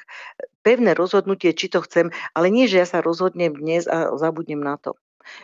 pevné 0.63 0.95
rozhodnutie, 0.95 1.51
či 1.53 1.67
to 1.69 1.83
chcem, 1.83 2.09
ale 2.33 2.47
nie, 2.49 2.65
že 2.65 2.81
ja 2.81 2.87
sa 2.87 3.03
rozhodnem 3.03 3.53
dnes 3.53 3.85
a 3.85 4.15
zabudnem 4.15 4.63
na 4.63 4.79
to. 4.79 4.95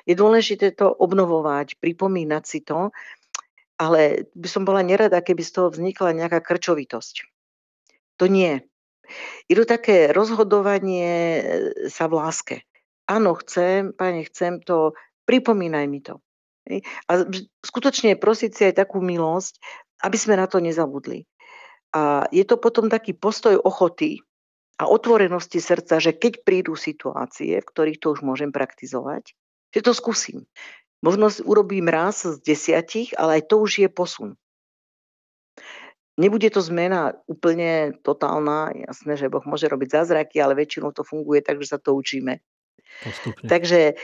Je 0.07 0.15
dôležité 0.15 0.75
to 0.75 0.91
obnovovať, 0.91 1.79
pripomínať 1.79 2.43
si 2.43 2.59
to, 2.63 2.91
ale 3.79 4.27
by 4.35 4.47
som 4.51 4.67
bola 4.67 4.83
nerada, 4.83 5.23
keby 5.23 5.39
z 5.43 5.51
toho 5.55 5.67
vznikla 5.71 6.15
nejaká 6.15 6.43
krčovitosť. 6.43 7.27
To 8.19 8.27
nie. 8.27 8.59
Je 9.47 9.55
to 9.55 9.63
také 9.63 10.11
rozhodovanie 10.11 11.11
e, 11.39 11.43
sa 11.87 12.11
v 12.11 12.13
láske. 12.19 12.55
Áno, 13.09 13.33
chcem, 13.39 13.95
pane, 13.95 14.27
chcem 14.27 14.59
to, 14.61 14.93
pripomínaj 15.25 15.85
mi 15.89 16.03
to. 16.03 16.21
A 17.09 17.25
skutočne 17.65 18.19
prosiť 18.19 18.51
si 18.53 18.61
aj 18.69 18.85
takú 18.85 19.01
milosť, 19.01 19.57
aby 20.05 20.17
sme 20.19 20.37
na 20.37 20.45
to 20.45 20.61
nezabudli. 20.61 21.25
A 21.89 22.29
je 22.29 22.45
to 22.45 22.61
potom 22.61 22.85
taký 22.85 23.17
postoj 23.17 23.57
ochoty 23.57 24.21
a 24.79 24.87
otvorenosti 24.87 25.59
srdca, 25.59 25.99
že 25.99 26.15
keď 26.15 26.47
prídu 26.47 26.79
situácie, 26.79 27.59
v 27.59 27.67
ktorých 27.67 27.99
to 27.99 28.15
už 28.15 28.23
môžem 28.23 28.55
praktizovať, 28.55 29.35
že 29.75 29.81
to 29.83 29.91
skúsim. 29.91 30.47
Možno 31.03 31.27
urobím 31.43 31.91
raz 31.91 32.23
z 32.23 32.39
desiatich, 32.39 33.11
ale 33.19 33.39
aj 33.39 33.51
to 33.51 33.55
už 33.59 33.83
je 33.83 33.89
posun. 33.91 34.39
Nebude 36.19 36.51
to 36.51 36.59
zmena 36.59 37.15
úplne 37.31 37.95
totálna, 38.03 38.75
jasné, 38.75 39.15
že 39.15 39.31
Boh 39.31 39.43
môže 39.47 39.71
robiť 39.71 40.03
zázraky, 40.03 40.43
ale 40.43 40.59
väčšinou 40.59 40.91
to 40.91 41.07
funguje 41.07 41.39
tak, 41.39 41.63
že 41.63 41.75
sa 41.75 41.79
to 41.79 41.95
učíme. 41.95 42.43
Postupne. 43.03 43.47
Takže 43.47 43.95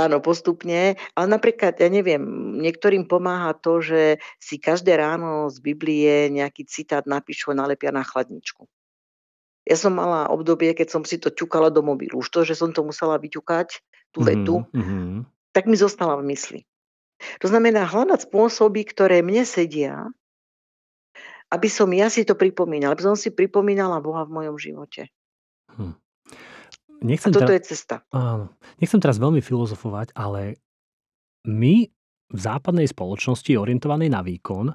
áno, 0.00 0.24
postupne, 0.24 0.96
ale 1.12 1.26
napríklad, 1.28 1.76
ja 1.76 1.92
neviem, 1.92 2.24
niektorým 2.64 3.04
pomáha 3.04 3.52
to, 3.52 3.84
že 3.84 4.16
si 4.40 4.56
každé 4.56 4.96
ráno 4.96 5.52
z 5.52 5.60
Biblie 5.60 6.32
nejaký 6.32 6.64
citát 6.64 7.04
napíšu 7.04 7.52
a 7.52 7.60
nalepia 7.60 7.92
na 7.92 8.08
chladničku. 8.08 8.64
Ja 9.70 9.78
som 9.78 9.94
mala 9.94 10.26
obdobie, 10.26 10.74
keď 10.74 10.90
som 10.90 11.02
si 11.06 11.14
to 11.22 11.30
ťukala 11.30 11.70
do 11.70 11.86
mobilu. 11.86 12.18
Už 12.18 12.28
to, 12.34 12.42
že 12.42 12.58
som 12.58 12.74
to 12.74 12.82
musela 12.82 13.22
vyťukať, 13.22 13.78
tú 14.10 14.26
vetu, 14.26 14.66
mm-hmm. 14.74 15.22
tak 15.54 15.70
mi 15.70 15.78
zostala 15.78 16.18
v 16.18 16.34
mysli. 16.34 16.60
To 17.38 17.46
znamená 17.46 17.86
hľadať 17.86 18.26
spôsoby, 18.26 18.82
ktoré 18.90 19.22
mne 19.22 19.46
sedia, 19.46 20.10
aby 21.50 21.68
som 21.70 21.86
ja 21.94 22.10
si 22.10 22.26
to 22.26 22.34
pripomínala, 22.34 22.98
aby 22.98 23.06
som 23.06 23.14
si 23.14 23.30
pripomínala 23.30 24.02
Boha 24.02 24.26
v 24.26 24.34
mojom 24.34 24.56
živote. 24.58 25.10
Hm. 25.74 25.94
Nechcem 27.00 27.32
A 27.32 27.34
toto 27.38 27.50
teraz, 27.54 27.64
je 27.64 27.76
cesta. 27.76 27.94
Áno. 28.12 28.52
Nechcem 28.82 29.00
teraz 29.00 29.16
veľmi 29.16 29.40
filozofovať, 29.40 30.12
ale 30.18 30.60
my 31.48 31.88
v 32.30 32.38
západnej 32.38 32.86
spoločnosti 32.86 33.50
orientovanej 33.56 34.10
na 34.12 34.20
výkon 34.20 34.70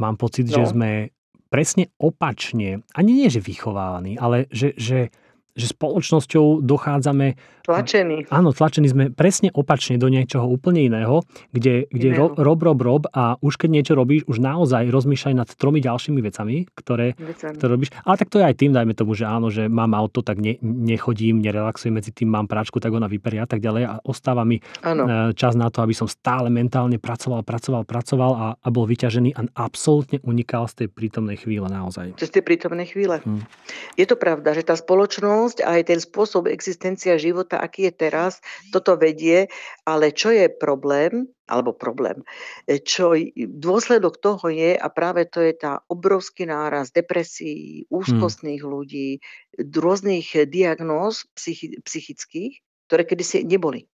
mám 0.00 0.16
pocit, 0.16 0.48
no. 0.50 0.56
že 0.56 0.72
sme 0.72 1.12
presne 1.50 1.90
opačne, 1.98 2.86
ani 2.94 3.12
nie, 3.12 3.28
že 3.28 3.42
vychovávaní, 3.42 4.16
ale 4.16 4.46
že, 4.54 4.72
že 4.78 5.10
že 5.54 5.70
spoločnosťou 5.70 6.62
dochádzame... 6.62 7.38
Tlačení. 7.60 8.26
Áno, 8.32 8.50
tlačení 8.50 8.90
sme 8.90 9.14
presne 9.14 9.52
opačne 9.54 10.00
do 10.00 10.10
niečoho 10.10 10.48
úplne 10.48 10.90
iného, 10.90 11.22
kde, 11.54 11.86
kde 11.92 12.16
rob, 12.16 12.34
rob, 12.34 12.58
rob, 12.58 12.80
rob 12.82 13.02
a 13.14 13.38
už 13.38 13.60
keď 13.60 13.70
niečo 13.70 13.92
robíš, 13.94 14.26
už 14.26 14.42
naozaj 14.42 14.90
rozmýšľaj 14.90 15.34
nad 15.36 15.48
tromi 15.54 15.78
ďalšími 15.78 16.18
vecami, 16.18 16.66
ktoré, 16.74 17.14
ktoré 17.54 17.70
robíš. 17.70 17.94
Ale 18.02 18.16
tak 18.18 18.32
to 18.32 18.42
je 18.42 18.48
aj 18.48 18.56
tým, 18.58 18.74
dajme 18.74 18.96
tomu, 18.96 19.14
že 19.14 19.28
áno, 19.28 19.52
že 19.52 19.70
mám 19.70 19.94
auto, 19.94 20.24
tak 20.24 20.42
ne, 20.42 20.58
nechodím, 20.64 21.38
nerelaxujem 21.38 21.94
medzi 21.94 22.10
tým, 22.10 22.32
mám 22.32 22.50
práčku, 22.50 22.82
tak 22.82 22.90
ona 22.90 23.06
vyperia 23.06 23.46
a 23.46 23.48
tak 23.50 23.62
ďalej 23.62 23.82
a 23.86 23.94
ostáva 24.02 24.42
mi 24.42 24.58
áno. 24.82 25.06
E, 25.06 25.36
čas 25.36 25.54
na 25.54 25.70
to, 25.70 25.84
aby 25.84 25.94
som 25.94 26.10
stále 26.10 26.50
mentálne 26.50 26.98
pracoval, 26.98 27.46
pracoval, 27.46 27.86
pracoval 27.86 28.30
a, 28.34 28.46
a 28.58 28.68
bol 28.72 28.88
vyťažený 28.88 29.36
a 29.36 29.46
absolútne 29.68 30.18
unikal 30.26 30.66
z 30.66 30.84
tej 30.84 30.88
prítomnej 30.90 31.38
chvíle 31.38 31.70
naozaj. 31.70 32.18
Z 32.18 32.34
tej 32.34 32.42
prítomnej 32.42 32.90
chvíle. 32.90 33.22
Hmm. 33.22 33.46
Je 33.94 34.06
to 34.08 34.18
pravda, 34.18 34.56
že 34.56 34.66
tá 34.66 34.74
spoločnosť 34.74 35.49
spoločnosť 35.50 35.66
a 35.66 35.78
aj 35.78 35.82
ten 35.90 36.00
spôsob 36.00 36.42
existencia 36.46 37.18
života, 37.18 37.58
aký 37.58 37.90
je 37.90 37.94
teraz, 38.06 38.38
toto 38.70 38.94
vedie, 38.94 39.50
ale 39.82 40.14
čo 40.14 40.30
je 40.30 40.46
problém, 40.46 41.26
alebo 41.50 41.74
problém, 41.74 42.22
e, 42.70 42.78
čo 42.78 43.18
dôsledok 43.36 44.22
toho 44.22 44.46
je, 44.46 44.78
a 44.78 44.86
práve 44.86 45.26
to 45.26 45.42
je 45.42 45.54
tá 45.58 45.82
obrovský 45.90 46.46
náraz 46.46 46.94
depresí, 46.94 47.84
úzkostných 47.90 48.62
hmm. 48.62 48.70
ľudí, 48.70 49.18
rôznych 49.58 50.46
diagnóz 50.46 51.26
psychi- 51.34 51.82
psychických, 51.82 52.62
ktoré 52.86 53.02
kedysi 53.02 53.42
neboli. 53.42 53.90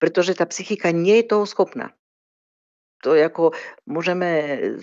Pretože 0.00 0.36
tá 0.36 0.48
psychika 0.48 0.92
nie 0.92 1.20
je 1.20 1.36
toho 1.36 1.44
schopná 1.44 1.92
to 3.00 3.16
je 3.16 3.24
ako, 3.24 3.56
môžeme 3.88 4.28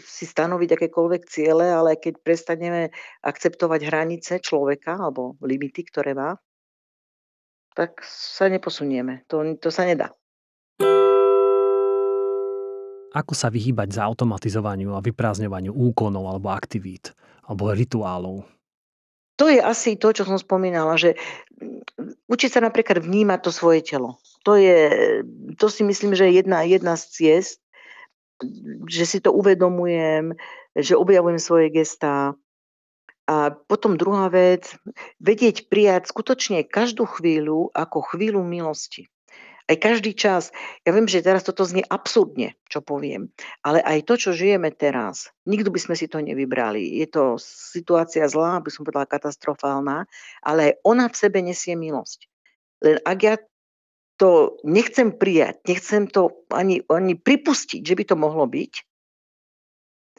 si 0.01 0.26
stanoviť 0.26 0.74
akékoľvek 0.74 1.22
ciele, 1.30 1.70
ale 1.70 2.01
keď 2.01 2.20
prestaneme 2.26 2.89
akceptovať 3.22 3.80
hranice 3.86 4.41
človeka 4.41 4.97
alebo 4.97 5.38
limity, 5.45 5.86
ktoré 5.86 6.18
má, 6.18 6.38
tak 7.78 8.01
sa 8.05 8.49
neposunieme. 8.49 9.22
To, 9.30 9.45
to 9.61 9.70
sa 9.70 9.86
nedá. 9.86 10.09
ako 13.18 13.34
sa 13.34 13.49
vyhýbať 13.49 13.97
za 13.97 14.05
automatizovaniu 14.05 14.93
a 14.93 15.01
vyprázdňovaniu 15.01 15.74
úkonov 15.74 16.30
alebo 16.30 16.53
aktivít 16.53 17.18
alebo 17.49 17.74
rituálov? 17.74 18.45
To 19.38 19.45
je 19.49 19.61
asi 19.61 19.97
to, 20.01 20.13
čo 20.13 20.26
som 20.26 20.38
spomínala, 20.41 20.97
že 20.97 21.13
mm, 21.61 22.26
učiť 22.26 22.57
sa 22.57 22.61
napríklad 22.61 23.05
vnímať 23.05 23.39
to 23.45 23.51
svoje 23.53 23.86
telo. 23.86 24.18
To, 24.45 24.57
je, 24.57 24.89
to 25.61 25.70
si 25.70 25.86
myslím, 25.86 26.18
že 26.18 26.26
je 26.30 26.41
jedna, 26.41 26.65
jedna 26.65 26.97
z 26.97 27.03
ciest, 27.13 27.61
že 28.88 29.05
si 29.05 29.19
to 29.19 29.33
uvedomujem, 29.33 30.38
že 30.77 30.93
objavujem 30.93 31.41
svoje 31.41 31.67
gestá. 31.73 32.38
A 33.27 33.51
potom 33.51 33.99
druhá 33.99 34.31
vec, 34.31 34.71
vedieť 35.19 35.67
prijať 35.67 36.07
skutočne 36.07 36.63
každú 36.63 37.03
chvíľu 37.03 37.75
ako 37.75 38.15
chvíľu 38.15 38.39
milosti 38.45 39.11
aj 39.67 39.77
každý 39.83 40.15
čas. 40.15 40.49
Ja 40.88 40.95
viem, 40.95 41.05
že 41.05 41.23
teraz 41.23 41.43
toto 41.43 41.67
znie 41.67 41.83
absurdne, 41.83 42.55
čo 42.71 42.79
poviem, 42.79 43.29
ale 43.61 43.83
aj 43.83 44.07
to, 44.07 44.15
čo 44.15 44.29
žijeme 44.31 44.71
teraz, 44.71 45.29
nikto 45.43 45.69
by 45.69 45.79
sme 45.79 45.95
si 45.99 46.07
to 46.07 46.23
nevybrali. 46.23 47.03
Je 47.03 47.07
to 47.07 47.35
situácia 47.39 48.23
zlá, 48.31 48.63
by 48.63 48.71
som 48.71 48.88
povedala 48.88 49.11
katastrofálna, 49.11 50.07
ale 50.41 50.59
aj 50.71 50.73
ona 50.88 51.05
v 51.11 51.19
sebe 51.19 51.39
nesie 51.43 51.75
milosť. 51.75 52.31
Len 52.79 52.97
ak 53.03 53.17
ja 53.19 53.35
to 54.18 54.57
nechcem 54.65 55.13
prijať, 55.13 55.61
nechcem 55.70 56.09
to 56.09 56.45
ani, 56.49 56.82
ani 56.89 57.13
pripustiť, 57.13 57.82
že 57.86 57.93
by 57.93 58.03
to 58.03 58.15
mohlo 58.18 58.49
byť, 58.49 58.74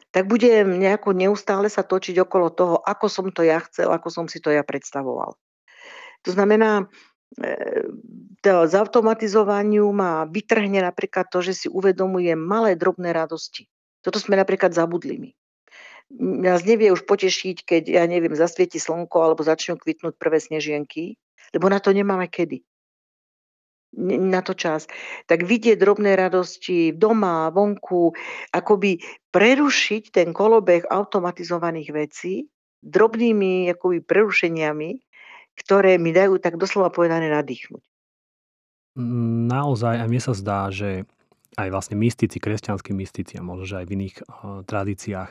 tak 0.09 0.25
budem 0.25 0.81
nejako 0.81 1.13
neustále 1.13 1.69
sa 1.69 1.85
točiť 1.85 2.17
okolo 2.25 2.49
toho, 2.49 2.75
ako 2.81 3.05
som 3.11 3.27
to 3.29 3.45
ja 3.45 3.61
chcel, 3.61 3.93
ako 3.93 4.09
som 4.09 4.25
si 4.25 4.41
to 4.41 4.49
ja 4.49 4.65
predstavoval. 4.65 5.37
To 6.25 6.29
znamená, 6.33 6.89
to 8.41 8.51
zautomatizovaniu 8.65 9.85
ma 9.93 10.25
vytrhne 10.25 10.81
napríklad 10.81 11.29
to, 11.29 11.45
že 11.45 11.53
si 11.53 11.67
uvedomujem 11.69 12.39
malé 12.39 12.73
drobné 12.73 13.13
radosti. 13.13 13.69
Toto 14.01 14.17
sme 14.17 14.39
napríklad 14.39 14.73
zabudli 14.73 15.19
my. 15.19 15.31
Nás 16.41 16.65
nevie 16.65 16.89
už 16.89 17.05
potešiť, 17.05 17.69
keď, 17.69 17.83
ja 17.85 18.03
neviem, 18.09 18.33
zasvieti 18.33 18.81
slnko 18.81 19.13
alebo 19.21 19.45
začnú 19.45 19.77
kvitnúť 19.77 20.17
prvé 20.17 20.41
snežienky, 20.41 21.21
lebo 21.53 21.69
na 21.69 21.77
to 21.77 21.93
nemáme 21.93 22.25
kedy. 22.25 22.65
Na 23.97 24.45
to 24.45 24.53
čas. 24.53 24.85
Tak 25.25 25.49
vidieť 25.49 25.81
drobné 25.81 26.13
radosti 26.13 26.93
doma, 26.93 27.49
vonku, 27.49 28.13
akoby 28.53 29.01
prerušiť 29.33 30.13
ten 30.13 30.29
kolobeh 30.29 30.85
automatizovaných 30.85 31.89
vecí 31.89 32.45
drobnými 32.79 33.67
akoby 33.75 33.99
prerušeniami, 34.03 34.89
ktoré 35.59 35.99
mi 35.99 36.15
dajú 36.15 36.39
tak 36.39 36.55
doslova 36.55 36.93
povedané 36.93 37.27
nadýchnuť. 37.27 37.83
Naozaj, 39.49 39.95
a 39.99 40.05
mne 40.07 40.21
sa 40.23 40.33
zdá, 40.35 40.71
že 40.71 41.07
aj 41.59 41.69
vlastne 41.71 41.95
mystici, 41.99 42.39
kresťanskí 42.39 42.95
mystici 42.95 43.35
a 43.35 43.43
možno, 43.43 43.67
že 43.67 43.79
aj 43.83 43.85
v 43.87 43.93
iných 43.99 44.15
uh, 44.23 44.63
tradíciách 44.63 45.29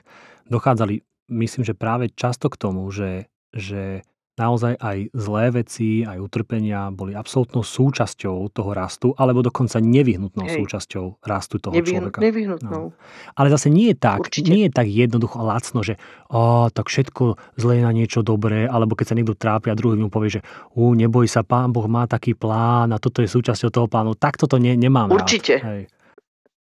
dochádzali, 0.49 1.01
myslím, 1.33 1.65
že 1.65 1.77
práve 1.77 2.13
často 2.13 2.53
k 2.53 2.61
tomu, 2.61 2.85
že, 2.93 3.29
že 3.53 4.05
naozaj 4.39 4.79
aj 4.79 5.11
zlé 5.13 5.45
veci, 5.51 6.07
aj 6.07 6.19
utrpenia 6.23 6.89
boli 6.95 7.13
absolútnou 7.13 7.67
súčasťou 7.67 8.49
toho 8.55 8.71
rastu, 8.73 9.13
alebo 9.19 9.43
dokonca 9.43 9.83
nevyhnutnou 9.83 10.47
Hej. 10.47 10.63
súčasťou 10.63 11.21
rastu 11.27 11.59
toho 11.59 11.75
Nevyhn, 11.75 12.09
človeka. 12.09 12.19
Nevyhnutnou. 12.23 12.95
No. 12.95 12.97
Ale 13.35 13.51
zase 13.51 13.69
nie 13.69 13.91
je 13.93 13.97
tak, 13.99 14.31
Určite. 14.31 14.49
nie 14.49 14.67
je 14.67 14.73
tak 14.73 14.87
jednoducho 14.87 15.43
a 15.43 15.45
lacno, 15.45 15.83
že 15.83 15.99
ó, 16.31 16.71
tak 16.71 16.89
všetko 16.89 17.59
zlé 17.59 17.83
na 17.83 17.91
niečo 17.91 18.23
dobré, 18.23 18.65
alebo 18.65 18.95
keď 18.95 19.07
sa 19.11 19.17
niekto 19.19 19.35
trápi 19.35 19.69
a 19.69 19.79
druhý 19.79 19.99
mu 19.99 20.09
povie, 20.09 20.39
že 20.39 20.41
ú, 20.79 20.95
neboj 20.95 21.27
sa, 21.27 21.43
pán 21.43 21.75
Boh 21.75 21.91
má 21.91 22.07
taký 22.07 22.39
plán 22.39 22.95
a 22.95 23.03
toto 23.03 23.21
je 23.21 23.29
súčasťou 23.29 23.71
toho 23.75 23.87
plánu. 23.91 24.15
Tak 24.15 24.39
toto 24.39 24.57
ne, 24.57 24.79
nemám 24.79 25.11
Určite. 25.11 25.59
Rád. 25.59 25.69
Hej. 25.69 25.83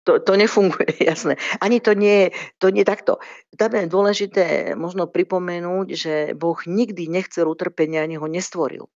To, 0.10 0.18
to 0.18 0.34
nefunguje, 0.34 0.98
jasné. 1.12 1.38
Ani 1.62 1.78
to 1.78 1.94
nie, 1.94 2.34
to 2.58 2.74
nie 2.74 2.82
takto. 2.82 3.22
Tam 3.54 3.74
je 3.78 3.86
dôležité 3.86 4.74
možno 4.74 5.06
pripomenúť, 5.06 5.88
že 5.94 6.14
Boh 6.34 6.58
nikdy 6.66 7.06
nechcel 7.06 7.46
utrpenia, 7.46 8.02
ani 8.02 8.18
ho 8.18 8.26
nestvoril. 8.26 8.90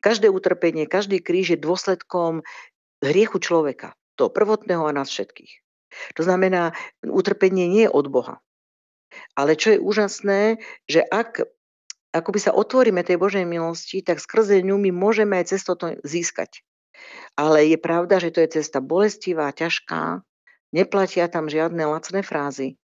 Každé 0.00 0.28
utrpenie, 0.28 0.88
každý 0.88 1.20
kríž 1.20 1.56
je 1.56 1.58
dôsledkom 1.60 2.44
hriechu 3.00 3.38
človeka. 3.40 3.96
To 4.16 4.28
prvotného 4.28 4.84
a 4.84 4.92
nás 4.92 5.08
všetkých. 5.08 5.64
To 6.20 6.22
znamená, 6.24 6.76
utrpenie 7.00 7.68
nie 7.70 7.84
je 7.88 7.92
od 7.92 8.06
Boha. 8.12 8.44
Ale 9.32 9.56
čo 9.56 9.72
je 9.72 9.80
úžasné, 9.80 10.60
že 10.84 11.00
ak 11.00 11.48
akoby 12.12 12.38
sa 12.40 12.56
otvoríme 12.56 13.04
tej 13.04 13.20
Božej 13.20 13.44
milosti, 13.44 14.00
tak 14.04 14.20
skrze 14.20 14.64
ňu 14.64 14.76
my 14.80 14.90
môžeme 14.92 15.40
aj 15.40 15.56
cez 15.56 15.60
toto 15.64 15.96
získať. 16.04 16.64
Ale 17.38 17.66
je 17.70 17.78
pravda, 17.78 18.18
že 18.18 18.34
to 18.34 18.42
je 18.42 18.60
cesta 18.60 18.82
bolestivá, 18.82 19.54
ťažká, 19.54 20.22
neplatia 20.74 21.30
tam 21.30 21.46
žiadne 21.46 21.80
lacné 21.86 22.20
frázy. 22.26 22.76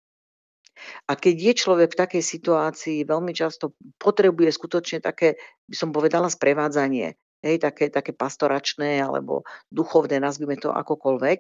A 1.06 1.14
keď 1.14 1.36
je 1.38 1.54
človek 1.54 1.94
v 1.94 2.00
takej 2.02 2.24
situácii, 2.26 3.06
veľmi 3.06 3.34
často 3.34 3.78
potrebuje 4.02 4.50
skutočne 4.50 5.00
také, 5.06 5.38
by 5.70 5.76
som 5.78 5.90
povedala, 5.94 6.34
sprevádzanie. 6.34 7.14
Hej, 7.44 7.60
také, 7.60 7.92
také 7.92 8.16
pastoračné 8.16 9.04
alebo 9.04 9.44
duchovné, 9.68 10.16
nazvime 10.24 10.56
to 10.56 10.72
akokoľvek, 10.72 11.40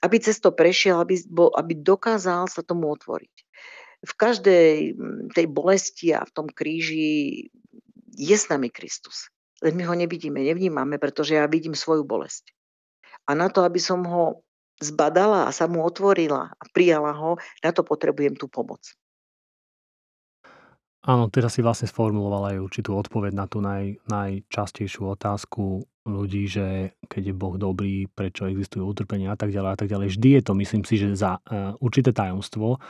aby 0.00 0.16
cez 0.16 0.40
to 0.40 0.56
prešiel, 0.56 1.04
aby, 1.04 1.20
aby 1.60 1.72
dokázal 1.76 2.48
sa 2.48 2.64
tomu 2.64 2.88
otvoriť. 2.96 3.34
V 4.08 4.12
každej 4.16 4.96
tej 5.36 5.46
bolesti 5.52 6.16
a 6.16 6.24
v 6.24 6.32
tom 6.32 6.48
kríži 6.48 7.52
je 8.16 8.36
s 8.36 8.48
nami 8.48 8.72
Kristus. 8.72 9.28
Len 9.62 9.74
my 9.76 9.84
ho 9.86 9.94
nevidíme, 9.94 10.42
nevnímame, 10.42 10.98
pretože 10.98 11.38
ja 11.38 11.46
vidím 11.46 11.78
svoju 11.78 12.02
bolesť. 12.02 12.50
A 13.28 13.38
na 13.38 13.48
to, 13.52 13.62
aby 13.62 13.78
som 13.78 14.02
ho 14.04 14.44
zbadala 14.82 15.46
a 15.46 15.54
sa 15.54 15.70
mu 15.70 15.86
otvorila 15.86 16.50
a 16.50 16.64
prijala 16.74 17.14
ho, 17.14 17.38
na 17.62 17.70
to 17.70 17.86
potrebujem 17.86 18.34
tú 18.34 18.50
pomoc. 18.50 18.82
Áno, 21.04 21.28
teraz 21.28 21.52
si 21.52 21.60
vlastne 21.60 21.84
sformulovala 21.84 22.56
aj 22.56 22.64
určitú 22.64 22.96
odpoveď 22.96 23.32
na 23.36 23.44
tú 23.44 23.60
naj, 23.60 24.00
najčastejšiu 24.08 25.12
otázku 25.12 25.84
ľudí, 26.08 26.48
že 26.48 26.96
keď 27.12 27.22
je 27.28 27.34
Boh 27.36 27.56
dobrý, 27.60 28.08
prečo 28.08 28.48
existujú 28.48 28.88
utrpenia 28.88 29.32
a 29.32 29.36
tak 29.36 29.52
ďalej 29.52 29.70
a 29.72 29.76
tak 29.76 29.88
ďalej. 29.92 30.16
Vždy 30.16 30.28
je 30.40 30.42
to, 30.44 30.52
myslím 30.56 30.82
si, 30.88 30.94
že 30.96 31.12
za 31.12 31.36
uh, 31.44 31.76
určité 31.84 32.16
tajomstvo 32.16 32.80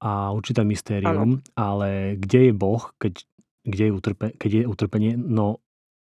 a 0.00 0.32
určité 0.32 0.64
mystérium, 0.64 1.44
ano. 1.44 1.44
ale 1.60 2.16
kde 2.16 2.48
je 2.48 2.52
Boh, 2.56 2.88
keď, 2.96 3.20
kde 3.68 3.84
je 3.84 3.92
utrpe, 3.92 4.26
keď 4.40 4.50
je 4.52 4.62
utrpenie? 4.64 5.12
No 5.20 5.60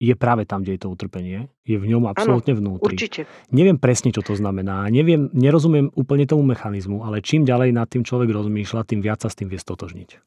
je 0.02 0.14
práve 0.18 0.44
tam, 0.44 0.62
kde 0.62 0.76
je 0.76 0.80
to 0.82 0.88
utrpenie. 0.90 1.48
Je 1.62 1.78
v 1.78 1.86
ňom 1.86 2.10
absolútne 2.10 2.52
ano, 2.54 2.60
vnútri. 2.60 2.98
Určite. 2.98 3.20
Neviem 3.54 3.78
presne, 3.78 4.10
čo 4.10 4.20
to 4.20 4.34
znamená. 4.34 4.90
Neviem, 4.90 5.30
nerozumiem 5.32 5.88
úplne 5.94 6.26
tomu 6.26 6.42
mechanizmu, 6.44 7.06
ale 7.06 7.22
čím 7.22 7.46
ďalej 7.46 7.70
nad 7.72 7.86
tým 7.86 8.02
človek 8.02 8.30
rozmýšľa, 8.30 8.88
tým 8.90 9.00
viac 9.00 9.22
sa 9.22 9.30
s 9.30 9.38
tým 9.38 9.48
vie 9.48 9.58
stotožniť. 9.58 10.18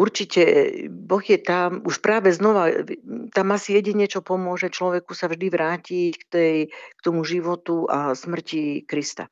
Určite 0.00 0.42
Boh 0.88 1.20
je 1.20 1.36
tam, 1.36 1.84
už 1.84 2.00
práve 2.00 2.32
znova, 2.32 2.72
tam 3.36 3.52
asi 3.52 3.76
jedine, 3.76 4.08
čo 4.08 4.24
pomôže 4.24 4.72
človeku 4.72 5.12
sa 5.12 5.28
vždy 5.28 5.46
vrátiť 5.52 6.12
k, 6.16 6.24
tej, 6.26 6.56
k 6.72 7.00
tomu 7.04 7.22
životu 7.22 7.84
a 7.86 8.16
smrti 8.16 8.88
Krista. 8.88 9.28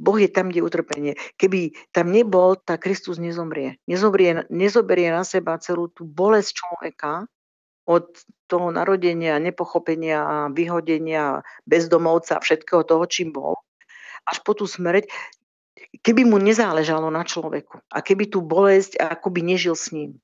Boh 0.00 0.16
je 0.16 0.28
tam, 0.28 0.48
kde 0.48 0.64
je 0.64 0.68
utrpenie. 0.68 1.12
Keby 1.36 1.76
tam 1.92 2.10
nebol, 2.10 2.56
tak 2.56 2.88
Kristus 2.88 3.20
nezomrie. 3.20 3.76
Nezomrie, 3.84 4.48
nezoberie 4.48 5.12
na 5.12 5.22
seba 5.22 5.60
celú 5.60 5.92
tú 5.92 6.08
bolesť 6.08 6.64
človeka, 6.64 7.28
od 7.82 8.06
toho 8.46 8.70
narodenia, 8.70 9.42
nepochopenia, 9.42 10.50
vyhodenia, 10.54 11.42
bezdomovca, 11.66 12.38
všetkého 12.38 12.86
toho, 12.86 13.04
čím 13.10 13.34
bol, 13.34 13.58
až 14.22 14.38
po 14.46 14.54
tú 14.54 14.70
smrť, 14.70 15.10
keby 16.06 16.22
mu 16.22 16.38
nezáležalo 16.38 17.10
na 17.10 17.26
človeku 17.26 17.82
a 17.90 17.98
keby 17.98 18.30
tú 18.30 18.38
bolesť 18.38 19.02
akoby 19.02 19.42
nežil 19.42 19.74
s 19.74 19.90
ním. 19.90 20.21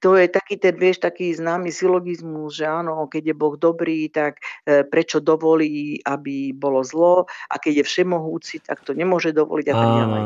To 0.00 0.16
je 0.16 0.26
taký 0.28 0.56
ten, 0.56 0.74
vieš, 0.76 1.02
taký 1.04 1.32
známy 1.36 1.68
silogizmus, 1.72 2.56
že 2.56 2.66
áno, 2.68 3.06
keď 3.06 3.32
je 3.32 3.34
Boh 3.36 3.54
dobrý, 3.56 4.08
tak 4.08 4.40
e, 4.64 4.82
prečo 4.84 5.20
dovolí, 5.20 6.00
aby 6.04 6.56
bolo 6.56 6.80
zlo 6.80 7.28
a 7.48 7.54
keď 7.60 7.82
je 7.82 7.88
všemohúci, 7.88 8.64
tak 8.64 8.80
to 8.82 8.96
nemôže 8.96 9.36
dovoliť 9.36 9.66
a 9.70 9.74
tak 9.74 9.90
ďalej. 10.04 10.22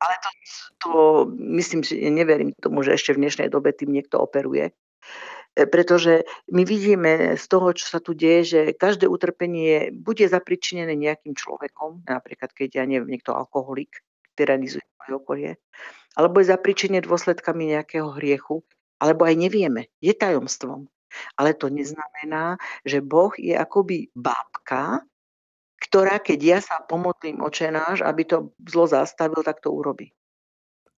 Ale 0.00 0.14
to, 0.24 0.30
to 0.80 0.90
myslím 1.38 1.84
si, 1.84 2.00
neverím 2.08 2.56
tomu, 2.56 2.80
že 2.80 2.96
ešte 2.96 3.12
v 3.14 3.26
dnešnej 3.26 3.48
dobe 3.52 3.70
tým 3.76 3.92
niekto 3.92 4.18
operuje. 4.18 4.72
E, 5.56 5.66
pretože 5.66 6.22
my 6.50 6.62
vidíme 6.62 7.34
z 7.36 7.44
toho, 7.50 7.74
čo 7.74 7.86
sa 7.86 7.98
tu 7.98 8.14
deje, 8.14 8.42
že 8.46 8.60
každé 8.74 9.10
utrpenie 9.10 9.90
bude 9.90 10.24
zapričinené 10.26 10.94
nejakým 10.94 11.34
človekom, 11.34 12.06
napríklad 12.06 12.54
keď 12.54 12.82
ja 12.82 12.84
neviem, 12.86 13.10
niekto 13.18 13.34
alkoholik, 13.34 14.02
tyranizuje 14.38 14.84
moje 15.02 15.12
okolie, 15.12 15.50
alebo 16.14 16.42
je 16.42 16.50
zapričinené 16.50 17.04
dôsledkami 17.06 17.76
nejakého 17.76 18.10
hriechu, 18.18 18.66
alebo 19.00 19.24
aj 19.24 19.34
nevieme, 19.38 19.88
je 20.02 20.12
tajomstvom. 20.12 20.90
Ale 21.34 21.58
to 21.58 21.66
neznamená, 21.66 22.60
že 22.86 23.02
Boh 23.02 23.34
je 23.34 23.58
akoby 23.58 24.14
bábka, 24.14 25.02
ktorá, 25.80 26.22
keď 26.22 26.38
ja 26.38 26.58
sa 26.62 26.84
pomodlím 26.86 27.42
očenáš, 27.42 28.04
aby 28.04 28.22
to 28.28 28.54
zlo 28.68 28.86
zastavil, 28.86 29.42
tak 29.42 29.58
to 29.64 29.72
urobí. 29.72 30.12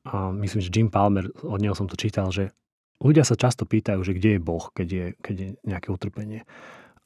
A 0.03 0.35
myslím, 0.35 0.61
že 0.61 0.75
Jim 0.75 0.91
Palmer, 0.91 1.31
od 1.47 1.63
neho 1.63 1.73
som 1.79 1.87
to 1.87 1.95
čítal, 1.95 2.35
že 2.35 2.51
ľudia 2.99 3.23
sa 3.23 3.39
často 3.39 3.63
pýtajú, 3.63 4.03
že 4.03 4.19
kde 4.19 4.37
je 4.37 4.41
Boh, 4.43 4.65
keď 4.75 4.89
je, 4.91 5.07
keď 5.23 5.35
je 5.39 5.49
nejaké 5.63 5.89
utrpenie. 5.95 6.43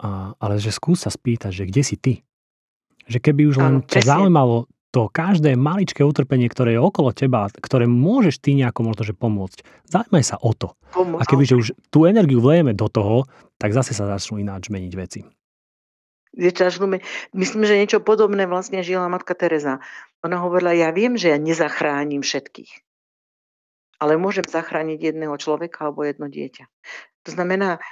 A, 0.00 0.32
ale 0.40 0.56
že 0.56 0.72
skús 0.72 1.04
sa 1.04 1.12
spýtať, 1.12 1.52
že 1.52 1.64
kde 1.68 1.82
si 1.84 1.96
ty? 2.00 2.14
Že 3.06 3.18
keby 3.20 3.42
už 3.52 3.56
len 3.60 3.74
ťa 3.84 4.02
zaujímalo 4.02 4.66
to 4.96 5.12
každé 5.12 5.60
maličké 5.60 6.00
utrpenie, 6.00 6.48
ktoré 6.48 6.72
je 6.72 6.80
okolo 6.80 7.12
teba, 7.12 7.52
ktoré 7.52 7.84
môžeš 7.84 8.40
ty 8.40 8.56
nejako 8.56 8.80
možno 8.80 9.04
že 9.04 9.12
pomôcť, 9.12 9.60
zaujímaj 9.92 10.24
sa 10.24 10.40
o 10.40 10.56
to. 10.56 10.72
A 10.96 11.22
kebyže 11.28 11.54
už 11.60 11.66
tú 11.92 12.08
energiu 12.08 12.40
vlejeme 12.40 12.72
do 12.72 12.88
toho, 12.88 13.28
tak 13.60 13.76
zase 13.76 13.92
sa 13.92 14.08
začnú 14.08 14.40
ináč 14.40 14.72
meniť 14.72 14.92
veci. 14.96 15.20
Myslím, 17.36 17.62
že 17.68 17.76
niečo 17.76 18.00
podobné 18.00 18.48
vlastne 18.48 18.80
žila 18.80 19.12
matka 19.12 19.36
Teresa. 19.36 19.84
Ona 20.24 20.40
hovorila, 20.40 20.72
ja 20.72 20.88
viem, 20.96 21.20
že 21.20 21.28
ja 21.28 21.36
nezachránim 21.36 22.24
všetkých, 22.24 22.72
ale 24.00 24.16
môžem 24.16 24.48
zachrániť 24.48 25.12
jedného 25.12 25.36
človeka 25.36 25.92
alebo 25.92 26.08
jedno 26.08 26.32
dieťa. 26.32 26.64
To 27.28 27.30
znamená, 27.36 27.84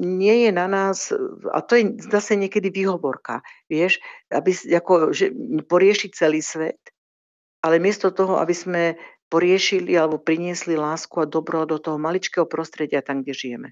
nie 0.00 0.48
je 0.48 0.50
na 0.52 0.66
nás, 0.66 1.12
a 1.52 1.58
to 1.64 1.78
je 1.78 1.84
zase 2.10 2.36
niekedy 2.36 2.70
výhovorka, 2.70 3.44
vieš, 3.66 4.00
aby 4.32 4.52
ako, 4.52 5.14
že 5.14 5.30
poriešiť 5.64 6.10
celý 6.14 6.40
svet, 6.44 6.80
ale 7.64 7.80
miesto 7.80 8.12
toho, 8.12 8.40
aby 8.40 8.54
sme 8.54 8.82
poriešili 9.32 9.96
alebo 9.96 10.20
priniesli 10.20 10.76
lásku 10.78 11.16
a 11.18 11.26
dobro 11.26 11.64
do 11.64 11.80
toho 11.80 11.96
maličkého 11.96 12.44
prostredia 12.44 13.02
tam, 13.02 13.24
kde 13.24 13.32
žijeme. 13.34 13.68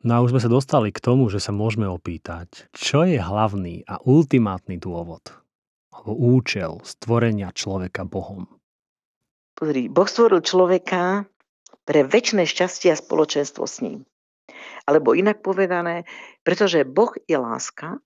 No 0.00 0.16
a 0.16 0.22
už 0.24 0.32
sme 0.32 0.40
sa 0.40 0.48
dostali 0.48 0.88
k 0.96 1.00
tomu, 1.04 1.28
že 1.28 1.44
sa 1.44 1.52
môžeme 1.52 1.84
opýtať, 1.84 2.72
čo 2.72 3.04
je 3.04 3.20
hlavný 3.20 3.84
a 3.84 4.00
ultimátny 4.00 4.80
dôvod 4.80 5.40
alebo 6.00 6.16
účel 6.16 6.80
stvorenia 6.80 7.52
človeka 7.52 8.08
Bohom. 8.08 8.48
Pozri, 9.52 9.92
Boh 9.92 10.08
stvoril 10.08 10.40
človeka 10.40 11.28
pre 11.84 12.04
väčšie 12.06 12.44
šťastie 12.46 12.90
a 12.92 13.00
spoločenstvo 13.00 13.64
s 13.64 13.82
ním. 13.84 14.08
Alebo 14.84 15.14
inak 15.14 15.44
povedané, 15.44 16.08
pretože 16.42 16.88
Boh 16.88 17.14
je 17.28 17.36
láska, 17.38 18.00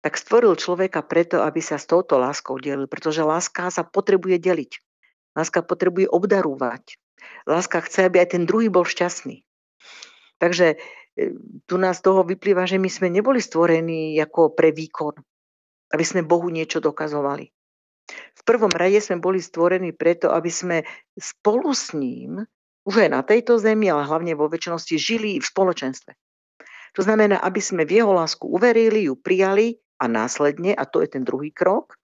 tak 0.00 0.16
stvoril 0.16 0.56
človeka 0.56 1.04
preto, 1.04 1.44
aby 1.44 1.60
sa 1.60 1.76
s 1.76 1.84
touto 1.84 2.16
láskou 2.16 2.56
delil, 2.56 2.88
pretože 2.88 3.20
láska 3.20 3.68
sa 3.68 3.84
potrebuje 3.84 4.40
deliť. 4.40 4.72
Láska 5.36 5.60
potrebuje 5.60 6.08
obdarúvať. 6.08 6.96
Láska 7.44 7.84
chce, 7.84 8.08
aby 8.08 8.24
aj 8.24 8.36
ten 8.36 8.48
druhý 8.48 8.72
bol 8.72 8.88
šťastný. 8.88 9.44
Takže 10.40 10.74
e, 10.74 10.76
tu 11.68 11.76
nás 11.76 12.00
toho 12.00 12.24
vyplýva, 12.24 12.64
že 12.64 12.80
my 12.80 12.88
sme 12.88 13.12
neboli 13.12 13.44
stvorení 13.44 14.16
ako 14.24 14.56
pre 14.56 14.72
výkon, 14.72 15.20
aby 15.92 16.04
sme 16.04 16.24
Bohu 16.24 16.48
niečo 16.48 16.80
dokazovali. 16.80 17.52
V 18.10 18.42
prvom 18.42 18.72
rade 18.72 18.98
sme 19.04 19.20
boli 19.20 19.38
stvorení 19.38 19.92
preto, 19.92 20.32
aby 20.32 20.50
sme 20.50 20.82
spolu 21.14 21.70
s 21.76 21.92
ním, 21.92 22.42
už 22.88 23.06
aj 23.06 23.10
na 23.12 23.20
tejto 23.20 23.60
zemi, 23.60 23.92
ale 23.92 24.08
hlavne 24.08 24.32
vo 24.32 24.48
väčšnosti, 24.48 24.94
žili 24.96 25.36
v 25.38 25.44
spoločenstve. 25.44 26.12
To 26.98 27.06
znamená, 27.06 27.38
aby 27.44 27.60
sme 27.62 27.86
v 27.86 28.02
jeho 28.02 28.10
lásku 28.10 28.42
uverili, 28.48 29.06
ju 29.06 29.14
prijali 29.14 29.78
a 30.00 30.10
následne, 30.10 30.74
a 30.74 30.82
to 30.88 31.04
je 31.04 31.08
ten 31.12 31.22
druhý 31.22 31.54
krok, 31.54 31.94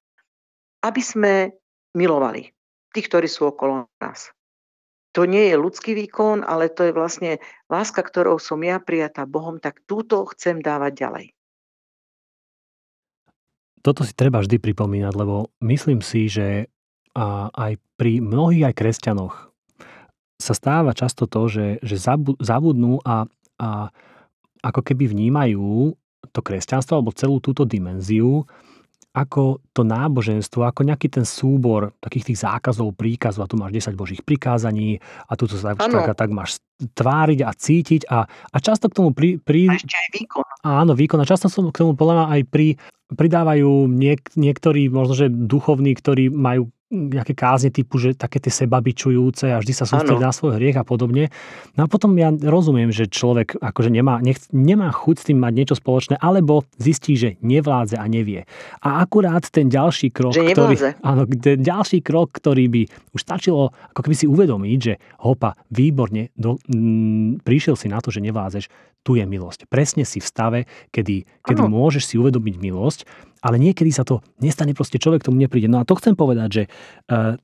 aby 0.85 1.03
sme 1.03 1.57
milovali 1.97 2.53
tých, 2.95 3.09
ktorí 3.11 3.27
sú 3.27 3.51
okolo 3.51 3.89
nás. 3.99 4.31
To 5.17 5.25
nie 5.25 5.49
je 5.49 5.57
ľudský 5.57 5.97
výkon, 5.97 6.45
ale 6.45 6.69
to 6.69 6.85
je 6.85 6.93
vlastne 6.93 7.41
láska, 7.73 8.05
ktorou 8.05 8.37
som 8.37 8.61
ja 8.61 8.77
prijatá 8.77 9.25
Bohom, 9.25 9.57
tak 9.57 9.81
túto 9.89 10.29
chcem 10.37 10.61
dávať 10.61 10.93
ďalej. 10.93 11.27
Toto 13.81 14.05
si 14.05 14.13
treba 14.13 14.45
vždy 14.45 14.61
pripomínať, 14.61 15.15
lebo 15.17 15.51
myslím 15.65 16.05
si, 16.05 16.29
že 16.29 16.69
aj 17.17 17.81
pri 17.97 18.21
mnohých 18.21 18.69
aj 18.69 18.75
kresťanoch 18.77 19.35
sa 20.37 20.53
stáva 20.53 20.93
často 20.93 21.25
to, 21.25 21.49
že, 21.49 21.67
že 21.81 21.97
zabu- 21.97 22.39
zabudnú 22.39 23.01
a, 23.03 23.25
a 23.57 23.89
ako 24.61 24.81
keby 24.85 25.09
vnímajú 25.09 25.97
to 26.33 26.41
kresťanstvo 26.45 27.01
alebo 27.01 27.17
celú 27.17 27.41
túto 27.41 27.65
dimenziu 27.65 28.45
ako 29.17 29.65
to 29.73 29.81
náboženstvo, 29.81 30.61
ako 30.69 30.85
nejaký 30.85 31.09
ten 31.09 31.25
súbor 31.25 31.97
takých 32.05 32.33
tých 32.33 32.45
zákazov, 32.45 32.93
príkazov 32.93 33.49
a 33.49 33.51
tu 33.51 33.57
máš 33.57 33.89
10 33.89 33.97
božích 33.97 34.21
prikázaní 34.21 35.01
a 35.25 35.33
tu 35.41 35.49
sa 35.49 35.73
tak, 35.73 36.13
tak, 36.13 36.29
máš 36.29 36.61
tváriť 36.77 37.41
a 37.41 37.51
cítiť 37.57 38.13
a, 38.13 38.29
a 38.29 38.57
často 38.61 38.93
k 38.93 38.97
tomu 39.01 39.17
pri, 39.17 39.41
pri, 39.41 39.73
A 39.73 39.81
ešte 39.81 39.97
aj 39.97 40.09
výkon. 40.13 40.45
Áno, 40.69 40.93
výkon. 40.93 41.25
A 41.25 41.25
často 41.25 41.49
som 41.49 41.73
k 41.73 41.81
tomu 41.81 41.97
podľa 41.97 42.29
aj 42.29 42.43
pri, 42.53 42.77
pridávajú 43.09 43.89
niek, 43.89 44.21
niektorí, 44.37 44.93
možno 44.93 45.17
že 45.17 45.33
duchovní, 45.33 45.97
ktorí 45.97 46.29
majú 46.29 46.69
nejaké 46.87 47.35
kázne 47.35 47.75
typu, 47.75 47.99
že 47.99 48.15
také 48.15 48.39
tie 48.39 48.55
sebabičujúce 48.55 49.51
a 49.51 49.59
vždy 49.59 49.73
sa 49.75 49.91
sústredí 49.91 50.23
na 50.23 50.31
svoj 50.31 50.55
hriech 50.55 50.79
a 50.79 50.87
podobne. 50.87 51.35
No 51.75 51.85
a 51.85 51.91
potom 51.91 52.15
ja 52.15 52.31
rozumiem, 52.31 52.95
že 52.95 53.11
človek 53.11 53.59
akože 53.59 53.91
nemá, 53.91 54.23
nech, 54.23 54.39
nemá 54.55 54.95
chuť 54.95 55.17
s 55.19 55.27
tým 55.27 55.39
mať 55.43 55.53
niečo 55.53 55.75
spoločné, 55.75 56.15
alebo 56.23 56.63
zistí, 56.79 57.19
že 57.19 57.35
nevládze 57.43 57.99
a 57.99 58.07
nevie. 58.07 58.47
A 58.87 59.03
akurát 59.03 59.43
ten 59.51 59.67
ďalší 59.67 60.15
krok, 60.15 60.39
Že 60.39 60.55
ktorý, 60.55 60.75
áno, 61.03 61.27
ten 61.27 61.59
ďalší 61.59 62.07
krok, 62.07 62.31
ktorý 62.39 62.71
by 62.71 62.83
už 63.19 63.21
stačilo 63.21 63.75
ako 63.91 64.01
keby 64.07 64.15
si 64.15 64.31
uvedomiť, 64.31 64.79
že 64.79 64.95
hopa, 65.27 65.59
výborne, 65.75 66.31
do, 66.39 66.55
mm, 66.71 67.43
prišiel 67.43 67.75
si 67.75 67.91
na 67.91 67.99
to, 67.99 68.15
že 68.15 68.23
nevládzeš, 68.23 68.71
tu 69.07 69.15
je 69.15 69.23
milosť. 69.23 69.71
Presne 69.71 70.03
si 70.03 70.19
v 70.19 70.27
stave, 70.27 70.61
kedy, 70.91 71.47
kedy 71.47 71.63
môžeš 71.63 72.11
si 72.11 72.15
uvedomiť 72.19 72.55
milosť, 72.59 73.01
ale 73.47 73.63
niekedy 73.63 73.95
sa 73.95 74.03
to 74.03 74.19
nestane, 74.43 74.75
proste 74.75 74.99
človek 74.99 75.23
tomu 75.23 75.39
nepríde. 75.39 75.71
No 75.71 75.79
a 75.79 75.87
to 75.87 75.95
chcem 75.95 76.19
povedať, 76.19 76.49
že 76.51 76.63
e, 76.67 76.69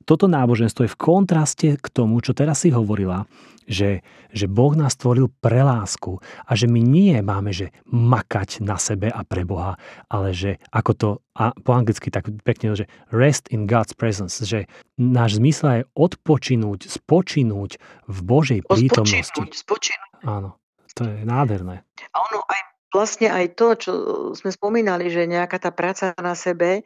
toto 0.03 0.27
náboženstvo 0.27 0.83
je 0.83 0.91
v 0.91 0.99
kontraste 0.99 1.69
k 1.79 1.87
tomu, 1.87 2.19
čo 2.19 2.35
teraz 2.35 2.67
si 2.67 2.75
hovorila, 2.75 3.23
že, 3.63 4.03
že 4.35 4.51
Boh 4.51 4.75
nás 4.75 4.99
stvoril 4.99 5.31
pre 5.39 5.63
lásku 5.63 6.19
a 6.43 6.51
že 6.59 6.67
my 6.67 6.83
nie 6.83 7.15
máme, 7.23 7.55
že 7.55 7.71
makať 7.87 8.59
na 8.59 8.75
sebe 8.75 9.07
a 9.07 9.23
pre 9.23 9.47
Boha, 9.47 9.79
ale 10.11 10.35
že 10.35 10.59
ako 10.75 10.91
to 10.91 11.09
a 11.33 11.49
po 11.55 11.73
anglicky 11.73 12.13
tak 12.13 12.29
pekne, 12.45 12.77
že 12.77 12.85
rest 13.09 13.49
in 13.49 13.65
God's 13.65 13.95
presence, 13.97 14.37
že 14.43 14.69
náš 15.01 15.41
zmysel 15.41 15.81
je 15.81 15.83
odpočinúť, 15.97 16.85
spočinúť 16.85 17.81
v 18.05 18.17
Božej 18.21 18.59
prítomnosti. 18.67 19.33
Spočinúť, 19.33 19.53
spočinúť. 19.57 20.09
Áno, 20.29 20.61
to 20.93 21.03
je 21.09 21.25
nádherné. 21.25 21.81
A 22.13 22.17
ono 22.29 22.45
aj 22.45 22.61
vlastne 22.93 23.27
aj 23.33 23.57
to, 23.57 23.67
čo 23.73 23.91
sme 24.37 24.53
spomínali, 24.53 25.09
že 25.09 25.25
nejaká 25.25 25.57
tá 25.57 25.73
práca 25.73 26.13
na 26.21 26.37
sebe, 26.37 26.85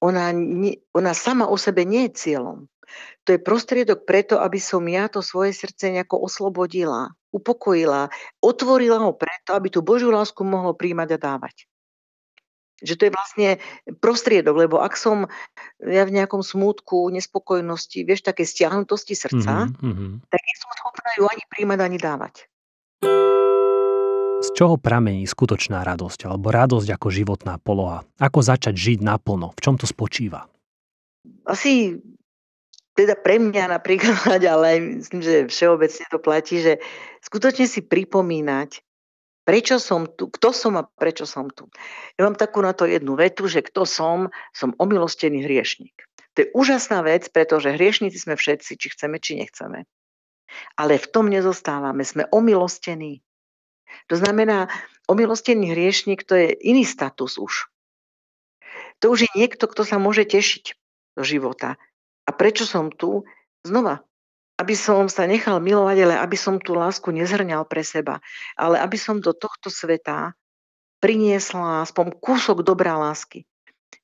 ona, 0.00 0.32
ona 0.96 1.12
sama 1.12 1.46
o 1.46 1.60
sebe 1.60 1.84
nie 1.84 2.08
je 2.08 2.16
cieľom. 2.16 2.66
To 3.24 3.32
je 3.32 3.40
prostriedok 3.40 4.04
preto, 4.04 4.40
aby 4.40 4.60
som 4.60 4.84
ja 4.84 5.08
to 5.08 5.24
svoje 5.24 5.56
srdce 5.56 5.92
nejako 5.94 6.28
oslobodila, 6.28 7.12
upokojila, 7.32 8.12
otvorila 8.42 8.98
ho 9.00 9.12
preto, 9.16 9.56
aby 9.56 9.72
tú 9.72 9.80
Božiu 9.80 10.12
lásku 10.12 10.42
mohlo 10.44 10.76
príjmať 10.76 11.16
a 11.16 11.18
dávať. 11.20 11.56
Že 12.82 12.94
to 12.98 13.02
je 13.06 13.12
vlastne 13.14 13.48
prostriedok, 14.02 14.58
lebo 14.58 14.82
ak 14.82 14.98
som 14.98 15.30
ja 15.78 16.02
v 16.02 16.18
nejakom 16.18 16.42
smútku, 16.42 17.14
nespokojnosti, 17.14 18.02
vieš, 18.02 18.26
také 18.26 18.42
stiahnutosti 18.42 19.14
srdca, 19.14 19.70
Mhm, 19.70 19.86
mhm. 19.86 20.06
tak 20.26 20.40
nie 20.42 20.56
som 20.58 20.70
schopná 20.76 21.10
ju 21.14 21.24
ani 21.30 21.44
príjmať, 21.46 21.78
ani 21.78 21.98
dávať. 22.02 22.34
Čoho 24.52 24.76
pramení 24.76 25.24
skutočná 25.24 25.80
radosť 25.82 26.28
alebo 26.28 26.52
radosť 26.52 26.88
ako 26.94 27.08
životná 27.08 27.56
poloha? 27.58 28.04
Ako 28.20 28.44
začať 28.44 28.76
žiť 28.76 28.98
naplno? 29.00 29.50
V 29.56 29.60
čom 29.64 29.74
to 29.80 29.88
spočíva? 29.88 30.52
asi 31.46 31.98
teda 32.92 33.16
pre 33.16 33.40
mňa 33.40 33.72
napríklad, 33.72 34.42
ale 34.52 34.64
aj 34.76 34.78
myslím, 35.02 35.20
že 35.24 35.34
všeobecne 35.48 36.04
to 36.10 36.18
platí, 36.20 36.60
že 36.60 36.78
skutočne 37.24 37.66
si 37.66 37.80
pripomínať, 37.82 38.82
prečo 39.42 39.82
som 39.82 40.06
tu, 40.06 40.30
kto 40.30 40.54
som 40.54 40.78
a 40.78 40.86
prečo 40.86 41.26
som 41.26 41.50
tu. 41.50 41.66
Ja 42.14 42.28
mám 42.28 42.38
takú 42.38 42.62
na 42.62 42.76
to 42.76 42.86
jednu 42.86 43.18
vetu, 43.18 43.48
že 43.50 43.64
kto 43.64 43.88
som, 43.88 44.30
som 44.54 44.76
omilostený 44.78 45.42
hriešnik. 45.42 45.94
To 46.32 46.46
je 46.46 46.52
úžasná 46.56 47.04
vec, 47.04 47.28
pretože 47.28 47.74
hriešnici 47.74 48.16
sme 48.16 48.38
všetci, 48.38 48.80
či 48.80 48.86
chceme, 48.96 49.20
či 49.20 49.36
nechceme. 49.36 49.84
Ale 50.76 51.00
v 51.00 51.06
tom 51.08 51.28
nezostávame, 51.28 52.04
sme 52.04 52.28
omilostení. 52.28 53.20
To 54.10 54.14
znamená, 54.18 54.68
omilostený 55.08 55.72
hriešnik 55.72 56.24
to 56.24 56.36
je 56.36 56.48
iný 56.64 56.86
status 56.86 57.38
už. 57.38 57.68
To 59.02 59.10
už 59.10 59.26
je 59.26 59.30
niekto, 59.34 59.66
kto 59.66 59.82
sa 59.82 59.98
môže 59.98 60.22
tešiť 60.28 60.78
do 61.18 61.22
života. 61.26 61.80
A 62.24 62.30
prečo 62.30 62.64
som 62.64 62.88
tu? 62.88 63.26
Znova, 63.62 64.02
aby 64.58 64.74
som 64.74 65.06
sa 65.06 65.22
nechal 65.30 65.62
milovať, 65.62 65.96
ale 66.02 66.14
aby 66.18 66.34
som 66.34 66.58
tú 66.58 66.74
lásku 66.74 67.14
nezhrňal 67.14 67.62
pre 67.66 67.86
seba, 67.86 68.18
ale 68.58 68.82
aby 68.82 68.98
som 68.98 69.22
do 69.22 69.30
tohto 69.30 69.70
sveta 69.70 70.34
priniesla 70.98 71.86
aspoň 71.86 72.14
kúsok 72.18 72.66
dobrá 72.66 72.98
lásky. 72.98 73.46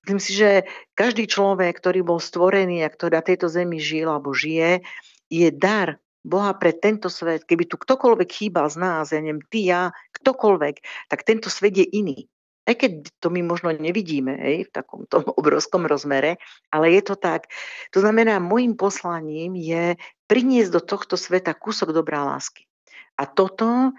Myslím 0.03 0.21
si, 0.23 0.33
že 0.35 0.67
každý 0.95 1.27
človek, 1.27 1.79
ktorý 1.79 2.07
bol 2.07 2.19
stvorený 2.23 2.87
a 2.87 2.91
ktorý 2.91 3.19
na 3.19 3.25
tejto 3.27 3.47
zemi 3.51 3.83
žil 3.83 4.11
alebo 4.11 4.35
žije, 4.35 4.83
je 5.31 5.49
dar 5.51 5.99
Boha 6.27 6.55
pre 6.59 6.75
tento 6.75 7.07
svet. 7.09 7.47
Keby 7.47 7.71
tu 7.71 7.79
ktokoľvek 7.79 8.29
chýbal 8.29 8.67
z 8.69 8.77
nás, 8.79 9.15
ja 9.15 9.21
neviem, 9.23 9.43
ty, 9.47 9.71
ja, 9.71 9.95
ktokoľvek, 10.19 11.09
tak 11.09 11.23
tento 11.23 11.49
svet 11.49 11.79
je 11.79 11.87
iný. 11.87 12.27
Aj 12.69 12.77
keď 12.77 13.09
to 13.25 13.33
my 13.33 13.41
možno 13.41 13.73
nevidíme 13.73 14.37
hej, 14.37 14.69
v 14.69 14.71
takom 14.77 15.09
tom 15.09 15.25
obrovskom 15.41 15.89
rozmere, 15.89 16.37
ale 16.69 16.93
je 16.93 17.03
to 17.03 17.17
tak. 17.17 17.49
To 17.97 18.05
znamená, 18.05 18.37
môjim 18.43 18.77
poslaním 18.77 19.57
je 19.57 19.97
priniesť 20.29 20.71
do 20.77 20.83
tohto 20.85 21.17
sveta 21.17 21.57
kúsok 21.57 21.97
dobrá 21.97 22.29
lásky. 22.29 22.69
A 23.17 23.25
toto 23.25 23.97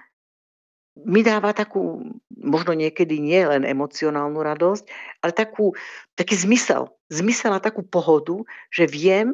mi 0.95 1.23
dáva 1.23 1.55
takú, 1.55 2.03
možno 2.29 2.75
niekedy 2.75 3.23
nie 3.23 3.39
len 3.47 3.63
emocionálnu 3.63 4.39
radosť, 4.39 4.83
ale 5.23 5.31
takú, 5.31 5.71
taký 6.13 6.35
zmysel. 6.35 6.91
Zmysel 7.07 7.55
a 7.55 7.63
takú 7.63 7.81
pohodu, 7.81 8.43
že 8.69 8.85
viem, 8.85 9.33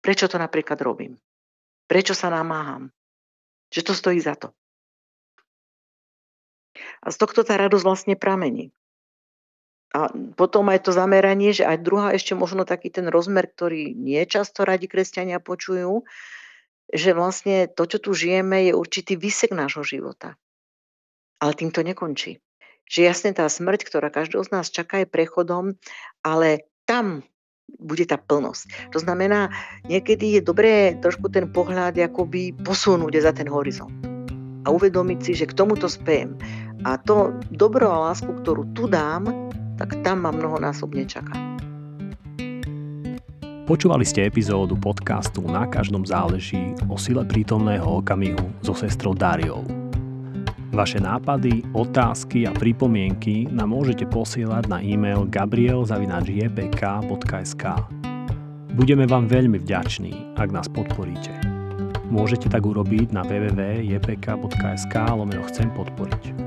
prečo 0.00 0.30
to 0.30 0.38
napríklad 0.38 0.78
robím. 0.80 1.18
Prečo 1.90 2.14
sa 2.14 2.30
namáham. 2.30 2.94
Že 3.74 3.90
to 3.90 3.92
stojí 3.98 4.22
za 4.22 4.38
to. 4.38 4.54
A 7.02 7.10
z 7.10 7.16
tohto 7.18 7.42
tá 7.42 7.58
radosť 7.58 7.82
vlastne 7.82 8.14
pramení. 8.14 8.70
A 9.90 10.06
potom 10.38 10.70
aj 10.70 10.86
to 10.86 10.94
zameranie, 10.94 11.50
že 11.50 11.66
aj 11.66 11.82
druhá 11.82 12.14
ešte 12.14 12.38
možno 12.38 12.62
taký 12.62 12.94
ten 12.94 13.10
rozmer, 13.10 13.50
ktorý 13.50 13.90
nie 13.90 14.22
často 14.22 14.62
radi 14.62 14.86
kresťania 14.86 15.42
počujú, 15.42 16.06
že 16.94 17.10
vlastne 17.10 17.66
to, 17.66 17.90
čo 17.90 17.98
tu 17.98 18.14
žijeme, 18.14 18.70
je 18.70 18.72
určitý 18.78 19.18
výsek 19.18 19.50
nášho 19.50 19.82
života. 19.82 20.38
Ale 21.42 21.58
tým 21.58 21.74
to 21.74 21.82
nekončí. 21.82 22.38
Že 22.86 23.00
jasne 23.02 23.30
tá 23.34 23.50
smrť, 23.50 23.82
ktorá 23.82 24.14
každého 24.14 24.46
z 24.46 24.50
nás 24.54 24.70
čaká, 24.70 25.02
je 25.02 25.10
prechodom, 25.10 25.74
ale 26.22 26.70
tam 26.86 27.26
bude 27.78 28.04
tá 28.08 28.18
plnosť. 28.18 28.90
To 28.90 28.98
znamená, 28.98 29.52
niekedy 29.86 30.38
je 30.38 30.40
dobré 30.42 30.98
trošku 30.98 31.30
ten 31.30 31.46
pohľad 31.46 31.94
akoby 32.00 32.56
posunúť 32.58 33.22
za 33.22 33.32
ten 33.36 33.46
horizont 33.46 33.92
a 34.64 34.68
uvedomiť 34.68 35.18
si, 35.24 35.32
že 35.36 35.48
k 35.48 35.56
tomuto 35.56 35.88
spejem. 35.88 36.36
A 36.84 36.96
to 37.00 37.36
dobro 37.52 37.88
a 37.92 38.12
lásku, 38.12 38.28
ktorú 38.28 38.72
tu 38.72 38.88
dám, 38.88 39.28
tak 39.76 39.96
tam 40.04 40.24
ma 40.24 40.32
mnohonásobne 40.32 41.04
čaká. 41.08 41.32
Počúvali 43.70 44.02
ste 44.02 44.26
epizódu 44.26 44.74
podcastu 44.74 45.46
Na 45.46 45.62
každom 45.62 46.02
záleží 46.02 46.74
o 46.90 46.98
sile 46.98 47.22
prítomného 47.22 48.02
okamihu 48.02 48.42
so 48.66 48.74
sestrou 48.74 49.14
Dáriou. 49.14 49.79
Vaše 50.70 51.02
nápady, 51.02 51.66
otázky 51.74 52.46
a 52.46 52.54
pripomienky 52.54 53.50
nám 53.50 53.74
môžete 53.74 54.06
posielať 54.06 54.70
na 54.70 54.78
e-mail 54.78 55.26
gabriel.jpk.sk 55.26 57.64
Budeme 58.78 59.02
vám 59.02 59.26
veľmi 59.26 59.58
vďační, 59.66 60.38
ak 60.38 60.54
nás 60.54 60.70
podporíte. 60.70 61.34
Môžete 62.06 62.46
tak 62.46 62.62
urobiť 62.62 63.10
na 63.10 63.26
www.jpk.sk 63.26 64.94
lomeno 65.10 65.42
chcem 65.50 65.74
podporiť. 65.74 66.38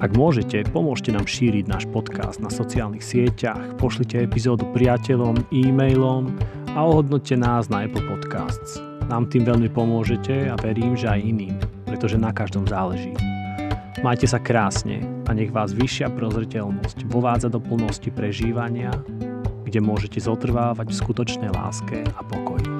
Ak 0.00 0.16
môžete, 0.16 0.64
pomôžte 0.72 1.12
nám 1.12 1.28
šíriť 1.28 1.68
náš 1.68 1.84
podcast 1.92 2.40
na 2.40 2.48
sociálnych 2.48 3.04
sieťach, 3.04 3.76
pošlite 3.76 4.24
epizódu 4.24 4.64
priateľom, 4.72 5.52
e-mailom 5.52 6.32
a 6.72 6.80
ohodnote 6.80 7.36
nás 7.36 7.68
na 7.68 7.84
Apple 7.84 8.08
Podcasts. 8.08 8.80
Nám 9.12 9.28
tým 9.28 9.44
veľmi 9.44 9.68
pomôžete 9.68 10.48
a 10.48 10.56
verím, 10.56 10.96
že 10.96 11.12
aj 11.12 11.20
iným 11.20 11.83
pretože 11.86 12.18
na 12.18 12.34
každom 12.34 12.66
záleží. 12.66 13.14
Majte 14.02 14.26
sa 14.28 14.42
krásne 14.42 15.00
a 15.24 15.32
nech 15.32 15.54
vás 15.54 15.72
vyššia 15.72 16.12
prozreteľnosť 16.12 17.08
vovádza 17.08 17.48
do 17.48 17.62
plnosti 17.62 18.10
prežívania, 18.12 18.92
kde 19.64 19.80
môžete 19.80 20.20
zotrvávať 20.20 20.92
v 20.92 20.98
skutočnej 20.98 21.50
láske 21.54 22.02
a 22.02 22.20
pokoji. 22.26 22.73